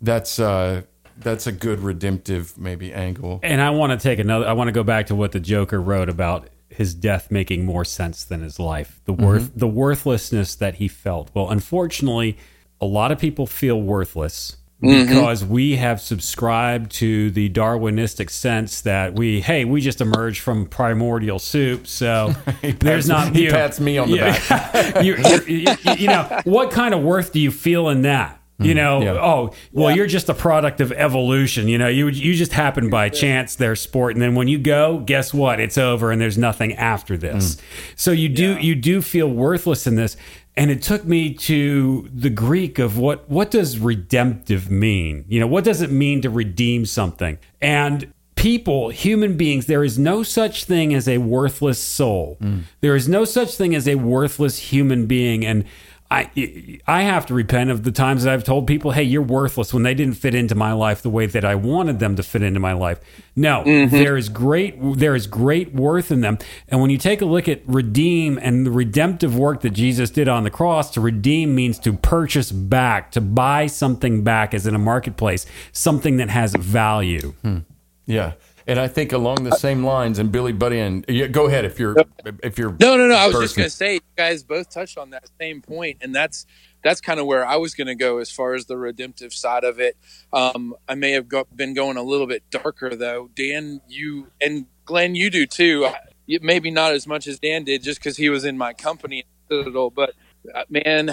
that's 0.00 0.38
uh, 0.38 0.82
that's 1.16 1.46
a 1.46 1.52
good 1.52 1.80
redemptive 1.80 2.56
maybe 2.58 2.92
angle. 2.92 3.40
And 3.42 3.60
I 3.60 3.70
want 3.70 3.98
to 3.98 4.02
take 4.02 4.18
another. 4.18 4.46
I 4.46 4.52
want 4.52 4.68
to 4.68 4.72
go 4.72 4.84
back 4.84 5.06
to 5.06 5.14
what 5.14 5.32
the 5.32 5.40
Joker 5.40 5.80
wrote 5.80 6.08
about 6.08 6.48
his 6.68 6.94
death 6.94 7.30
making 7.30 7.64
more 7.64 7.84
sense 7.84 8.24
than 8.24 8.42
his 8.42 8.58
life. 8.58 9.00
The 9.04 9.12
worth, 9.12 9.52
the 9.56 9.66
worthlessness 9.66 10.54
that 10.56 10.76
he 10.76 10.86
felt. 10.86 11.30
Well, 11.34 11.50
unfortunately, 11.50 12.36
a 12.80 12.86
lot 12.86 13.10
of 13.10 13.18
people 13.18 13.46
feel 13.46 13.80
worthless 13.80 14.57
Mm-hmm. 14.82 15.08
because 15.12 15.44
we 15.44 15.74
have 15.74 16.00
subscribed 16.00 16.92
to 16.92 17.32
the 17.32 17.50
Darwinistic 17.50 18.30
sense 18.30 18.82
that 18.82 19.12
we, 19.12 19.40
hey, 19.40 19.64
we 19.64 19.80
just 19.80 20.00
emerged 20.00 20.40
from 20.40 20.66
primordial 20.66 21.40
soup, 21.40 21.88
so 21.88 22.32
there's 22.78 23.08
not 23.08 23.34
he 23.34 23.46
you- 23.46 23.50
pats 23.50 23.80
me 23.80 23.98
on 23.98 24.08
the 24.08 24.18
back. 24.18 25.04
you, 25.04 25.16
you- 25.48 25.94
you 25.96 26.06
know, 26.06 26.40
what 26.44 26.70
kind 26.70 26.94
of 26.94 27.02
worth 27.02 27.32
do 27.32 27.40
you 27.40 27.50
feel 27.50 27.88
in 27.88 28.02
that? 28.02 28.37
You 28.60 28.74
know, 28.74 29.00
Mm, 29.00 29.04
yeah. 29.04 29.12
oh, 29.12 29.52
well, 29.72 29.94
you're 29.94 30.08
just 30.08 30.28
a 30.28 30.34
product 30.34 30.80
of 30.80 30.90
evolution. 30.90 31.68
You 31.68 31.78
know, 31.78 31.86
you 31.86 32.08
you 32.08 32.34
just 32.34 32.52
happen 32.52 32.90
by 32.90 33.08
chance 33.08 33.54
their 33.54 33.76
sport, 33.76 34.14
and 34.16 34.20
then 34.22 34.34
when 34.34 34.48
you 34.48 34.58
go, 34.58 34.98
guess 34.98 35.32
what? 35.32 35.60
It's 35.60 35.78
over, 35.78 36.10
and 36.10 36.20
there's 36.20 36.36
nothing 36.38 36.74
after 36.74 37.16
this. 37.16 37.54
Mm. 37.54 37.60
So 37.94 38.10
you 38.10 38.28
do 38.28 38.58
you 38.58 38.74
do 38.74 39.00
feel 39.00 39.28
worthless 39.28 39.86
in 39.86 39.94
this, 39.94 40.16
and 40.56 40.72
it 40.72 40.82
took 40.82 41.04
me 41.04 41.34
to 41.34 42.08
the 42.12 42.30
Greek 42.30 42.80
of 42.80 42.98
what 42.98 43.30
what 43.30 43.52
does 43.52 43.78
redemptive 43.78 44.70
mean? 44.72 45.24
You 45.28 45.38
know, 45.38 45.46
what 45.46 45.62
does 45.62 45.80
it 45.80 45.92
mean 45.92 46.20
to 46.22 46.30
redeem 46.30 46.84
something? 46.84 47.38
And 47.60 48.12
people, 48.34 48.88
human 48.90 49.36
beings, 49.36 49.66
there 49.66 49.82
is 49.84 49.98
no 49.98 50.22
such 50.22 50.64
thing 50.64 50.94
as 50.94 51.08
a 51.08 51.18
worthless 51.18 51.78
soul. 51.78 52.38
There 52.80 52.94
is 52.94 53.08
no 53.08 53.24
such 53.24 53.54
thing 53.56 53.74
as 53.74 53.88
a 53.88 53.96
worthless 53.96 54.58
human 54.58 55.06
being. 55.06 55.44
And 55.44 55.64
I, 56.10 56.80
I 56.86 57.02
have 57.02 57.26
to 57.26 57.34
repent 57.34 57.68
of 57.68 57.82
the 57.82 57.92
times 57.92 58.22
that 58.24 58.32
I've 58.32 58.44
told 58.44 58.66
people, 58.66 58.92
"Hey, 58.92 59.02
you're 59.02 59.20
worthless," 59.20 59.74
when 59.74 59.82
they 59.82 59.92
didn't 59.92 60.14
fit 60.14 60.34
into 60.34 60.54
my 60.54 60.72
life 60.72 61.02
the 61.02 61.10
way 61.10 61.26
that 61.26 61.44
I 61.44 61.54
wanted 61.54 61.98
them 61.98 62.16
to 62.16 62.22
fit 62.22 62.42
into 62.42 62.58
my 62.58 62.72
life. 62.72 62.98
No, 63.36 63.62
mm-hmm. 63.62 63.94
there 63.94 64.16
is 64.16 64.30
great, 64.30 64.76
there 64.80 65.14
is 65.14 65.26
great 65.26 65.74
worth 65.74 66.10
in 66.10 66.22
them. 66.22 66.38
And 66.68 66.80
when 66.80 66.88
you 66.88 66.96
take 66.96 67.20
a 67.20 67.26
look 67.26 67.46
at 67.46 67.60
redeem 67.66 68.38
and 68.40 68.64
the 68.64 68.70
redemptive 68.70 69.36
work 69.36 69.60
that 69.60 69.70
Jesus 69.70 70.08
did 70.08 70.28
on 70.28 70.44
the 70.44 70.50
cross, 70.50 70.90
to 70.92 71.00
redeem 71.02 71.54
means 71.54 71.78
to 71.80 71.92
purchase 71.92 72.52
back, 72.52 73.10
to 73.12 73.20
buy 73.20 73.66
something 73.66 74.24
back, 74.24 74.54
as 74.54 74.66
in 74.66 74.74
a 74.74 74.78
marketplace, 74.78 75.44
something 75.72 76.16
that 76.16 76.30
has 76.30 76.54
value. 76.54 77.34
Hmm. 77.42 77.58
Yeah. 78.06 78.32
And 78.68 78.78
I 78.78 78.86
think 78.86 79.12
along 79.12 79.44
the 79.44 79.56
same 79.56 79.82
lines, 79.82 80.18
and 80.18 80.30
Billy 80.30 80.52
Buddy, 80.52 80.78
and 80.78 81.02
yeah, 81.08 81.26
go 81.26 81.46
ahead 81.46 81.64
if 81.64 81.80
you're 81.80 81.96
if 82.42 82.58
you're 82.58 82.76
No, 82.78 82.98
no, 82.98 83.06
no. 83.06 83.14
I 83.14 83.26
was 83.26 83.40
just 83.40 83.56
going 83.56 83.66
to 83.66 83.74
say, 83.74 83.94
you 83.94 84.00
guys 84.14 84.42
both 84.42 84.68
touched 84.68 84.98
on 84.98 85.08
that 85.10 85.24
same 85.40 85.62
point, 85.62 85.96
and 86.02 86.14
that's 86.14 86.44
that's 86.84 87.00
kind 87.00 87.18
of 87.18 87.24
where 87.24 87.46
I 87.46 87.56
was 87.56 87.74
going 87.74 87.86
to 87.86 87.94
go 87.94 88.18
as 88.18 88.30
far 88.30 88.52
as 88.52 88.66
the 88.66 88.76
redemptive 88.76 89.32
side 89.32 89.64
of 89.64 89.80
it. 89.80 89.96
Um, 90.34 90.74
I 90.86 90.96
may 90.96 91.12
have 91.12 91.28
go, 91.28 91.46
been 91.56 91.72
going 91.72 91.96
a 91.96 92.02
little 92.02 92.26
bit 92.26 92.42
darker 92.50 92.94
though. 92.94 93.30
Dan, 93.34 93.80
you 93.88 94.28
and 94.38 94.66
Glenn, 94.84 95.14
you 95.14 95.30
do 95.30 95.46
too. 95.46 95.88
Maybe 96.28 96.70
not 96.70 96.92
as 96.92 97.06
much 97.06 97.26
as 97.26 97.38
Dan 97.38 97.64
did, 97.64 97.82
just 97.82 97.98
because 98.00 98.18
he 98.18 98.28
was 98.28 98.44
in 98.44 98.58
my 98.58 98.74
company, 98.74 99.24
Citadel. 99.48 99.88
But 99.88 100.12
uh, 100.54 100.64
man, 100.68 101.12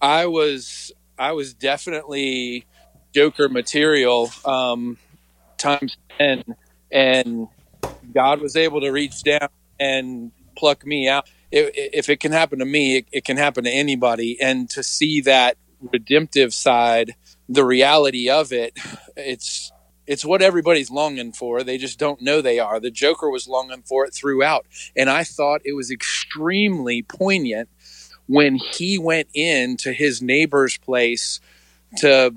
I 0.00 0.24
was 0.24 0.92
I 1.18 1.32
was 1.32 1.52
definitely 1.52 2.64
Joker 3.14 3.50
material 3.50 4.30
um, 4.46 4.96
times 5.58 5.98
ten, 6.18 6.42
and 6.90 7.48
God 8.12 8.40
was 8.40 8.56
able 8.56 8.80
to 8.80 8.90
reach 8.90 9.22
down 9.22 9.48
and 9.78 10.32
pluck 10.56 10.84
me 10.84 11.08
out. 11.08 11.28
If, 11.50 11.70
if 11.74 12.08
it 12.08 12.20
can 12.20 12.32
happen 12.32 12.58
to 12.58 12.64
me, 12.64 12.98
it, 12.98 13.06
it 13.12 13.24
can 13.24 13.36
happen 13.36 13.64
to 13.64 13.70
anybody. 13.70 14.40
And 14.40 14.68
to 14.70 14.82
see 14.82 15.20
that 15.22 15.56
redemptive 15.92 16.52
side, 16.54 17.14
the 17.48 17.64
reality 17.64 18.28
of 18.28 18.52
it, 18.52 18.78
it's 19.16 19.72
it's 20.06 20.24
what 20.24 20.42
everybody's 20.42 20.90
longing 20.90 21.32
for. 21.32 21.62
They 21.62 21.78
just 21.78 21.98
don't 21.98 22.20
know 22.20 22.40
they 22.40 22.58
are. 22.58 22.80
The 22.80 22.90
Joker 22.90 23.30
was 23.30 23.46
longing 23.46 23.82
for 23.82 24.04
it 24.04 24.12
throughout, 24.12 24.66
and 24.96 25.08
I 25.08 25.24
thought 25.24 25.60
it 25.64 25.76
was 25.76 25.90
extremely 25.90 27.02
poignant 27.02 27.68
when 28.26 28.56
he 28.56 28.98
went 28.98 29.28
in 29.34 29.76
to 29.78 29.92
his 29.92 30.20
neighbor's 30.20 30.76
place 30.78 31.40
to 31.98 32.34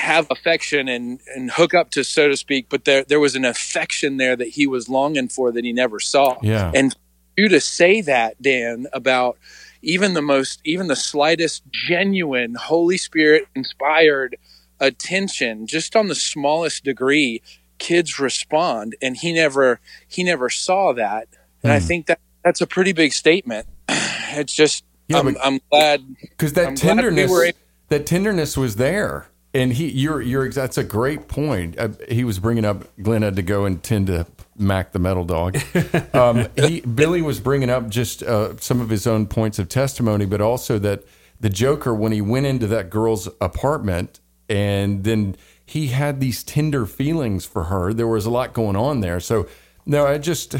have 0.00 0.26
affection 0.30 0.88
and, 0.88 1.20
and 1.34 1.50
hook 1.50 1.74
up 1.74 1.90
to 1.90 2.02
so 2.02 2.28
to 2.28 2.36
speak 2.36 2.68
but 2.68 2.84
there 2.84 3.04
there 3.04 3.20
was 3.20 3.34
an 3.34 3.44
affection 3.44 4.16
there 4.16 4.34
that 4.34 4.48
he 4.48 4.66
was 4.66 4.88
longing 4.88 5.28
for 5.28 5.52
that 5.52 5.64
he 5.64 5.72
never 5.72 6.00
saw. 6.00 6.38
Yeah. 6.42 6.72
and 6.74 6.96
you 7.36 7.48
to 7.48 7.60
say 7.60 8.00
that 8.00 8.40
dan 8.42 8.86
about 8.92 9.38
even 9.82 10.14
the 10.14 10.22
most 10.22 10.60
even 10.64 10.88
the 10.88 10.96
slightest 10.96 11.62
genuine 11.70 12.54
holy 12.54 12.96
spirit 12.96 13.46
inspired 13.54 14.36
attention 14.80 15.66
just 15.66 15.94
on 15.94 16.08
the 16.08 16.14
smallest 16.14 16.84
degree 16.84 17.42
kids 17.78 18.18
respond 18.18 18.96
and 19.02 19.16
he 19.16 19.32
never 19.32 19.80
he 20.06 20.22
never 20.22 20.48
saw 20.48 20.92
that. 20.92 21.28
And 21.62 21.72
i 21.72 21.78
hmm. 21.78 21.86
think 21.86 22.06
that 22.06 22.20
that's 22.44 22.60
a 22.60 22.66
pretty 22.66 22.92
big 22.92 23.12
statement. 23.12 23.66
It's 24.32 24.54
just 24.54 24.84
Yeah, 25.08 25.18
I'm, 25.18 25.36
I'm 25.42 25.60
glad 25.72 26.06
because 26.20 26.52
that 26.52 26.68
I'm 26.68 26.74
we 26.74 26.76
tenderness 26.76 27.28
were 27.28 27.46
able- 27.46 27.58
that 27.88 28.06
tenderness 28.06 28.56
was 28.56 28.76
there 28.76 29.26
and 29.52 29.72
he 29.72 29.88
you're 29.90 30.20
you're 30.20 30.50
that's 30.50 30.78
a 30.78 30.84
great 30.84 31.28
point. 31.28 31.78
Uh, 31.78 31.88
he 32.08 32.24
was 32.24 32.38
bringing 32.38 32.64
up 32.64 32.84
glenn 33.02 33.22
had 33.22 33.36
to 33.36 33.42
go 33.42 33.64
and 33.64 33.82
tend 33.82 34.06
to 34.08 34.26
mac 34.56 34.92
the 34.92 34.98
metal 34.98 35.24
dog. 35.24 35.58
Um, 36.12 36.48
he 36.56 36.80
billy 36.80 37.22
was 37.22 37.40
bringing 37.40 37.70
up 37.70 37.88
just 37.88 38.22
uh, 38.22 38.56
some 38.58 38.80
of 38.80 38.90
his 38.90 39.06
own 39.06 39.26
points 39.26 39.58
of 39.58 39.68
testimony 39.68 40.26
but 40.26 40.40
also 40.40 40.78
that 40.80 41.04
the 41.40 41.48
joker 41.48 41.94
when 41.94 42.12
he 42.12 42.20
went 42.20 42.46
into 42.46 42.66
that 42.66 42.90
girl's 42.90 43.28
apartment 43.40 44.20
and 44.48 45.04
then 45.04 45.36
he 45.64 45.88
had 45.88 46.20
these 46.20 46.42
tender 46.42 46.84
feelings 46.84 47.46
for 47.46 47.64
her. 47.64 47.94
There 47.94 48.08
was 48.08 48.26
a 48.26 48.30
lot 48.30 48.52
going 48.52 48.76
on 48.76 49.00
there. 49.00 49.20
So 49.20 49.46
no 49.86 50.06
i 50.06 50.18
just 50.18 50.56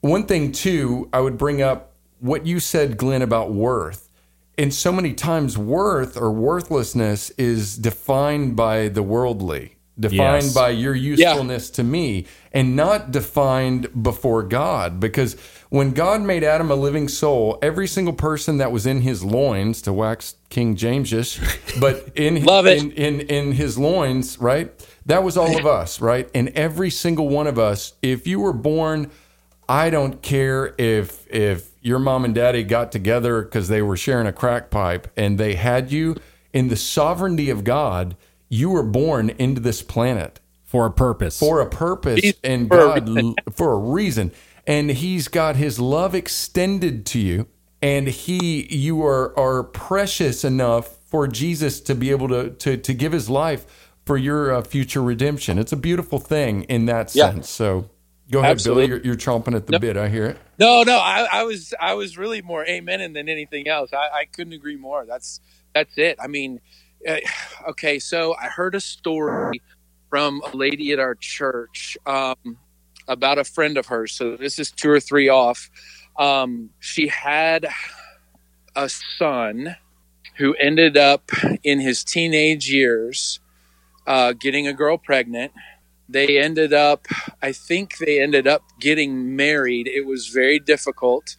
one 0.00 0.24
thing 0.24 0.52
too 0.52 1.08
i 1.12 1.20
would 1.20 1.38
bring 1.38 1.62
up 1.62 1.92
what 2.20 2.46
you 2.46 2.60
said 2.60 2.96
glenn 2.96 3.22
about 3.22 3.52
worth 3.52 4.05
and 4.58 4.72
so 4.72 4.90
many 4.92 5.12
times 5.12 5.56
worth 5.58 6.16
or 6.16 6.30
worthlessness 6.32 7.30
is 7.30 7.76
defined 7.76 8.56
by 8.56 8.88
the 8.88 9.02
worldly 9.02 9.76
defined 9.98 10.44
Yes. 10.44 10.54
by 10.54 10.68
your 10.70 10.94
usefulness 10.94 11.70
to 11.70 11.82
me 11.82 12.26
and 12.52 12.76
not 12.76 13.10
defined 13.12 14.02
before 14.02 14.42
god 14.42 15.00
because 15.00 15.36
when 15.70 15.92
god 15.92 16.20
made 16.20 16.44
adam 16.44 16.70
a 16.70 16.74
living 16.74 17.08
soul 17.08 17.58
every 17.62 17.86
single 17.88 18.12
person 18.12 18.58
that 18.58 18.70
was 18.70 18.84
in 18.84 19.00
his 19.00 19.24
loins 19.24 19.80
to 19.80 19.94
wax 19.94 20.34
king 20.50 20.76
jamesish 20.76 21.40
but 21.80 22.10
in 22.14 22.44
Love 22.44 22.66
it. 22.66 22.76
in, 22.82 22.92
in 22.92 23.20
in 23.22 23.52
his 23.52 23.78
loins 23.78 24.38
right 24.38 24.70
that 25.06 25.22
was 25.24 25.38
all 25.38 25.56
of 25.58 25.64
us 25.64 25.98
right 25.98 26.28
and 26.34 26.50
every 26.50 26.90
single 26.90 27.30
one 27.30 27.46
of 27.46 27.58
us 27.58 27.94
if 28.02 28.26
you 28.26 28.38
were 28.40 28.52
born 28.52 29.10
I 29.68 29.90
don't 29.90 30.22
care 30.22 30.74
if 30.78 31.26
if 31.28 31.70
your 31.86 31.98
mom 32.00 32.24
and 32.24 32.34
daddy 32.34 32.62
got 32.64 32.90
together 32.90 33.42
because 33.42 33.68
they 33.68 33.80
were 33.80 33.96
sharing 33.96 34.26
a 34.26 34.32
crack 34.32 34.70
pipe 34.70 35.06
and 35.16 35.38
they 35.38 35.54
had 35.54 35.92
you 35.92 36.16
in 36.52 36.68
the 36.68 36.76
sovereignty 36.76 37.48
of 37.50 37.62
God, 37.64 38.16
you 38.48 38.70
were 38.70 38.82
born 38.82 39.30
into 39.38 39.60
this 39.60 39.82
planet 39.82 40.40
for 40.64 40.86
a 40.86 40.90
purpose. 40.90 41.38
for 41.38 41.60
a 41.60 41.66
purpose 41.70 42.20
He's- 42.22 42.34
and 42.42 42.68
for 42.68 42.76
God 42.76 43.08
reason. 43.08 43.34
for 43.52 43.72
a 43.72 43.78
reason. 43.78 44.32
And 44.66 44.90
he's 44.90 45.28
got 45.28 45.54
his 45.56 45.78
love 45.78 46.12
extended 46.14 47.06
to 47.06 47.20
you 47.20 47.46
and 47.80 48.08
he 48.08 48.66
you 48.74 49.04
are 49.04 49.38
are 49.38 49.62
precious 49.62 50.44
enough 50.44 50.96
for 51.06 51.28
Jesus 51.28 51.80
to 51.82 51.94
be 51.94 52.10
able 52.10 52.26
to 52.28 52.50
to 52.50 52.76
to 52.76 52.92
give 52.94 53.12
his 53.12 53.30
life 53.30 53.64
for 54.04 54.16
your 54.16 54.52
uh, 54.52 54.62
future 54.62 55.02
redemption. 55.02 55.58
It's 55.58 55.72
a 55.72 55.76
beautiful 55.76 56.18
thing 56.18 56.62
in 56.64 56.86
that 56.86 57.14
Yeah. 57.14 57.30
sense. 57.30 57.48
So 57.48 57.90
go 58.30 58.40
ahead 58.40 58.52
Absolutely. 58.52 58.86
Billy, 58.88 58.98
you're, 58.98 59.06
you're 59.06 59.16
chomping 59.16 59.54
at 59.54 59.66
the 59.66 59.72
Nope. 59.72 59.80
bit. 59.82 59.96
I 59.96 60.08
hear 60.08 60.26
it. 60.26 60.38
No, 60.58 60.82
no, 60.82 60.98
I, 60.98 61.28
I 61.30 61.42
was 61.44 61.74
I 61.80 61.94
was 61.94 62.16
really 62.16 62.42
more 62.42 62.64
amening 62.64 63.14
than 63.14 63.28
anything 63.28 63.68
else. 63.68 63.92
I, 63.92 64.20
I 64.20 64.24
couldn't 64.24 64.52
agree 64.52 64.76
more. 64.76 65.04
That's 65.06 65.40
that's 65.74 65.96
it. 65.98 66.18
I 66.20 66.26
mean, 66.26 66.60
uh, 67.06 67.16
okay, 67.68 67.98
so 67.98 68.34
I 68.34 68.46
heard 68.46 68.74
a 68.74 68.80
story 68.80 69.60
from 70.08 70.40
a 70.52 70.56
lady 70.56 70.92
at 70.92 70.98
our 70.98 71.14
church 71.14 71.98
um, 72.06 72.58
about 73.08 73.38
a 73.38 73.44
friend 73.44 73.76
of 73.76 73.86
hers. 73.86 74.12
So 74.12 74.36
this 74.36 74.58
is 74.58 74.70
two 74.70 74.90
or 74.90 75.00
three 75.00 75.28
off. 75.28 75.70
Um, 76.18 76.70
she 76.80 77.08
had 77.08 77.66
a 78.74 78.88
son 79.18 79.76
who 80.36 80.54
ended 80.54 80.96
up 80.96 81.30
in 81.62 81.80
his 81.80 82.04
teenage 82.04 82.70
years 82.70 83.40
uh, 84.06 84.32
getting 84.32 84.66
a 84.66 84.72
girl 84.72 84.96
pregnant 84.98 85.52
they 86.08 86.38
ended 86.38 86.72
up 86.72 87.06
i 87.42 87.52
think 87.52 87.98
they 87.98 88.20
ended 88.22 88.46
up 88.46 88.62
getting 88.80 89.36
married. 89.36 89.88
It 89.88 90.06
was 90.06 90.28
very 90.28 90.58
difficult. 90.58 91.36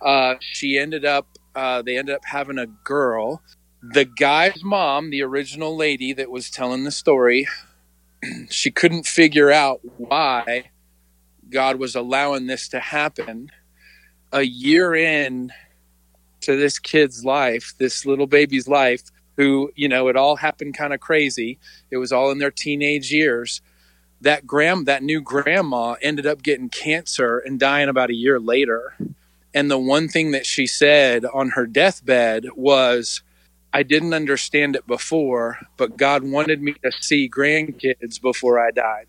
Uh, 0.00 0.34
she 0.40 0.78
ended 0.78 1.04
up 1.04 1.26
uh, 1.54 1.82
they 1.82 1.98
ended 1.98 2.14
up 2.14 2.24
having 2.24 2.58
a 2.58 2.66
girl. 2.66 3.42
The 3.82 4.04
guy's 4.04 4.62
mom 4.64 5.10
the 5.10 5.22
original 5.22 5.76
lady 5.76 6.12
that 6.14 6.30
was 6.30 6.50
telling 6.50 6.84
the 6.84 6.90
story 6.90 7.46
she 8.50 8.70
couldn't 8.70 9.06
figure 9.06 9.50
out 9.50 9.80
why 9.96 10.70
god 11.50 11.76
was 11.76 11.94
allowing 11.94 12.46
this 12.46 12.68
to 12.68 12.80
happen. 12.80 13.50
A 14.32 14.42
year 14.42 14.94
in 14.94 15.52
to 16.40 16.56
this 16.56 16.78
kid's 16.78 17.24
life 17.24 17.74
this 17.78 18.04
little 18.04 18.26
baby's 18.26 18.66
life 18.66 19.02
who 19.36 19.70
you 19.76 19.88
know 19.88 20.08
it 20.08 20.16
all 20.16 20.36
happened 20.36 20.76
kind 20.76 20.92
of 20.92 21.00
crazy. 21.00 21.58
It 21.90 21.98
was 21.98 22.12
all 22.12 22.30
in 22.30 22.38
their 22.38 22.50
teenage 22.50 23.12
years 23.12 23.60
that 24.22 24.46
gram 24.46 24.84
that 24.84 25.02
new 25.02 25.20
grandma 25.20 25.96
ended 26.00 26.26
up 26.26 26.42
getting 26.42 26.68
cancer 26.68 27.38
and 27.38 27.58
dying 27.58 27.88
about 27.88 28.10
a 28.10 28.14
year 28.14 28.38
later. 28.38 28.94
And 29.52 29.70
the 29.70 29.78
one 29.78 30.08
thing 30.08 30.30
that 30.30 30.46
she 30.46 30.66
said 30.66 31.24
on 31.24 31.50
her 31.50 31.66
deathbed 31.66 32.46
was 32.56 33.22
i 33.74 33.82
didn't 33.82 34.14
understand 34.14 34.76
it 34.76 34.86
before 34.86 35.58
but 35.78 35.96
god 35.96 36.22
wanted 36.22 36.60
me 36.60 36.74
to 36.84 36.92
see 37.00 37.28
grandkids 37.28 38.20
before 38.20 38.58
i 38.58 38.70
died. 38.70 39.06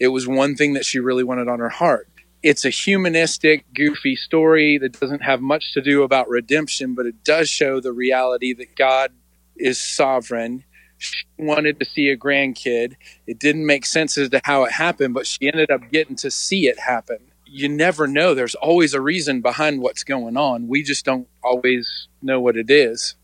It 0.00 0.08
was 0.08 0.26
one 0.26 0.56
thing 0.56 0.74
that 0.74 0.84
she 0.84 1.00
really 1.00 1.24
wanted 1.24 1.48
on 1.48 1.58
her 1.58 1.68
heart. 1.68 2.08
It's 2.40 2.64
a 2.64 2.70
humanistic 2.70 3.64
goofy 3.74 4.14
story 4.14 4.78
that 4.78 5.00
doesn't 5.00 5.22
have 5.22 5.40
much 5.40 5.74
to 5.74 5.80
do 5.80 6.02
about 6.02 6.28
redemption 6.28 6.94
but 6.94 7.06
it 7.06 7.22
does 7.22 7.48
show 7.48 7.80
the 7.80 7.92
reality 7.92 8.54
that 8.54 8.74
god 8.76 9.12
is 9.56 9.80
sovereign 9.80 10.64
she 10.98 11.24
wanted 11.38 11.78
to 11.80 11.86
see 11.86 12.08
a 12.08 12.16
grandkid. 12.16 12.94
It 13.26 13.38
didn't 13.38 13.66
make 13.66 13.86
sense 13.86 14.18
as 14.18 14.30
to 14.30 14.40
how 14.44 14.64
it 14.64 14.72
happened, 14.72 15.14
but 15.14 15.26
she 15.26 15.50
ended 15.50 15.70
up 15.70 15.90
getting 15.90 16.16
to 16.16 16.30
see 16.30 16.68
it 16.68 16.78
happen. 16.78 17.18
You 17.46 17.68
never 17.68 18.06
know. 18.06 18.34
There's 18.34 18.54
always 18.54 18.92
a 18.92 19.00
reason 19.00 19.40
behind 19.40 19.80
what's 19.80 20.04
going 20.04 20.36
on. 20.36 20.68
We 20.68 20.82
just 20.82 21.04
don't 21.04 21.28
always 21.42 22.08
know 22.20 22.40
what 22.40 22.56
it 22.56 22.70
is. 22.70 23.14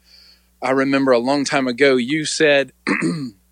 I 0.63 0.71
remember 0.71 1.13
a 1.13 1.19
long 1.19 1.45
time 1.45 1.69
ago 1.69 1.97
you 1.97 2.25
said, 2.25 2.73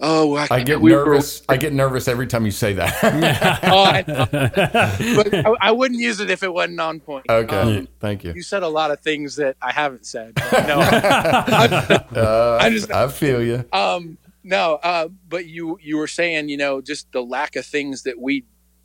"Oh, 0.00 0.34
I, 0.36 0.46
I 0.50 0.62
get 0.62 0.80
we 0.80 0.92
were- 0.94 1.04
nervous. 1.04 1.42
I 1.48 1.56
get 1.56 1.72
nervous 1.72 2.08
every 2.08 2.26
time 2.26 2.44
you 2.44 2.50
say 2.50 2.72
that. 2.74 2.94
oh, 3.64 3.82
I 3.84 4.02
but 5.16 5.34
I, 5.34 5.54
I 5.60 5.70
wouldn't 5.72 6.00
use 6.00 6.20
it 6.20 6.30
if 6.30 6.42
it 6.42 6.52
wasn't 6.52 6.80
on 6.80 7.00
point. 7.00 7.26
okay. 7.28 7.78
Um, 7.78 7.88
Thank 8.00 8.24
you. 8.24 8.32
you 8.34 8.42
said 8.42 8.62
a 8.62 8.68
lot 8.68 8.90
of 8.90 9.00
things 9.00 9.36
that 9.36 9.56
I 9.62 9.72
haven't 9.72 10.06
said. 10.06 10.32
No, 10.52 10.80
I, 10.80 12.04
Uh, 12.14 12.58
I 12.60 12.70
just- 12.70 12.90
I 12.90 13.08
feel 13.08 13.42
you. 13.42 13.64
um 13.72 14.18
no 14.42 14.76
uh 14.82 15.06
but 15.28 15.44
you 15.46 15.78
you 15.82 15.98
were 15.98 16.06
saying 16.06 16.48
you 16.48 16.56
know 16.56 16.80
just 16.80 17.12
the 17.12 17.22
lack 17.22 17.56
of 17.56 17.66
things 17.66 18.04
that 18.04 18.18
we 18.18 18.42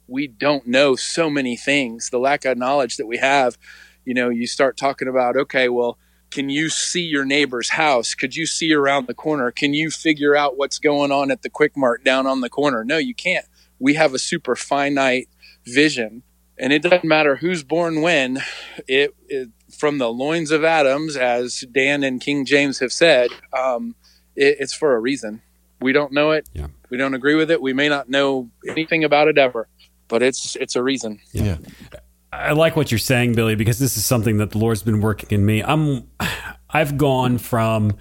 we 0.07 0.27
don't 0.27 0.67
know 0.67 0.95
so 0.97 1.29
many 1.29 1.55
things 1.55 2.09
the 2.09 2.19
lack 2.19 2.43
of 2.43 2.57
knowledge 2.57 2.97
that 2.97 3.05
we 3.07 3.15
have 3.17 3.57
you 4.03 4.13
know 4.13 4.27
you 4.29 4.45
start 4.47 4.75
talking 4.75 5.07
about 5.07 5.37
okay 5.37 5.69
well 5.69 5.97
can 6.31 6.49
you 6.49 6.69
see 6.69 7.01
your 7.01 7.25
neighbor's 7.25 7.69
house 7.69 8.13
could 8.13 8.35
you 8.35 8.45
see 8.45 8.73
around 8.73 9.07
the 9.07 9.13
corner 9.13 9.51
can 9.51 9.73
you 9.73 9.89
figure 9.89 10.35
out 10.35 10.57
what's 10.57 10.79
going 10.79 11.11
on 11.11 11.31
at 11.31 11.41
the 11.41 11.49
quick 11.49 11.75
mart 11.75 12.03
down 12.03 12.27
on 12.27 12.41
the 12.41 12.49
corner 12.49 12.83
no 12.83 12.97
you 12.97 13.15
can't 13.15 13.45
we 13.79 13.93
have 13.93 14.13
a 14.13 14.19
super 14.19 14.55
finite 14.55 15.27
vision 15.65 16.23
and 16.57 16.71
it 16.71 16.81
doesn't 16.81 17.03
matter 17.03 17.37
who's 17.37 17.63
born 17.63 18.01
when 18.01 18.41
it, 18.87 19.13
it 19.27 19.49
from 19.77 19.97
the 19.97 20.09
loins 20.09 20.51
of 20.51 20.63
adams 20.63 21.15
as 21.15 21.65
dan 21.71 22.03
and 22.03 22.21
king 22.21 22.45
james 22.45 22.79
have 22.79 22.93
said 22.93 23.29
um, 23.53 23.95
it, 24.35 24.57
it's 24.59 24.73
for 24.73 24.95
a 24.95 24.99
reason. 24.99 25.41
We 25.81 25.91
don't 25.91 26.11
know 26.11 26.31
it. 26.31 26.49
Yeah. 26.53 26.67
We 26.89 26.97
don't 26.97 27.13
agree 27.13 27.35
with 27.35 27.51
it. 27.51 27.61
We 27.61 27.73
may 27.73 27.89
not 27.89 28.09
know 28.09 28.49
anything 28.67 29.03
about 29.03 29.27
it 29.27 29.37
ever, 29.37 29.67
but 30.07 30.21
it's 30.21 30.55
it's 30.55 30.75
a 30.75 30.83
reason. 30.83 31.19
Yeah. 31.31 31.57
I 32.35 32.51
like 32.51 32.75
what 32.75 32.91
you're 32.91 32.99
saying, 32.99 33.33
Billy, 33.33 33.55
because 33.55 33.79
this 33.79 33.97
is 33.97 34.05
something 34.05 34.37
that 34.37 34.51
the 34.51 34.57
Lord's 34.57 34.83
been 34.83 35.01
working 35.01 35.29
in 35.31 35.45
me. 35.45 35.63
I'm 35.63 36.09
I've 36.69 36.97
gone 36.97 37.37
from 37.37 37.93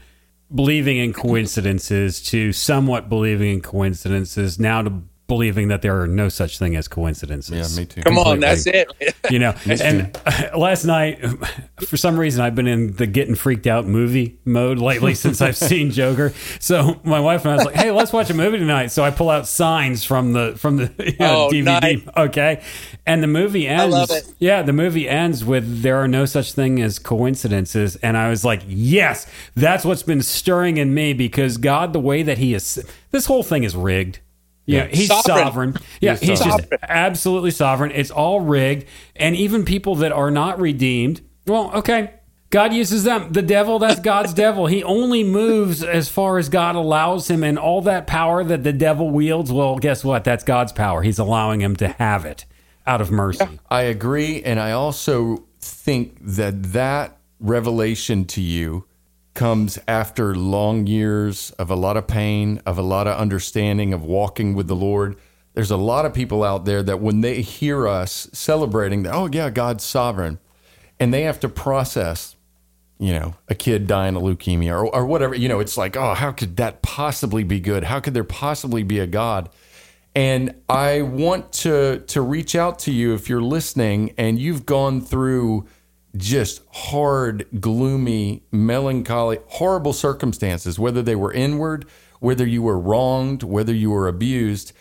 believing 0.55 0.99
in 0.99 1.13
coincidences 1.13 2.23
to 2.25 2.53
somewhat 2.53 3.09
believing 3.09 3.55
in 3.55 3.61
coincidences 3.61 4.59
now 4.59 4.83
to 4.83 5.03
believing 5.27 5.69
that 5.69 5.81
there 5.83 6.01
are 6.01 6.07
no 6.07 6.29
such 6.29 6.59
thing 6.59 6.77
as 6.77 6.87
coincidences. 6.89 7.75
Yeah, 7.77 7.81
me 7.83 7.87
too. 7.87 8.03
Come 8.03 8.19
on, 8.19 8.41
that's 8.41 8.67
it. 8.67 8.89
you 9.31 9.39
know 9.39 9.55
and 9.67 10.15
last 10.57 10.85
night 10.85 11.19
for 11.89 11.97
some 11.97 12.19
reason 12.21 12.43
i've 12.43 12.55
been 12.55 12.67
in 12.67 12.93
the 12.97 13.07
getting 13.07 13.35
freaked 13.35 13.67
out 13.67 13.87
movie 13.87 14.39
mode 14.45 14.79
lately 14.79 15.15
since 15.15 15.41
i've 15.41 15.57
seen 15.57 15.91
joker 15.91 16.33
so 16.61 17.01
my 17.05 17.19
wife 17.21 17.43
and 17.45 17.53
i 17.53 17.57
was 17.57 17.65
like 17.65 17.75
hey 17.75 17.91
let's 17.91 18.13
watch 18.13 18.29
a 18.29 18.35
movie 18.35 18.59
tonight 18.59 18.89
so 18.89 19.03
i 19.03 19.11
pull 19.11 19.31
out 19.31 19.47
signs 19.47 20.05
from 20.05 20.35
the 20.35 20.55
from 20.59 20.77
the 20.77 20.93
you 20.99 21.17
know, 21.19 21.47
Oh, 21.47 21.51
dvd 21.51 21.65
nice. 21.65 22.01
okay 22.17 22.63
and 23.07 23.23
the 23.23 23.27
movie 23.27 23.67
ends 23.67 23.93
love 23.95 24.11
it. 24.11 24.31
yeah 24.39 24.61
the 24.63 24.73
movie 24.75 25.09
ends 25.09 25.43
with 25.45 25.83
there 25.83 25.97
are 25.97 26.09
no 26.09 26.27
such 26.27 26.53
thing 26.53 26.81
as 26.83 26.99
coincidences 26.99 27.97
and 27.97 28.17
i 28.19 28.29
was 28.29 28.45
like 28.45 28.61
yes 28.67 29.27
that's 29.55 29.85
what's 29.87 30.03
been 30.03 30.23
stirring 30.23 30.77
in 30.77 30.93
me 30.93 31.13
because 31.15 31.57
god 31.57 31.93
the 31.95 32.01
way 32.01 32.23
that 32.23 32.37
he 32.39 32.53
is 32.55 32.85
this 33.11 33.25
whole 33.27 33.43
thing 33.43 33.65
is 33.65 33.75
rigged 33.75 34.19
yeah, 34.67 34.87
he's 34.87 35.09
Sovereign. 35.09 35.37
sovereign. 35.45 35.77
Yeah, 36.01 36.17
He's 36.17 36.29
he's 36.31 36.41
just 36.41 36.67
absolutely 36.83 37.51
sovereign. 37.51 37.91
It's 37.91 38.11
all 38.11 38.41
rigged. 38.41 38.87
And 39.17 39.37
even 39.37 39.65
people 39.65 39.95
that 39.97 40.13
are 40.13 40.31
not 40.31 40.59
redeemed, 40.61 41.21
well, 41.47 41.71
okay, 41.75 42.15
God 42.51 42.73
uses 42.73 43.05
them. 43.05 43.33
The 43.33 43.43
devil, 43.43 43.79
that's 43.79 44.01
God's 44.01 44.33
devil. 44.45 44.67
He 44.67 44.83
only 44.83 45.23
moves 45.25 45.83
as 45.83 46.09
far 46.09 46.39
as 46.39 46.49
God 46.49 46.77
allows 46.77 47.29
him. 47.29 47.43
And 47.45 47.59
all 47.59 47.83
that 47.83 48.07
power 48.07 48.43
that 48.45 48.63
the 48.65 48.73
devil 48.73 49.11
wields, 49.11 49.53
well, 49.53 49.77
guess 49.77 50.03
what? 50.05 50.25
That's 50.25 50.45
God's 50.45 50.73
power. 50.73 51.03
He's 51.03 51.19
allowing 51.19 51.61
him 51.61 51.77
to 51.77 51.89
have 51.89 52.25
it 52.25 52.45
out 52.87 53.01
of 53.01 53.11
mercy. 53.11 53.59
I 53.71 53.83
agree, 53.83 54.43
and 54.43 54.61
I 54.61 54.73
also 54.73 55.47
think 55.61 56.19
that 56.21 56.63
that 56.75 57.17
revelation 57.41 58.25
to 58.27 58.41
you 58.41 58.85
comes 59.35 59.79
after 59.87 60.35
long 60.35 60.87
years 60.87 61.51
of 61.53 61.71
a 61.71 61.75
lot 61.75 61.97
of 61.97 62.07
pain, 62.07 62.63
of 62.65 62.79
a 62.79 62.83
lot 62.83 63.07
of 63.07 63.19
understanding 63.19 63.93
of 63.93 64.03
walking 64.03 64.55
with 64.55 64.69
the 64.69 64.77
Lord. 64.77 65.17
There's 65.55 65.71
a 65.71 65.77
lot 65.77 66.07
of 66.07 66.15
people 66.15 66.43
out 66.43 66.65
there 66.65 66.83
that 66.83 67.01
when 67.01 67.21
they 67.21 67.43
hear 67.43 67.87
us 67.87 68.29
celebrating 68.33 69.03
that, 69.03 69.15
oh 69.15 69.29
yeah, 69.31 69.51
God's 69.51 69.85
sovereign, 69.85 70.39
and 70.99 71.13
they 71.13 71.23
have 71.23 71.41
to 71.41 71.49
process, 71.49 72.37
you 72.99 73.13
know, 73.13 73.35
a 73.49 73.55
kid 73.55 73.87
dying 73.87 74.17
of 74.17 74.23
leukemia 74.23 74.71
or, 74.71 74.95
or 74.95 75.07
whatever, 75.07 75.35
you 75.35 75.49
know, 75.49 75.61
it's 75.61 75.77
like, 75.77 75.97
oh, 75.97 76.15
how 76.15 76.33
could 76.33 76.57
that 76.57 76.83
possibly 76.83 77.43
be 77.43 77.61
good? 77.61 77.85
How 77.85 78.01
could 78.01 78.15
there 78.15 78.25
possibly 78.25 78.83
be 78.83 79.01
a 79.01 79.07
God? 79.07 79.51
And 80.15 80.55
I 80.69 81.03
want 81.03 81.53
to 81.53 81.99
to 82.07 82.21
reach 82.21 82.55
out 82.55 82.79
to 82.81 82.93
you 82.93 83.15
if 83.15 83.29
you're 83.29 83.43
listening 83.43 84.15
and 84.17 84.39
you've 84.39 84.65
gone 84.65 85.01
through 85.01 85.67
just 86.17 86.63
hard, 86.73 87.47
gloomy, 87.61 88.43
melancholy, 88.53 89.39
horrible 89.49 89.93
circumstances, 89.93 90.79
whether 90.79 91.03
they 91.03 91.17
were 91.17 91.33
inward, 91.33 91.87
whether 92.21 92.47
you 92.47 92.63
were 92.63 92.79
wronged, 92.79 93.43
whether 93.43 93.75
you 93.75 93.91
were 93.91 94.09
abused. 94.09 94.73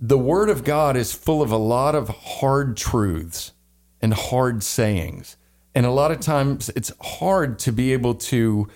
The 0.00 0.18
Word 0.18 0.50
of 0.50 0.64
God 0.64 0.96
is 0.96 1.12
full 1.12 1.42
of 1.42 1.52
a 1.52 1.56
lot 1.56 1.94
of 1.94 2.08
hard 2.08 2.76
truths 2.76 3.52
and 4.00 4.14
hard 4.14 4.62
sayings. 4.62 5.36
And 5.74 5.86
a 5.86 5.90
lot 5.90 6.10
of 6.10 6.20
times 6.20 6.68
it's 6.70 6.92
hard 7.00 7.58
to 7.60 7.72
be 7.72 7.92
able 7.92 8.14
to 8.14 8.68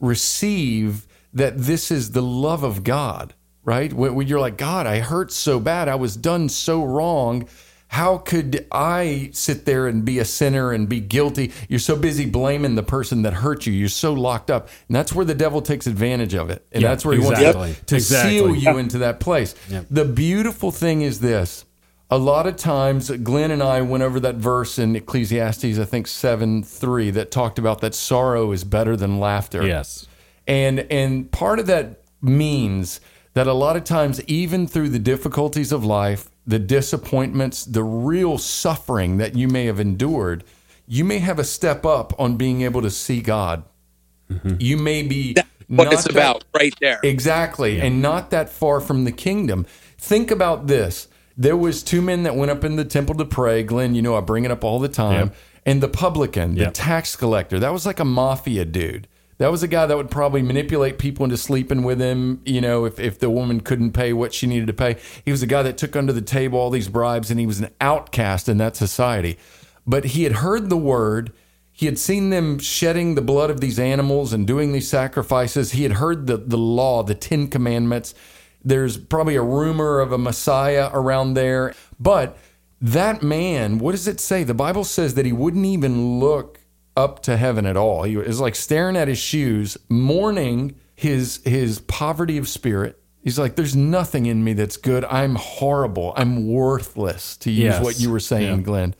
receive 0.00 1.06
that 1.32 1.56
this 1.56 1.90
is 1.90 2.10
the 2.10 2.22
love 2.22 2.62
of 2.62 2.84
God, 2.84 3.34
right? 3.64 3.92
When, 3.92 4.26
you're 4.26 4.40
like, 4.40 4.58
God, 4.58 4.86
I 4.86 4.98
hurt 4.98 5.32
so 5.32 5.58
bad. 5.58 5.88
I 5.88 5.94
was 5.94 6.16
done 6.16 6.48
so 6.48 6.84
wrong. 6.84 7.48
How 7.92 8.16
could 8.16 8.66
I 8.72 9.28
sit 9.34 9.66
there 9.66 9.86
and 9.86 10.02
be 10.02 10.18
a 10.18 10.24
sinner 10.24 10.72
and 10.72 10.88
be 10.88 10.98
guilty? 10.98 11.52
You're 11.68 11.78
so 11.78 11.94
busy 11.94 12.24
blaming 12.24 12.74
the 12.74 12.82
person 12.82 13.20
that 13.22 13.34
hurt 13.34 13.66
you. 13.66 13.72
You're 13.74 13.90
so 13.90 14.14
locked 14.14 14.50
up. 14.50 14.70
And 14.88 14.96
that's 14.96 15.12
where 15.12 15.26
the 15.26 15.34
devil 15.34 15.60
takes 15.60 15.86
advantage 15.86 16.32
of 16.32 16.48
it. 16.48 16.64
And 16.72 16.80
Yeah, 16.82 16.88
that's 16.88 17.04
where 17.04 17.14
he 17.14 17.20
exactly. 17.20 17.54
wants 17.54 17.80
to 17.86 17.96
Exactly. 17.96 18.30
seal 18.38 18.56
you 18.56 18.78
into 18.82 18.96
that 18.98 19.20
place. 19.20 19.54
Yep. 19.68 19.86
The 19.90 20.06
beautiful 20.06 20.70
thing 20.70 21.02
is 21.02 21.20
this. 21.20 21.66
A 22.10 22.16
lot 22.16 22.46
of 22.46 22.56
times, 22.56 23.10
Glenn 23.10 23.50
and 23.50 23.62
I 23.62 23.82
went 23.82 24.02
over 24.02 24.18
that 24.20 24.36
verse 24.36 24.78
in 24.78 24.96
Ecclesiastes, 24.96 25.78
I 25.78 25.84
think 25.84 26.06
7 26.06 26.62
3, 26.62 27.10
that 27.10 27.30
talked 27.30 27.58
about 27.58 27.82
that 27.82 27.94
sorrow 27.94 28.52
is 28.52 28.64
better 28.64 28.96
than 28.96 29.20
laughter. 29.20 29.66
Yes. 29.66 30.06
And 30.46 30.80
and 30.90 31.30
part 31.30 31.58
of 31.58 31.66
that 31.66 32.00
means 32.22 33.00
that 33.34 33.46
a 33.46 33.52
lot 33.52 33.76
of 33.76 33.84
times 33.84 34.22
even 34.26 34.66
through 34.66 34.88
the 34.88 34.98
difficulties 34.98 35.72
of 35.72 35.84
life, 35.84 36.30
the 36.46 36.58
disappointments, 36.58 37.64
the 37.64 37.84
real 37.84 38.38
suffering 38.38 39.18
that 39.18 39.36
you 39.36 39.48
may 39.48 39.66
have 39.66 39.78
endured, 39.80 40.44
you 40.86 41.04
may 41.04 41.18
have 41.18 41.38
a 41.38 41.44
step 41.44 41.86
up 41.86 42.12
on 42.18 42.36
being 42.36 42.62
able 42.62 42.82
to 42.82 42.90
see 42.90 43.20
God. 43.20 43.62
Mm-hmm. 44.30 44.56
You 44.58 44.76
may 44.76 45.02
be 45.02 45.34
what 45.68 45.84
not 45.84 45.92
it's 45.94 46.04
that- 46.04 46.12
about 46.12 46.44
right 46.54 46.74
there. 46.80 46.98
Exactly. 47.02 47.80
And 47.80 48.02
not 48.02 48.30
that 48.30 48.48
far 48.50 48.80
from 48.80 49.04
the 49.04 49.12
kingdom. 49.12 49.66
Think 49.98 50.30
about 50.30 50.66
this. 50.66 51.08
There 51.36 51.56
was 51.56 51.82
two 51.82 52.02
men 52.02 52.24
that 52.24 52.34
went 52.36 52.50
up 52.50 52.64
in 52.64 52.76
the 52.76 52.84
temple 52.84 53.14
to 53.16 53.24
pray. 53.24 53.62
Glenn, 53.62 53.94
you 53.94 54.02
know 54.02 54.16
I 54.16 54.20
bring 54.20 54.44
it 54.44 54.50
up 54.50 54.64
all 54.64 54.78
the 54.78 54.88
time. 54.88 55.28
Yep. 55.28 55.36
And 55.64 55.80
the 55.82 55.88
publican, 55.88 56.54
the 56.56 56.62
Yep. 56.62 56.70
tax 56.74 57.14
collector, 57.16 57.58
that 57.60 57.72
was 57.72 57.86
like 57.86 58.00
a 58.00 58.04
mafia 58.04 58.64
dude. 58.64 59.06
That 59.42 59.50
was 59.50 59.64
a 59.64 59.68
guy 59.68 59.86
that 59.86 59.96
would 59.96 60.08
probably 60.08 60.40
manipulate 60.40 61.00
people 61.00 61.24
into 61.24 61.36
sleeping 61.36 61.82
with 61.82 62.00
him, 62.00 62.40
you 62.44 62.60
know, 62.60 62.84
if, 62.84 63.00
if 63.00 63.18
the 63.18 63.28
woman 63.28 63.60
couldn't 63.60 63.90
pay 63.90 64.12
what 64.12 64.32
she 64.32 64.46
needed 64.46 64.68
to 64.68 64.72
pay. 64.72 64.98
He 65.24 65.32
was 65.32 65.42
a 65.42 65.48
guy 65.48 65.64
that 65.64 65.76
took 65.76 65.96
under 65.96 66.12
the 66.12 66.22
table 66.22 66.60
all 66.60 66.70
these 66.70 66.86
bribes 66.88 67.28
and 67.28 67.40
he 67.40 67.46
was 67.46 67.58
an 67.58 67.70
outcast 67.80 68.48
in 68.48 68.58
that 68.58 68.76
society. 68.76 69.36
But 69.84 70.04
he 70.04 70.22
had 70.22 70.34
heard 70.34 70.70
the 70.70 70.76
word. 70.76 71.32
He 71.72 71.86
had 71.86 71.98
seen 71.98 72.30
them 72.30 72.60
shedding 72.60 73.16
the 73.16 73.20
blood 73.20 73.50
of 73.50 73.60
these 73.60 73.80
animals 73.80 74.32
and 74.32 74.46
doing 74.46 74.70
these 74.70 74.88
sacrifices. 74.88 75.72
He 75.72 75.82
had 75.82 75.94
heard 75.94 76.28
the, 76.28 76.36
the 76.36 76.56
law, 76.56 77.02
the 77.02 77.16
Ten 77.16 77.48
Commandments. 77.48 78.14
There's 78.64 78.96
probably 78.96 79.34
a 79.34 79.42
rumor 79.42 79.98
of 79.98 80.12
a 80.12 80.18
Messiah 80.18 80.88
around 80.92 81.34
there. 81.34 81.74
But 81.98 82.38
that 82.80 83.24
man, 83.24 83.80
what 83.80 83.90
does 83.90 84.06
it 84.06 84.20
say? 84.20 84.44
The 84.44 84.54
Bible 84.54 84.84
says 84.84 85.14
that 85.14 85.26
he 85.26 85.32
wouldn't 85.32 85.66
even 85.66 86.20
look 86.20 86.60
up 86.96 87.22
to 87.22 87.36
heaven 87.36 87.66
at 87.66 87.76
all. 87.76 88.02
He 88.04 88.16
was 88.16 88.40
like 88.40 88.54
staring 88.54 88.96
at 88.96 89.08
his 89.08 89.18
shoes, 89.18 89.76
mourning 89.88 90.74
his 90.94 91.40
his 91.44 91.80
poverty 91.80 92.38
of 92.38 92.48
spirit. 92.48 92.98
He's 93.22 93.38
like, 93.38 93.54
"There's 93.56 93.76
nothing 93.76 94.26
in 94.26 94.42
me 94.42 94.52
that's 94.52 94.76
good. 94.76 95.04
I'm 95.04 95.36
horrible. 95.36 96.12
I'm 96.16 96.48
worthless." 96.48 97.36
To 97.38 97.50
use 97.50 97.74
Yes. 97.74 97.82
what 97.84 98.00
you 98.00 98.10
were 98.10 98.20
saying, 98.20 98.58
Yeah. 98.58 98.62
Glenn. 98.62 98.94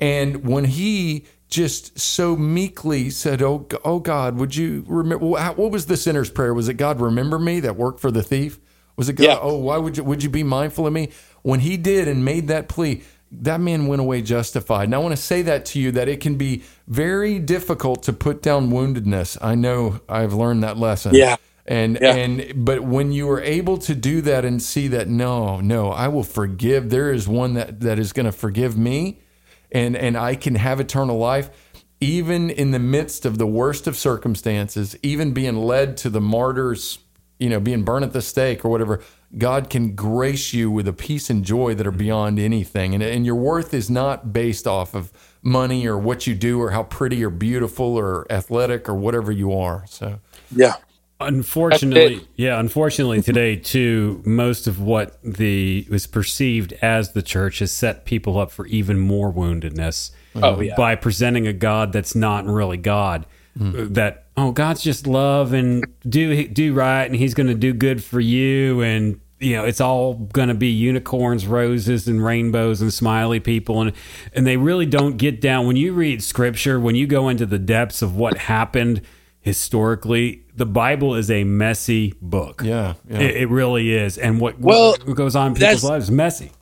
And 0.00 0.44
when 0.44 0.64
he 0.64 1.24
just 1.48 1.98
so 1.98 2.34
meekly 2.36 3.08
said, 3.10 3.40
"Oh, 3.42 3.66
oh 3.84 4.00
God, 4.00 4.36
would 4.36 4.56
you 4.56 4.84
remember? 4.88 5.24
What 5.26 5.58
was 5.70 5.86
the 5.86 5.96
sinner's 5.96 6.30
prayer? 6.30 6.52
Was 6.54 6.68
it 6.68 6.74
God 6.74 7.00
remember 7.00 7.38
me 7.38 7.60
that 7.60 7.76
worked 7.76 8.00
for 8.00 8.10
the 8.10 8.22
thief? 8.22 8.58
Was 8.96 9.08
it 9.08 9.14
God? 9.14 9.24
Yeah. 9.24 9.38
Oh, 9.40 9.56
why 9.58 9.76
would 9.78 9.96
you? 9.96 10.04
Would 10.04 10.22
you 10.22 10.30
be 10.30 10.42
mindful 10.42 10.86
of 10.86 10.92
me? 10.92 11.10
When 11.42 11.60
he 11.60 11.76
did 11.76 12.08
and 12.08 12.24
made 12.24 12.48
that 12.48 12.68
plea, 12.68 13.02
that 13.32 13.60
man 13.60 13.86
went 13.86 14.00
away 14.00 14.22
justified. 14.22 14.84
And 14.84 14.94
I 14.94 14.98
want 14.98 15.12
to 15.16 15.22
say 15.22 15.42
that 15.42 15.64
to 15.66 15.80
you 15.80 15.90
that 15.92 16.08
it 16.08 16.20
can 16.20 16.36
be 16.36 16.62
very 16.86 17.38
difficult 17.38 18.02
to 18.04 18.12
put 18.12 18.42
down 18.42 18.70
woundedness. 18.70 19.38
I 19.40 19.54
know 19.54 20.00
I've 20.08 20.34
learned 20.34 20.62
that 20.64 20.76
lesson. 20.76 21.14
Yeah. 21.14 21.36
And 21.66 21.98
Yeah. 22.00 22.14
and 22.14 22.64
but 22.64 22.82
when 22.82 23.12
you 23.12 23.30
are 23.30 23.40
able 23.40 23.78
to 23.78 23.94
do 23.94 24.20
that 24.22 24.44
and 24.44 24.60
see 24.62 24.88
that 24.88 25.08
no, 25.08 25.60
no, 25.60 25.90
I 25.90 26.08
will 26.08 26.24
forgive. 26.24 26.90
There 26.90 27.12
is 27.12 27.26
one 27.26 27.54
that 27.54 27.80
that 27.80 27.98
is 27.98 28.12
going 28.12 28.26
to 28.26 28.32
forgive 28.32 28.76
me 28.76 29.20
and 29.70 29.96
and 29.96 30.16
I 30.16 30.34
can 30.34 30.56
have 30.56 30.80
eternal 30.80 31.18
life 31.18 31.50
even 32.00 32.50
in 32.50 32.72
the 32.72 32.80
midst 32.80 33.24
of 33.24 33.38
the 33.38 33.46
worst 33.46 33.86
of 33.86 33.96
circumstances, 33.96 34.96
even 35.04 35.32
being 35.32 35.56
led 35.56 35.96
to 35.98 36.10
the 36.10 36.20
martyrs, 36.20 36.98
you 37.38 37.48
know, 37.48 37.60
being 37.60 37.84
burned 37.84 38.04
at 38.04 38.12
the 38.12 38.20
stake 38.20 38.64
or 38.64 38.68
whatever. 38.70 39.00
God 39.36 39.70
can 39.70 39.94
grace 39.94 40.52
you 40.52 40.70
with 40.70 40.86
a 40.86 40.92
peace 40.92 41.30
and 41.30 41.44
joy 41.44 41.74
that 41.74 41.86
are 41.86 41.90
beyond 41.90 42.38
anything. 42.38 42.94
And, 42.94 43.02
and 43.02 43.24
your 43.24 43.34
worth 43.34 43.72
is 43.72 43.88
not 43.88 44.32
based 44.32 44.66
off 44.66 44.94
of 44.94 45.12
money 45.42 45.86
or 45.86 45.98
what 45.98 46.26
you 46.26 46.34
do 46.34 46.60
or 46.60 46.70
how 46.70 46.82
pretty 46.82 47.24
or 47.24 47.30
beautiful 47.30 47.96
or 47.96 48.30
athletic 48.30 48.88
or 48.88 48.94
whatever 48.94 49.32
you 49.32 49.52
are. 49.52 49.84
So, 49.88 50.20
Yeah. 50.54 50.74
Unfortunately, 51.20 52.26
yeah, 52.34 52.58
unfortunately 52.58 53.22
today 53.22 53.54
too, 53.54 54.22
most 54.26 54.66
of 54.66 54.80
what 54.80 55.18
the 55.22 55.86
was 55.88 56.06
perceived 56.06 56.72
as 56.82 57.12
the 57.12 57.22
church 57.22 57.60
has 57.60 57.70
set 57.70 58.04
people 58.04 58.38
up 58.38 58.50
for 58.50 58.66
even 58.66 58.98
more 58.98 59.32
woundedness. 59.32 60.10
Oh, 60.34 60.60
yeah. 60.60 60.74
By 60.76 60.96
presenting 60.96 61.46
a 61.46 61.52
God 61.52 61.92
that's 61.92 62.14
not 62.14 62.44
really 62.46 62.76
God. 62.76 63.26
Hmm. 63.56 63.68
Uh, 63.68 63.84
that 63.90 64.26
oh, 64.36 64.50
God's 64.50 64.82
just 64.82 65.06
love 65.06 65.52
and 65.52 65.84
do 66.08 66.48
do 66.48 66.72
right, 66.72 67.04
and 67.04 67.14
He's 67.14 67.34
going 67.34 67.48
to 67.48 67.54
do 67.54 67.74
good 67.74 68.02
for 68.02 68.18
you, 68.18 68.80
and 68.80 69.20
you 69.42 69.56
know 69.56 69.64
it's 69.64 69.80
all 69.80 70.14
going 70.14 70.48
to 70.48 70.54
be 70.54 70.68
unicorns, 70.68 71.46
roses, 71.46 72.08
and 72.08 72.24
rainbows 72.24 72.80
and 72.80 72.92
smiley 72.92 73.40
people, 73.40 73.80
and 73.80 73.92
and 74.32 74.46
they 74.46 74.56
really 74.56 74.86
don't 74.86 75.16
get 75.16 75.40
down 75.40 75.66
when 75.66 75.76
you 75.76 75.92
read 75.92 76.22
Scripture, 76.22 76.78
when 76.78 76.94
you 76.94 77.06
go 77.06 77.28
into 77.28 77.46
the 77.46 77.58
depths 77.58 78.02
of 78.02 78.16
what 78.16 78.38
happened 78.38 79.02
historically, 79.42 80.44
the 80.54 80.64
Bible 80.64 81.14
is 81.14 81.30
a 81.30 81.44
messy 81.44 82.14
book. 82.22 82.62
yeah. 82.64 82.94
yeah. 83.08 83.18
It, 83.18 83.36
it 83.36 83.48
really 83.50 83.92
is, 83.92 84.16
and 84.16 84.40
what, 84.40 84.58
Well, 84.58 84.96
what 85.04 85.16
goes 85.16 85.36
on 85.36 85.48
in 85.48 85.54
people's 85.56 85.84
lives 85.84 86.04
is 86.04 86.10
messy. 86.10 86.52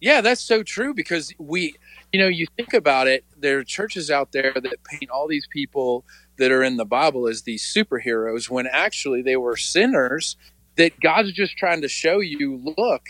Yeah, 0.00 0.20
that's 0.20 0.40
so 0.40 0.62
true 0.62 0.94
because 0.94 1.32
we, 1.38 1.74
you 2.12 2.18
know, 2.20 2.26
you 2.26 2.46
think 2.56 2.72
about 2.74 3.06
it, 3.06 3.24
there 3.36 3.58
are 3.58 3.64
churches 3.64 4.10
out 4.10 4.32
there 4.32 4.52
that 4.54 4.84
paint 4.84 5.10
all 5.10 5.28
these 5.28 5.46
people 5.52 6.04
that 6.38 6.50
are 6.50 6.62
in 6.62 6.78
the 6.78 6.86
Bible 6.86 7.28
as 7.28 7.42
these 7.42 7.62
superheroes 7.62 8.48
when 8.48 8.66
actually 8.66 9.22
they 9.22 9.36
were 9.36 9.56
sinners 9.56 10.36
that 10.76 10.98
God's 11.00 11.32
just 11.32 11.56
trying 11.56 11.82
to 11.82 11.88
show 11.88 12.20
you, 12.20 12.60
look, 12.76 13.02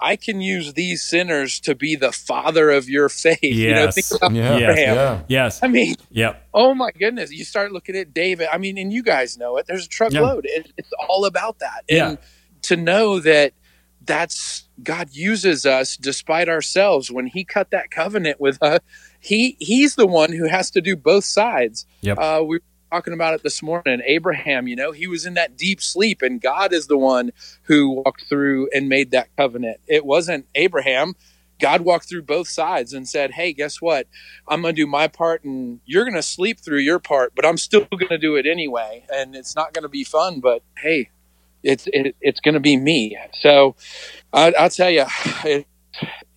I 0.00 0.16
can 0.16 0.40
use 0.40 0.74
these 0.74 1.02
sinners 1.02 1.58
to 1.60 1.74
be 1.74 1.96
the 1.96 2.12
father 2.12 2.70
of 2.70 2.88
your 2.88 3.08
faith. 3.08 3.38
You 3.42 3.74
know, 3.74 3.90
think 3.90 4.06
about 4.12 4.32
yeah. 4.32 4.56
Abraham. 4.56 4.94
Yeah. 4.94 5.22
Yes. 5.28 5.60
I 5.62 5.68
mean, 5.68 5.96
Yep. 6.10 6.48
oh 6.54 6.74
my 6.74 6.90
goodness, 6.92 7.32
you 7.32 7.44
start 7.44 7.72
looking 7.72 7.96
at 7.96 8.14
David. 8.14 8.48
I 8.52 8.58
mean, 8.58 8.78
and 8.78 8.92
you 8.92 9.02
guys 9.02 9.36
know 9.36 9.56
it. 9.56 9.66
There's 9.66 9.86
a 9.86 9.88
truckload. 9.88 10.46
It, 10.46 10.72
it's 10.76 10.92
all 11.08 11.24
about 11.24 11.58
that. 11.58 11.84
Yeah. 11.88 12.10
And 12.10 12.18
to 12.62 12.76
know 12.76 13.18
that 13.20 13.52
that's 14.04 14.68
God 14.82 15.10
uses 15.12 15.66
us 15.66 15.96
despite 15.96 16.48
ourselves. 16.48 17.10
When 17.10 17.26
He 17.26 17.44
cut 17.44 17.70
that 17.72 17.90
covenant 17.90 18.40
with 18.40 18.62
us, 18.62 18.80
He 19.20 19.56
He's 19.58 19.96
the 19.96 20.06
one 20.06 20.32
who 20.32 20.46
has 20.46 20.70
to 20.72 20.80
do 20.80 20.96
both 20.96 21.24
sides. 21.24 21.86
Yep. 22.02 22.18
Uh, 22.18 22.42
we 22.46 22.56
were 22.56 22.62
talking 22.90 23.12
about 23.14 23.34
it 23.34 23.42
this 23.42 23.62
morning. 23.62 24.00
Abraham, 24.04 24.68
you 24.68 24.76
know, 24.76 24.92
he 24.92 25.06
was 25.06 25.26
in 25.26 25.34
that 25.34 25.56
deep 25.56 25.80
sleep, 25.80 26.22
and 26.22 26.40
God 26.40 26.72
is 26.72 26.86
the 26.86 26.98
one 26.98 27.32
who 27.64 27.90
walked 27.90 28.26
through 28.28 28.68
and 28.74 28.88
made 28.88 29.10
that 29.10 29.28
covenant. 29.36 29.80
It 29.86 30.04
wasn't 30.04 30.46
Abraham. 30.54 31.14
God 31.60 31.80
walked 31.82 32.08
through 32.08 32.22
both 32.22 32.48
sides 32.48 32.92
and 32.92 33.08
said, 33.08 33.32
Hey, 33.32 33.52
guess 33.52 33.82
what? 33.82 34.06
I'm 34.46 34.62
going 34.62 34.74
to 34.74 34.82
do 34.82 34.86
my 34.86 35.08
part 35.08 35.42
and 35.44 35.80
you're 35.86 36.04
going 36.04 36.14
to 36.14 36.22
sleep 36.22 36.60
through 36.60 36.78
your 36.78 37.00
part, 37.00 37.34
but 37.34 37.44
I'm 37.44 37.56
still 37.58 37.86
going 37.90 38.08
to 38.08 38.18
do 38.18 38.36
it 38.36 38.46
anyway. 38.46 39.04
And 39.12 39.34
it's 39.34 39.56
not 39.56 39.72
going 39.72 39.82
to 39.82 39.88
be 39.88 40.04
fun, 40.04 40.40
but 40.40 40.62
hey, 40.78 41.10
it's, 41.64 41.88
it, 41.92 42.14
it's 42.20 42.40
going 42.40 42.54
to 42.54 42.60
be 42.60 42.76
me. 42.76 43.18
So 43.34 43.74
I, 44.32 44.52
I'll 44.52 44.70
tell 44.70 44.90
you, 44.90 45.04
it, 45.44 45.66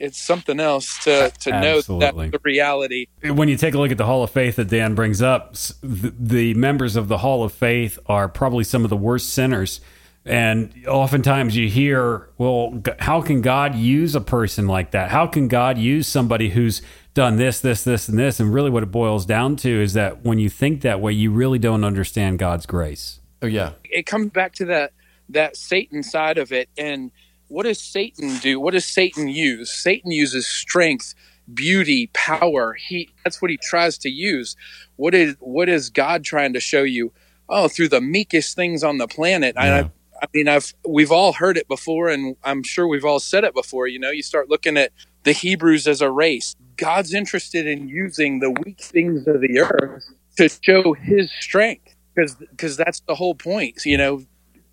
it's 0.02 0.20
something 0.20 0.60
else 0.60 0.98
to, 1.04 1.32
to 1.42 1.52
know 1.52 1.82
that 2.00 2.16
the 2.16 2.40
reality. 2.44 3.06
when 3.24 3.48
you 3.48 3.56
take 3.56 3.76
a 3.76 3.78
look 3.78 3.92
at 3.92 4.00
the 4.00 4.06
Hall 4.06 4.24
of 4.24 4.32
Faith 4.32 4.56
that 4.56 4.68
Dan 4.68 4.96
brings 4.96 5.22
up, 5.22 5.54
the, 5.82 6.14
the 6.20 6.54
members 6.56 6.96
of 6.96 7.08
the 7.08 7.20
Hall 7.20 7.44
of 7.44 7.54
Faith 7.54 8.00
are 8.08 8.28
probably 8.28 8.64
some 8.64 8.84
of 8.84 8.90
the 8.90 8.98
worst 8.98 9.30
sinners. 9.30 9.80
And 10.26 10.74
oftentimes 10.88 11.56
you 11.56 11.70
hear, 11.70 12.30
well, 12.38 12.82
how 13.00 13.22
can 13.22 13.42
God 13.42 13.76
use 13.76 14.16
a 14.16 14.22
person 14.22 14.68
like 14.68 14.92
that? 14.92 15.12
How 15.12 15.28
can 15.28 15.48
God 15.48 15.78
use 15.78 16.08
somebody 16.08 16.50
who's 16.50 16.82
done 17.14 17.38
this, 17.38 17.60
this, 17.60 17.84
this, 17.84 18.08
and 18.10 18.18
this? 18.18 18.40
And 18.40 18.52
really, 18.52 18.70
what 18.72 18.84
it 18.84 18.92
boils 18.92 19.26
down 19.26 19.56
to 19.58 19.70
is 19.70 19.94
that 19.94 20.24
when 20.24 20.40
you 20.40 20.50
think 20.50 20.82
that 20.82 21.00
way, 21.00 21.12
you 21.12 21.32
really 21.32 21.60
don't 21.60 21.84
understand 21.84 22.40
God's 22.40 22.66
grace. 22.66 23.20
Oh, 23.44 23.48
yeah. 23.48 23.74
it 23.84 24.06
comes 24.06 24.30
back 24.32 24.54
to 24.56 24.66
that 24.66 24.94
that 25.30 25.56
Satan 25.56 26.04
side 26.04 26.38
of 26.38 26.52
it. 26.52 26.70
And 26.78 27.12
what 27.52 27.64
does 27.64 27.80
Satan 27.80 28.38
do? 28.38 28.60
What 28.60 28.74
does 28.74 28.86
Satan 28.86 29.28
use? 29.28 29.72
Satan 29.72 30.12
uses 30.12 30.48
strength, 30.48 31.14
beauty, 31.54 32.10
power. 32.14 32.74
He 32.74 33.10
that's 33.24 33.42
what 33.42 33.52
he 33.52 33.58
tries 33.58 33.98
to 34.00 34.10
use. 34.10 34.56
What 34.96 35.14
is 35.14 35.36
what 35.40 35.68
is 35.70 35.90
God 35.90 36.24
trying 36.24 36.54
to 36.54 36.60
show 36.60 36.84
you? 36.84 37.12
Oh, 37.50 37.68
through 37.68 37.90
the 37.90 38.00
meekest 38.02 38.56
things 38.56 38.84
on 38.84 38.98
the 38.98 39.08
planet. 39.08 39.56
And 39.58 39.74
I, 39.74 39.92
I 40.24 40.28
mean, 40.34 40.48
I've 40.48 40.74
we've 40.88 41.12
all 41.12 41.34
heard 41.34 41.58
it 41.58 41.68
before, 41.68 42.10
and 42.10 42.38
I'm 42.44 42.64
sure 42.64 42.88
we've 42.88 43.06
all 43.06 43.20
said 43.20 43.44
it 43.44 43.54
before. 43.54 43.88
You 43.88 44.00
know, 44.00 44.12
you 44.12 44.24
start 44.24 44.50
looking 44.50 44.78
at 44.78 44.92
the 45.24 45.34
Hebrews 45.34 45.88
as 45.88 46.02
a 46.02 46.10
race. 46.10 46.56
God's 46.78 47.14
interested 47.14 47.68
in 47.68 47.90
using 47.90 48.40
the 48.40 48.52
weak 48.52 48.80
things 48.82 49.28
of 49.28 49.42
the 49.42 49.60
earth 49.60 50.06
to 50.38 50.50
show 50.62 50.94
His 50.94 51.30
strength, 51.42 51.96
because 52.16 52.36
because 52.36 52.78
that's 52.78 53.02
the 53.02 53.16
whole 53.16 53.36
point. 53.36 53.82
You 53.84 53.98
know, 53.98 54.24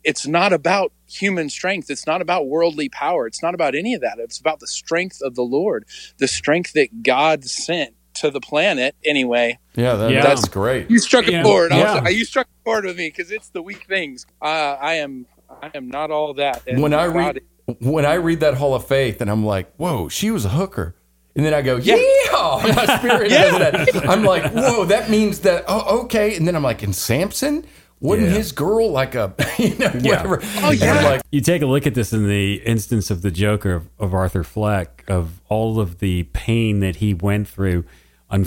it's 0.09 0.27
not 0.27 0.53
about 0.53 0.93
human 1.07 1.49
strength. 1.51 1.91
It's 1.91 2.07
not 2.07 2.21
about 2.21 2.49
worldly 2.49 2.89
power. 2.89 3.27
It's 3.27 3.43
not 3.43 3.55
about 3.55 3.75
any 3.75 3.95
of 3.95 4.01
that. 4.01 4.19
It's 4.19 4.39
about 4.39 4.61
the 4.61 4.67
strength 4.67 5.21
of 5.23 5.35
the 5.35 5.43
Lord, 5.43 5.85
the 6.19 6.29
strength 6.29 6.73
that 6.73 7.03
God 7.03 7.45
sent 7.45 7.95
to 8.15 8.31
the 8.31 8.41
planet 8.41 8.95
anyway. 9.05 9.59
Yeah, 9.77 9.95
that, 9.95 10.11
Yeah. 10.11 10.23
that's 10.23 10.49
great. 10.49 10.91
You 10.91 10.99
struck 10.99 11.29
a 11.29 11.33
Yeah. 11.33 11.43
chord. 11.43 11.73
I 11.73 11.79
Yeah. 11.79 12.03
was, 12.03 12.15
you 12.15 12.25
struck 12.25 12.47
a 12.47 12.65
chord 12.65 12.85
with 12.85 12.97
me 12.97 13.09
because 13.09 13.31
it's 13.31 13.51
the 13.51 13.63
weak 13.63 13.85
things. 13.89 14.27
Uh, 14.43 14.77
I 14.81 14.95
am, 14.95 15.27
I 15.63 15.71
am 15.75 15.89
not 15.89 16.11
all 16.11 16.35
that. 16.35 16.63
And 16.67 16.83
when 16.83 16.93
I 16.95 17.07
God 17.07 17.15
read 17.17 17.41
when 17.81 18.07
I 18.07 18.15
read 18.15 18.41
that 18.41 18.55
Hall 18.55 18.75
of 18.75 18.87
Faith, 18.87 19.21
and 19.21 19.31
I'm 19.31 19.45
like, 19.45 19.71
whoa, 19.77 20.09
she 20.09 20.31
was 20.31 20.47
a 20.47 20.49
hooker. 20.49 20.95
And 21.37 21.45
then 21.45 21.53
I 21.55 21.61
go, 21.63 21.77
yeah, 21.77 21.97
my 22.33 22.97
spirit 22.99 23.29
does 23.41 23.59
that. 23.59 24.09
I'm 24.09 24.25
like, 24.25 24.51
whoa, 24.53 24.87
that 24.87 25.11
means 25.11 25.41
that. 25.41 25.65
Oh, 25.69 26.01
okay. 26.05 26.35
And 26.35 26.49
then 26.49 26.57
I'm 26.57 26.63
like, 26.63 26.83
and 26.83 26.95
Samson, 26.97 27.65
wasn't 28.01 28.29
Yeah. 28.29 28.35
his 28.35 28.53
girl 28.53 28.91
like 28.91 29.15
a, 29.15 29.35
you 29.59 29.75
know, 29.77 29.91
Yeah. 30.01 30.23
whatever? 30.27 30.41
Oh, 30.63 30.71
yeah. 30.71 30.93
I'm 30.95 31.05
like, 31.05 31.23
You 31.31 31.41
take 31.41 31.63
a 31.63 31.67
look 31.67 31.87
at 31.87 31.95
this 31.95 32.13
in 32.13 32.29
the 32.29 32.55
instance 32.65 33.11
of 33.11 33.23
the 33.23 33.31
Joker 33.31 33.73
of, 33.75 33.89
of 33.99 34.15
Arthur 34.15 34.45
Fleck, 34.45 35.05
of 35.09 35.41
all 35.49 35.81
of 35.81 35.99
the 35.99 36.25
pain 36.33 36.81
that 36.81 36.97
he 36.97 37.15
went 37.15 37.49
through. 37.49 37.85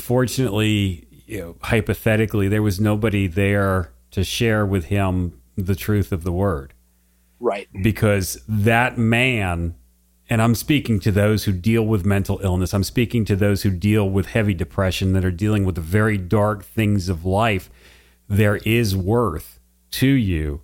Unfortunately, 0.06 1.08
you 1.28 1.40
know, 1.40 1.56
hypothetically, 1.62 2.48
there 2.48 2.62
was 2.62 2.80
nobody 2.82 3.28
there 3.28 3.92
to 4.12 4.24
share 4.24 4.66
with 4.66 4.86
him 4.86 5.40
the 5.56 5.76
truth 5.76 6.12
of 6.12 6.24
the 6.24 6.32
word 6.32 6.74
right. 7.40 7.68
because 7.82 8.42
that 8.48 8.98
man, 8.98 9.76
and 10.30 10.42
I'm 10.42 10.56
speaking 10.56 11.00
to 11.02 11.12
those 11.12 11.44
who 11.46 11.52
deal 11.54 11.84
with 11.86 12.04
mental 12.06 12.40
illness, 12.44 12.74
I'm 12.74 12.84
speaking 12.84 13.24
to 13.26 13.36
those 13.36 13.64
who 13.64 13.70
deal 13.70 14.10
with 14.10 14.28
heavy 14.28 14.54
depression, 14.54 15.14
that 15.14 15.24
are 15.24 15.32
dealing 15.32 15.64
with 15.66 15.76
the 15.76 15.82
very 15.82 16.18
dark 16.18 16.64
things 16.66 17.08
of 17.08 17.24
life. 17.26 17.70
There 18.32 18.58
is 18.58 18.96
worth 18.96 19.60
to 19.92 20.08
you, 20.08 20.62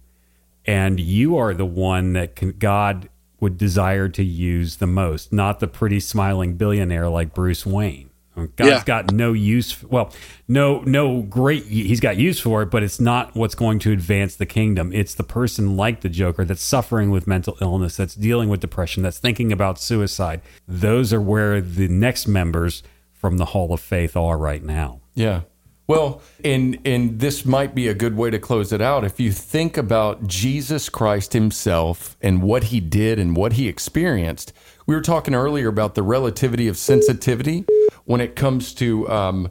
and 0.66 1.00
you 1.00 1.38
are 1.38 1.54
the 1.54 1.66
one 1.66 2.14
that 2.14 2.36
can, 2.36 2.52
God 2.52 3.10
would 3.40 3.58
desire 3.58 4.10
to 4.10 4.24
use 4.24 4.78
the 4.78 4.88
most, 4.88 5.32
not 5.34 5.60
the 5.60 5.68
pretty 5.68 6.00
smiling 6.00 6.56
billionaire 6.56 7.10
like 7.10 7.34
Bruce 7.34 7.66
Wayne. 7.66 8.10
God's 8.36 8.70
Yeah. 8.70 8.84
got 8.86 9.12
no 9.12 9.34
use. 9.34 9.84
Well, 9.84 10.14
no, 10.48 10.82
no 10.82 11.24
great. 11.24 11.66
He's 11.66 12.00
got 12.00 12.18
use 12.18 12.40
for 12.40 12.62
it, 12.62 12.70
but 12.70 12.84
it's 12.84 13.00
not 13.00 13.36
what's 13.36 13.56
going 13.56 13.80
to 13.80 13.92
advance 13.92 14.36
the 14.36 14.46
kingdom. 14.46 14.92
It's 14.94 15.16
the 15.16 15.24
person 15.24 15.76
like 15.76 16.02
the 16.02 16.10
Joker 16.10 16.46
that's 16.46 16.62
suffering 16.62 17.10
with 17.10 17.26
mental 17.26 17.58
illness, 17.62 17.98
that's 17.98 18.14
dealing 18.14 18.48
with 18.48 18.60
depression, 18.60 19.02
that's 19.02 19.18
thinking 19.18 19.52
about 19.52 19.80
suicide. 19.80 20.42
Those 20.68 21.12
are 21.14 21.22
where 21.22 21.60
the 21.62 21.88
next 21.88 22.28
members 22.28 22.84
from 23.12 23.38
the 23.38 23.46
Hall 23.46 23.74
of 23.74 23.80
Faith 23.80 24.16
are 24.16 24.38
right 24.38 24.64
now. 24.64 25.02
Yeah. 25.16 25.42
Well, 25.88 26.22
and 26.44 26.78
and 26.84 27.20
this 27.20 27.46
might 27.46 27.74
be 27.74 27.88
a 27.88 27.94
good 27.94 28.18
way 28.18 28.30
to 28.30 28.40
close 28.40 28.74
it 28.74 28.82
out. 28.82 29.06
If 29.06 29.22
you 29.22 29.32
think 29.32 29.78
about 29.78 30.28
Jesus 30.28 30.90
Christ 30.90 31.32
himself 31.32 32.18
and 32.22 32.44
what 32.44 32.66
he 32.66 32.82
did 32.82 33.20
and 33.20 33.38
what 33.38 33.54
he 33.54 33.70
experienced, 33.70 34.52
we 34.86 34.96
were 34.96 35.02
talking 35.02 35.34
earlier 35.34 35.70
about 35.70 35.96
the 35.96 36.04
relativity 36.04 36.68
of 36.68 36.78
sensitivity 36.78 37.66
when 38.04 38.20
it 38.20 38.36
comes 38.36 38.74
to 38.76 39.10
um, 39.10 39.50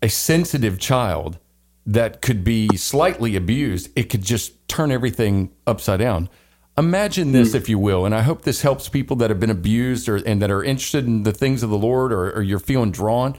a 0.00 0.08
sensitive 0.08 0.78
child 0.78 1.38
that 1.86 2.22
could 2.22 2.44
be 2.44 2.68
slightly 2.76 3.36
abused. 3.36 3.90
It 3.94 4.04
could 4.04 4.22
just 4.22 4.66
turn 4.68 4.90
everything 4.90 5.52
upside 5.66 6.00
down. 6.00 6.30
Imagine 6.78 7.32
this, 7.32 7.54
if 7.54 7.68
you 7.68 7.78
will, 7.78 8.04
and 8.04 8.14
I 8.14 8.22
hope 8.22 8.42
this 8.42 8.62
helps 8.62 8.88
people 8.88 9.16
that 9.16 9.30
have 9.30 9.38
been 9.38 9.50
abused 9.50 10.08
or 10.08 10.16
and 10.16 10.40
that 10.40 10.50
are 10.50 10.64
interested 10.64 11.06
in 11.06 11.24
the 11.24 11.32
things 11.32 11.62
of 11.62 11.68
the 11.68 11.78
Lord 11.78 12.10
or, 12.10 12.32
or 12.32 12.42
you're 12.42 12.58
feeling 12.58 12.90
drawn. 12.90 13.36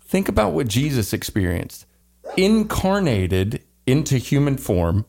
Think 0.00 0.28
about 0.28 0.52
what 0.52 0.68
Jesus 0.68 1.12
experienced. 1.12 1.85
Incarnated 2.36 3.62
into 3.86 4.18
human 4.18 4.56
form, 4.56 5.06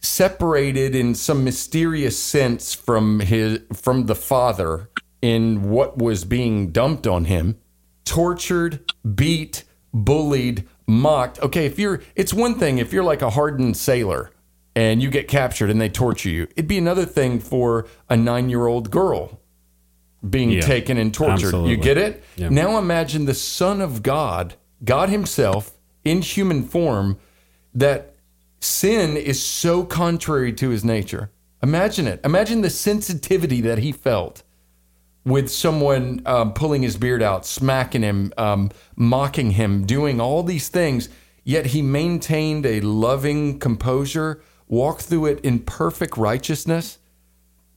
separated 0.00 0.94
in 0.94 1.14
some 1.14 1.44
mysterious 1.44 2.18
sense 2.18 2.74
from 2.74 3.20
his 3.20 3.60
from 3.72 4.06
the 4.06 4.14
Father 4.14 4.88
in 5.20 5.70
what 5.70 5.98
was 5.98 6.24
being 6.24 6.70
dumped 6.70 7.06
on 7.06 7.26
him, 7.26 7.58
tortured, 8.04 8.90
beat, 9.14 9.64
bullied, 9.92 10.66
mocked. 10.86 11.38
Okay, 11.40 11.66
if 11.66 11.78
you're 11.78 12.00
it's 12.14 12.32
one 12.32 12.54
thing 12.54 12.78
if 12.78 12.92
you're 12.92 13.04
like 13.04 13.22
a 13.22 13.30
hardened 13.30 13.76
sailor 13.76 14.30
and 14.76 15.02
you 15.02 15.10
get 15.10 15.26
captured 15.28 15.68
and 15.68 15.80
they 15.80 15.88
torture 15.88 16.30
you. 16.30 16.44
It'd 16.56 16.68
be 16.68 16.78
another 16.78 17.04
thing 17.04 17.40
for 17.40 17.86
a 18.08 18.14
9-year-old 18.14 18.90
girl 18.90 19.40
being 20.28 20.50
Yeah, 20.50 20.60
taken 20.60 20.96
and 20.96 21.12
tortured. 21.12 21.46
absolutely. 21.46 21.70
You 21.72 21.76
get 21.76 21.98
it? 21.98 22.22
Yeah. 22.36 22.50
Now 22.50 22.78
imagine 22.78 23.24
the 23.24 23.34
Son 23.34 23.80
of 23.80 24.02
God, 24.04 24.54
God 24.84 25.08
Himself 25.08 25.76
in 26.04 26.22
human 26.22 26.62
form, 26.62 27.18
that 27.74 28.14
sin 28.60 29.16
is 29.16 29.42
so 29.42 29.84
contrary 29.84 30.52
to 30.54 30.70
His 30.70 30.84
nature. 30.84 31.30
Imagine 31.62 32.06
it. 32.06 32.20
Imagine 32.24 32.62
the 32.62 32.70
sensitivity 32.70 33.60
that 33.60 33.78
He 33.78 33.92
felt 33.92 34.42
with 35.24 35.50
someone 35.50 36.22
um, 36.26 36.52
pulling 36.52 36.82
his 36.82 36.96
beard 36.96 37.22
out, 37.22 37.44
smacking 37.44 38.02
him, 38.02 38.32
um, 38.38 38.70
mocking 38.96 39.52
him, 39.52 39.84
doing 39.84 40.20
all 40.20 40.42
these 40.42 40.68
things. 40.68 41.08
Yet 41.44 41.66
He 41.66 41.82
maintained 41.82 42.66
a 42.66 42.80
loving 42.80 43.58
composure, 43.58 44.42
walked 44.66 45.02
through 45.02 45.26
it 45.26 45.40
in 45.40 45.60
perfect 45.60 46.16
righteousness. 46.16 46.98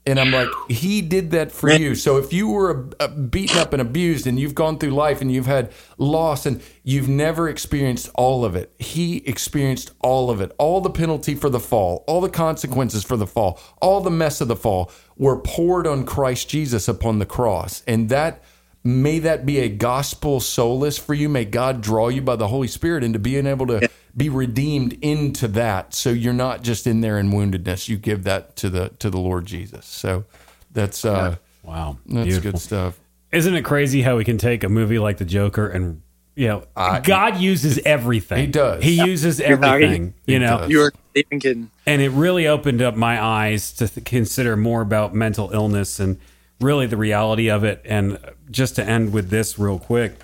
And 0.06 0.20
I'm 0.20 0.32
like, 0.32 0.50
he 0.68 1.02
did 1.02 1.32
that 1.32 1.52
for 1.54 1.72
you. 1.72 1.96
So 1.96 2.18
if 2.18 2.34
you 2.34 2.50
were 2.50 2.90
uh, 3.00 3.08
beaten 3.08 3.58
up 3.58 3.72
and 3.72 3.82
abused 3.82 4.28
and 4.28 4.38
you've 4.38 4.54
gone 4.54 4.78
through 4.78 4.92
life 4.92 5.22
and 5.22 5.32
you've 5.32 5.46
had 5.46 5.72
loss 5.98 6.46
and 6.46 6.62
you've 6.84 7.08
never 7.08 7.48
experienced 7.48 8.10
all 8.16 8.44
of 8.44 8.54
it, 8.56 8.74
he 8.78 9.18
experienced 9.20 9.92
all 10.02 10.30
of 10.30 10.42
it. 10.42 10.54
All 10.58 10.82
the 10.82 10.90
penalty 10.90 11.36
for 11.36 11.50
the 11.50 11.60
fall, 11.60 12.04
all 12.06 12.20
the 12.20 12.30
consequences 12.30 13.06
for 13.06 13.16
the 13.16 13.28
fall, 13.28 13.60
all 13.82 14.02
the 14.02 14.12
mess 14.12 14.42
of 14.42 14.50
the 14.50 14.58
fall 14.58 14.92
were 15.16 15.40
poured 15.40 15.88
on 15.88 16.06
Christ 16.06 16.50
Jesus 16.50 16.90
upon 16.90 17.20
the 17.20 17.26
cross. 17.26 17.82
And 17.88 18.10
that 18.10 18.44
may 18.84 19.20
that 19.20 19.46
be 19.46 19.60
a 19.60 19.70
gospel 19.70 20.42
solace 20.42 20.98
for 20.98 21.14
you. 21.14 21.30
May 21.30 21.46
God 21.46 21.80
draw 21.80 22.10
you 22.10 22.22
by 22.22 22.36
the 22.36 22.50
Holy 22.50 22.68
Spirit 22.68 23.06
into 23.06 23.20
being 23.20 23.48
able 23.48 23.68
to 23.68 23.90
be 24.16 24.30
redeemed 24.30 24.94
into 25.02 25.48
that. 25.50 25.94
So 25.94 26.10
you're 26.12 26.34
not 26.34 26.62
just 26.64 26.86
in 26.88 27.02
there 27.02 27.18
in 27.20 27.32
woundedness. 27.32 27.90
You 27.90 27.98
give 27.98 28.24
that 28.26 28.56
to 28.58 28.70
the 28.70 28.90
to 29.00 29.10
the 29.10 29.20
Lord 29.20 29.46
Jesus. 29.46 29.86
So 29.86 30.26
that's 30.72 31.04
uh 31.06 31.38
Wow, 31.64 31.98
that's 32.06 32.26
Beautiful. 32.26 32.52
good 32.52 32.60
stuff. 32.62 33.00
Isn't 33.32 33.56
it 33.56 33.64
crazy 33.64 34.02
how 34.02 34.18
we 34.18 34.26
can 34.26 34.38
take 34.38 34.64
a 34.64 34.70
movie 34.70 35.00
like 35.00 35.18
The 35.18 35.26
Joker 35.26 35.68
and 35.68 36.02
you 36.36 36.48
know 36.48 36.64
God 37.04 37.38
uses 37.38 37.80
everything. 37.86 38.40
He 38.40 38.48
does. 38.48 38.84
He 38.84 39.04
uses 39.06 39.40
everything. 39.40 40.14
He 40.26 40.34
you 40.34 40.40
know. 40.40 40.66
You're 40.68 40.92
not 40.92 40.94
even 41.16 41.40
kidding. 41.40 41.72
and 41.86 42.02
it 42.02 42.10
really 42.10 42.48
opened 42.48 42.82
up 42.82 42.96
my 42.96 43.24
eyes 43.24 43.72
to 43.74 43.88
th- 43.88 44.06
consider 44.06 44.58
more 44.58 44.82
about 44.82 45.14
mental 45.16 45.52
illness 45.52 46.00
and 46.00 46.20
really 46.60 46.86
the 46.86 46.98
reality 46.98 47.50
of 47.50 47.64
it. 47.64 47.82
And 47.86 48.20
just 48.52 48.76
to 48.76 48.84
end 48.84 49.14
with 49.14 49.30
this 49.30 49.58
real 49.58 49.80
quick, 49.80 50.16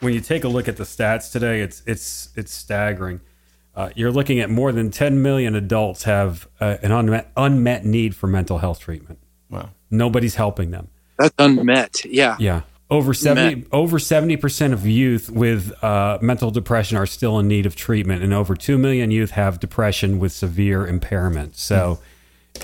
when 0.00 0.14
you 0.14 0.20
take 0.20 0.44
a 0.44 0.48
look 0.48 0.68
at 0.68 0.76
the 0.78 0.84
stats 0.84 1.30
today, 1.30 1.60
it's 1.60 1.82
it's 1.86 2.30
it's 2.34 2.52
staggering. 2.52 3.20
Uh, 3.78 3.90
you're 3.94 4.10
looking 4.10 4.40
at 4.40 4.50
more 4.50 4.72
than 4.72 4.90
10 4.90 5.22
million 5.22 5.54
adults 5.54 6.02
have 6.02 6.48
uh, 6.60 6.78
an 6.82 6.90
unmet 6.90 7.30
unmet 7.36 7.84
need 7.84 8.12
for 8.12 8.26
mental 8.26 8.58
health 8.58 8.80
treatment. 8.80 9.20
Wow. 9.50 9.70
Nobody's 9.88 10.34
helping 10.34 10.72
them. 10.72 10.88
That's 11.16 11.32
unmet. 11.38 12.04
Yeah. 12.04 12.36
Yeah. 12.40 12.62
Over 12.90 13.14
70 13.14 13.66
over 13.70 13.98
70% 13.98 14.72
of 14.72 14.84
youth 14.84 15.30
with 15.30 15.72
uh, 15.84 16.18
mental 16.20 16.50
depression 16.50 16.96
are 16.96 17.06
still 17.06 17.38
in 17.38 17.46
need 17.46 17.66
of 17.66 17.76
treatment 17.76 18.24
and 18.24 18.34
over 18.34 18.56
2 18.56 18.78
million 18.78 19.12
youth 19.12 19.30
have 19.30 19.60
depression 19.60 20.18
with 20.18 20.32
severe 20.32 20.84
impairment. 20.84 21.56
So 21.56 22.00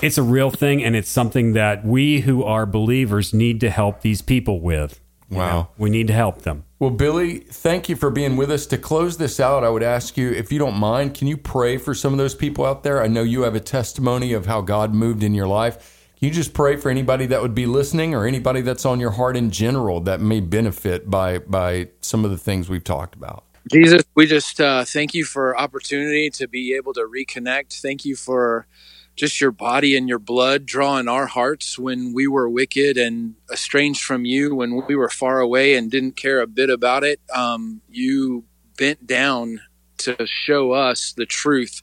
it's 0.03 0.17
a 0.17 0.23
real 0.23 0.51
thing 0.51 0.83
and 0.83 0.97
it's 0.97 1.09
something 1.09 1.53
that 1.53 1.85
we 1.85 2.21
who 2.21 2.43
are 2.43 2.65
believers 2.65 3.33
need 3.33 3.61
to 3.61 3.69
help 3.69 4.01
these 4.01 4.21
people 4.21 4.59
with. 4.59 4.99
You 5.29 5.37
Wow. 5.37 5.45
know, 5.45 5.69
we 5.77 5.89
need 5.89 6.07
to 6.07 6.13
help 6.13 6.43
them. 6.43 6.65
Well, 6.79 6.91
Billy, 6.91 7.39
thank 7.39 7.89
you 7.89 7.95
for 7.95 8.11
being 8.11 8.37
with 8.37 8.51
us. 8.51 8.65
To 8.67 8.77
close 8.77 9.17
this 9.17 9.39
out, 9.39 9.63
I 9.63 9.69
would 9.69 9.83
ask 9.83 10.17
you, 10.17 10.31
if 10.31 10.51
you 10.51 10.59
don't 10.59 10.77
mind, 10.77 11.15
can 11.15 11.27
you 11.27 11.37
pray 11.37 11.77
for 11.77 11.95
some 11.95 12.13
of 12.13 12.19
those 12.19 12.35
people 12.35 12.65
out 12.65 12.83
there? 12.83 13.01
I 13.03 13.07
know 13.07 13.23
you 13.23 13.43
have 13.43 13.55
a 13.55 13.61
testimony 13.61 14.33
of 14.33 14.45
how 14.45 14.61
God 14.61 14.93
moved 14.93 15.23
in 15.23 15.33
your 15.35 15.47
life. 15.47 16.09
Can 16.19 16.27
you 16.29 16.33
just 16.33 16.53
pray 16.53 16.77
for 16.77 16.89
anybody 16.91 17.25
that 17.27 17.41
would 17.41 17.55
be 17.55 17.65
listening 17.65 18.13
or 18.15 18.27
anybody 18.27 18.61
that's 18.61 18.85
on 18.85 18.99
your 18.99 19.11
heart 19.11 19.37
in 19.37 19.51
general 19.51 20.01
that 20.01 20.21
may 20.21 20.41
benefit 20.41 21.09
by 21.09 21.39
by 21.39 21.89
some 22.01 22.25
of 22.25 22.31
the 22.31 22.37
things 22.37 22.69
we've 22.69 22.83
talked 22.83 23.15
about? 23.15 23.45
Jesus, 23.71 24.03
we 24.15 24.27
just 24.27 24.61
uh, 24.61 24.85
thank 24.85 25.13
you 25.15 25.25
for 25.25 25.57
opportunity 25.57 26.29
to 26.31 26.47
be 26.47 26.75
able 26.75 26.93
to 26.93 27.01
reconnect. 27.01 27.81
Thank 27.81 28.05
you 28.05 28.15
for 28.15 28.67
just 29.15 29.39
your 29.39 29.51
body 29.51 29.95
and 29.95 30.09
your 30.09 30.19
blood 30.19 30.65
drawing 30.65 31.07
our 31.07 31.25
hearts 31.25 31.79
when 31.79 32.13
we 32.13 32.27
were 32.27 32.49
wicked 32.49 32.97
and 32.97 33.35
estranged 33.51 34.01
from 34.01 34.25
you, 34.25 34.55
when 34.55 34.85
we 34.87 34.95
were 34.95 35.09
far 35.09 35.39
away 35.39 35.75
and 35.75 35.89
didn't 35.89 36.17
care 36.17 36.41
a 36.41 36.47
bit 36.47 36.69
about 36.69 37.03
it. 37.03 37.21
Um, 37.33 37.81
you 37.89 38.43
bent 38.77 39.07
down 39.07 39.61
to 39.97 40.27
show 40.27 40.71
us 40.71 41.13
the 41.15 41.25
truth, 41.25 41.81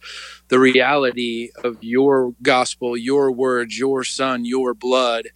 the 0.48 0.58
reality 0.58 1.48
of 1.64 1.78
your 1.82 2.34
gospel, 2.42 2.96
your 2.96 3.32
words, 3.32 3.78
your 3.78 4.04
son, 4.04 4.44
your 4.44 4.74
blood 4.74 5.28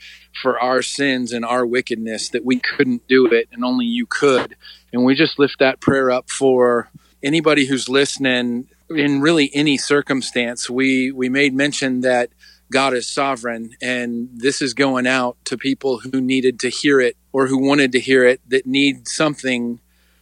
for 0.43 0.61
our 0.61 0.83
sins 0.83 1.33
and 1.33 1.45
our 1.45 1.65
wickedness, 1.65 2.29
that 2.29 2.45
we 2.45 2.59
couldn't 2.59 3.09
do 3.09 3.27
it 3.27 3.49
and 3.51 3.65
only 3.65 3.87
you 3.87 4.07
could. 4.07 4.57
And 4.93 5.05
we 5.05 5.15
just 5.15 5.39
lift 5.39 5.59
that 5.59 5.81
prayer 5.81 6.11
up 6.11 6.31
for 6.31 6.91
anybody 7.23 7.65
who's 7.65 7.89
listening 7.89 8.69
in 8.91 9.21
really 9.21 9.51
any 9.55 9.77
circumstance. 9.77 10.71
We 10.71 11.11
we 11.11 11.29
made 11.29 11.55
mention 11.55 12.01
that 12.03 12.31
God 12.71 12.95
is 12.95 13.07
sovereign. 13.07 13.71
And 13.81 14.29
this 14.35 14.61
is 14.61 14.75
going 14.75 15.07
out 15.07 15.37
to 15.47 15.57
people 15.57 15.99
who 15.99 16.21
needed 16.21 16.59
to 16.61 16.69
hear 16.69 17.01
it 17.01 17.17
or 17.33 17.47
who 17.47 17.59
wanted 17.59 17.93
to 17.93 18.01
hear 18.01 18.25
it 18.25 18.41
that 18.49 18.67
need 18.67 19.09
something 19.09 19.81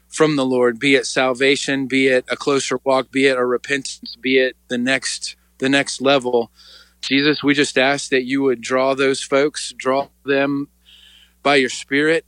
from 0.09 0.37
the 0.37 0.45
Lord, 0.45 0.79
be 0.79 0.95
it 0.95 1.07
salvation, 1.07 1.87
be 1.87 2.07
it 2.07 2.25
a 2.29 2.37
closer 2.37 2.79
walk, 2.85 3.11
be 3.11 3.27
it 3.27 3.37
a 3.37 3.45
repentance, 3.45 4.17
be 4.21 4.39
it 4.39 4.57
the 4.69 4.79
next 4.79 5.37
the 5.59 5.69
next 5.69 6.01
level. 6.01 6.51
Jesus, 7.01 7.43
we 7.43 7.55
just 7.55 7.77
ask 7.77 8.11
that 8.11 8.25
you 8.25 8.43
would 8.43 8.61
draw 8.61 8.95
those 8.95 9.23
folks, 9.23 9.73
draw 9.77 10.09
them 10.25 10.69
by 11.43 11.57
your 11.57 11.69
spirit. 11.69 12.27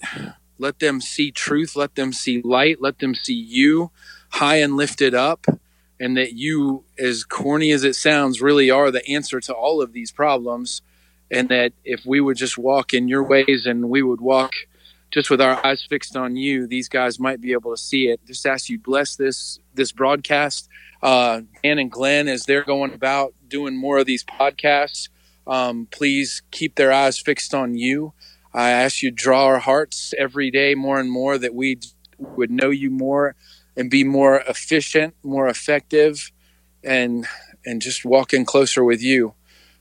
Let 0.58 0.78
them 0.78 1.00
see 1.00 1.30
truth, 1.30 1.76
let 1.76 1.96
them 1.96 2.12
see 2.12 2.40
light, 2.40 2.80
let 2.80 2.98
them 2.98 3.14
see 3.14 3.34
you 3.34 3.90
high 4.30 4.56
and 4.56 4.76
lifted 4.76 5.14
up 5.14 5.46
and 5.98 6.16
that 6.16 6.34
you 6.34 6.84
as 6.98 7.24
corny 7.24 7.70
as 7.70 7.84
it 7.84 7.94
sounds 7.94 8.42
really 8.42 8.70
are 8.70 8.90
the 8.90 9.06
answer 9.08 9.40
to 9.40 9.52
all 9.52 9.80
of 9.80 9.92
these 9.92 10.12
problems 10.12 10.82
and 11.30 11.48
that 11.48 11.72
if 11.84 12.04
we 12.06 12.20
would 12.20 12.36
just 12.36 12.56
walk 12.58 12.94
in 12.94 13.08
your 13.08 13.22
ways 13.22 13.66
and 13.66 13.88
we 13.88 14.02
would 14.02 14.20
walk 14.20 14.52
just 15.10 15.30
with 15.30 15.40
our 15.40 15.64
eyes 15.64 15.82
fixed 15.82 16.16
on 16.16 16.36
you, 16.36 16.66
these 16.66 16.88
guys 16.88 17.18
might 17.18 17.40
be 17.40 17.52
able 17.52 17.74
to 17.74 17.80
see 17.80 18.08
it. 18.08 18.20
Just 18.26 18.46
ask 18.46 18.68
you 18.68 18.78
bless 18.78 19.16
this 19.16 19.58
this 19.74 19.92
broadcast. 19.92 20.68
Uh, 21.02 21.42
Dan 21.62 21.78
and 21.78 21.90
Glenn, 21.90 22.28
as 22.28 22.44
they're 22.44 22.64
going 22.64 22.92
about 22.92 23.34
doing 23.46 23.76
more 23.76 23.98
of 23.98 24.06
these 24.06 24.24
podcasts, 24.24 25.08
um, 25.46 25.86
please 25.90 26.42
keep 26.50 26.74
their 26.74 26.92
eyes 26.92 27.18
fixed 27.18 27.54
on 27.54 27.76
you. 27.76 28.12
I 28.52 28.70
ask 28.70 29.02
you 29.02 29.10
draw 29.10 29.44
our 29.44 29.58
hearts 29.58 30.14
every 30.18 30.50
day 30.50 30.74
more 30.74 30.98
and 30.98 31.10
more 31.10 31.38
that 31.38 31.54
we 31.54 31.78
would 32.18 32.50
know 32.50 32.70
you 32.70 32.90
more 32.90 33.36
and 33.76 33.90
be 33.90 34.04
more 34.04 34.40
efficient, 34.48 35.14
more 35.22 35.48
effective, 35.48 36.32
and 36.82 37.26
and 37.64 37.82
just 37.82 38.04
walking 38.04 38.44
closer 38.44 38.84
with 38.84 39.02
you. 39.02 39.34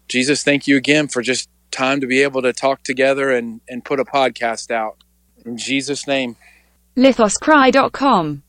Jesus, 0.08 0.44
thank 0.44 0.68
you 0.68 0.76
again 0.76 1.08
for 1.08 1.22
just 1.22 1.50
time 1.72 2.02
to 2.02 2.08
be 2.08 2.24
able 2.24 2.42
to 2.42 2.54
talk 2.54 2.84
together 2.84 3.32
and, 3.32 3.62
and 3.68 3.84
put 3.86 4.00
a 4.00 4.06
podcast 4.06 4.72
out. 4.72 4.98
In 5.46 5.58
Jesus' 5.58 6.08
name. 6.08 6.36
lithoscry.com 6.98 8.44